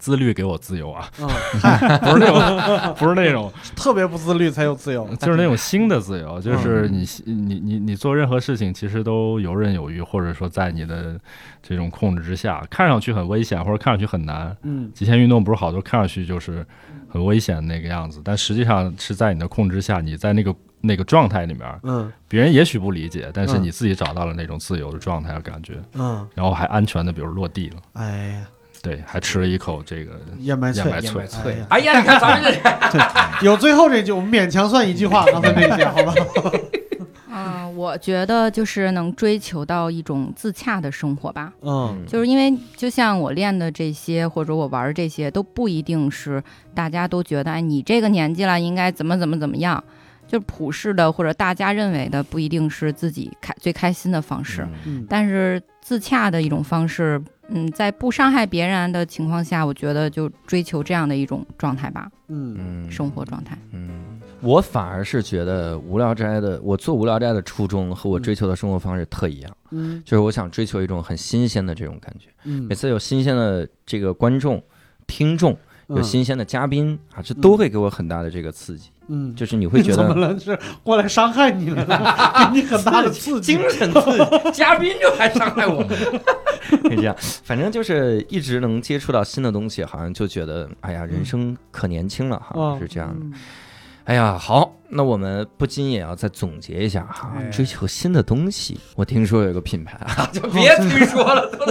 [0.00, 1.28] 自律给我自由啊，嗯，
[2.00, 11.20] 不是那种，不是那种，特别不自律才有自由，就是那种新的自由，就是你你你你做任何事情其实都游刃有余，或者说在你的
[11.62, 14.56] 这种控制之下，看上去很危险或者看上去很难。
[14.62, 14.90] 嗯。
[14.94, 16.66] 极限运动不是好多看上去就是
[17.08, 22.10] 很危险的那个样子，但实际上是在你的控制下，你在那个那个状态里面，嗯。
[22.26, 23.62] 别人也许不理解，但是嗯。
[23.64, 28.46] 你自己找到了那种自由的状态和感觉，嗯，然后还安全的，比如落地了，哎呀，
[28.82, 32.52] 对，还吃了一口这个燕麦脆燕麦，脆哎呀，哎呀，你看咱们
[32.92, 32.98] 这
[33.44, 36.14] 有最后这句，我们勉强算一句话，刚才那些，好吧？
[37.32, 41.52] 嗯、我觉得就是能追求到一种自洽的生活吧。
[41.62, 46.42] 嗯就是因为就像我练的这些，或者我玩的这些，都不一定是
[46.74, 49.82] 大家都觉得，哎，你这个年纪了应该怎么怎么怎么样，
[50.30, 54.64] 就是普世的或者大家认为的，不一定是自己开最开心的方式。
[54.86, 63.58] 嗯但是自洽的一种方式，嗯，在不伤害别人的情况下，我觉得就追求这样的一种状态吧，嗯嗯生活状态。
[63.72, 72.28] 嗯，我反而是觉得无聊斋的，我做无聊斋的初衷和我追求的生活方式特一样，嗯就是我想追求一种很新鲜的这种感觉。
[72.44, 74.62] 嗯每次有新鲜的这个观众、
[75.08, 75.56] 听众，
[75.90, 80.38] 有嗯新鲜的嘉宾啊，这都会给我很大的这个刺激，嗯，就是你会觉得 怎么了？
[80.38, 82.50] 是过来伤害你了吗？
[82.52, 83.70] 给你很大的刺激精。
[83.70, 85.82] 神刺激，嘉宾就还伤害我，
[86.88, 87.14] 是这样。
[87.42, 93.36] 反正就是一直能接触到新的东西，好像就觉得哎呀，人生可年轻了哈，嗯是这样的。
[94.04, 98.78] 哎呀，好，那我们不禁也要再总结一下哈，哎追求新的东西。
[98.96, 101.66] 我听说有个品牌啊， 就别听说了， 都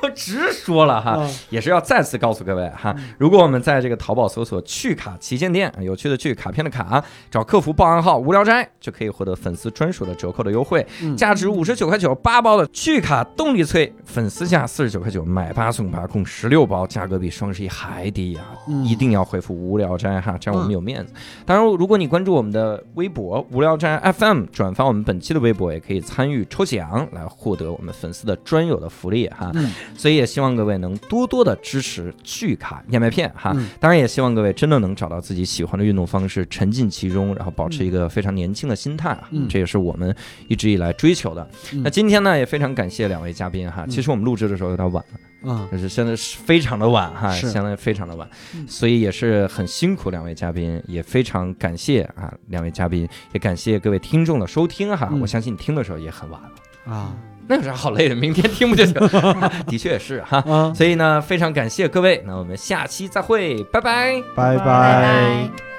[0.00, 18.44] 都直说了哈，啊也是要再次告诉各位哈，如果我们在这个淘宝搜索“趣卡旗舰店”，有趣的趣，卡片的卡，找客服报暗号“无聊斋”，就可以获得粉丝专属的折扣的优惠，嗯价值五十九块九八包的趣卡动力脆，粉丝价四十九块九，买八送八，共十六包，价格比双十一还低啊！
[18.68, 21.12] 嗯一定要回复“无聊斋”哈，这样我们有面子。
[21.44, 22.61] 当然，如果你关注我们的
[22.94, 29.50] 微博“无聊斋 FM”，转发我们本期的微博，也可以参与抽奖，来获得我们粉丝的专有的福利哈。
[29.54, 33.52] 嗯所以也希望各位能多多的支持巨卡燕麦片哈。
[33.54, 39.28] 嗯当然也希望各位真的能找到自己喜欢的运动方式，沉浸其中，然后保持一个非常年轻的心态啊。
[39.30, 40.14] 嗯这也是我们
[40.48, 41.48] 一直以来追求的。
[41.72, 43.84] 嗯那今天呢，也非常感谢两位嘉宾哈。
[43.86, 45.18] 嗯其实我们录制的时候有点晚了。
[45.44, 55.08] 嗯就是现在是非常的晚哈，是现在非常的晚嗯，所以也是很辛苦两位嘉宾，也非常感谢啊两位嘉宾，也感谢各位听众的收听哈。
[55.10, 57.14] 嗯我相信你听的时候也很晚了，啊
[57.48, 58.14] 那有啥好累的？
[58.14, 58.94] 明天听不就行？
[59.66, 60.38] 的确也是哈。
[60.46, 64.22] 啊，所以呢，非常感谢各位，那我们下期再会，拜拜。
[64.36, 65.71] 拜拜拜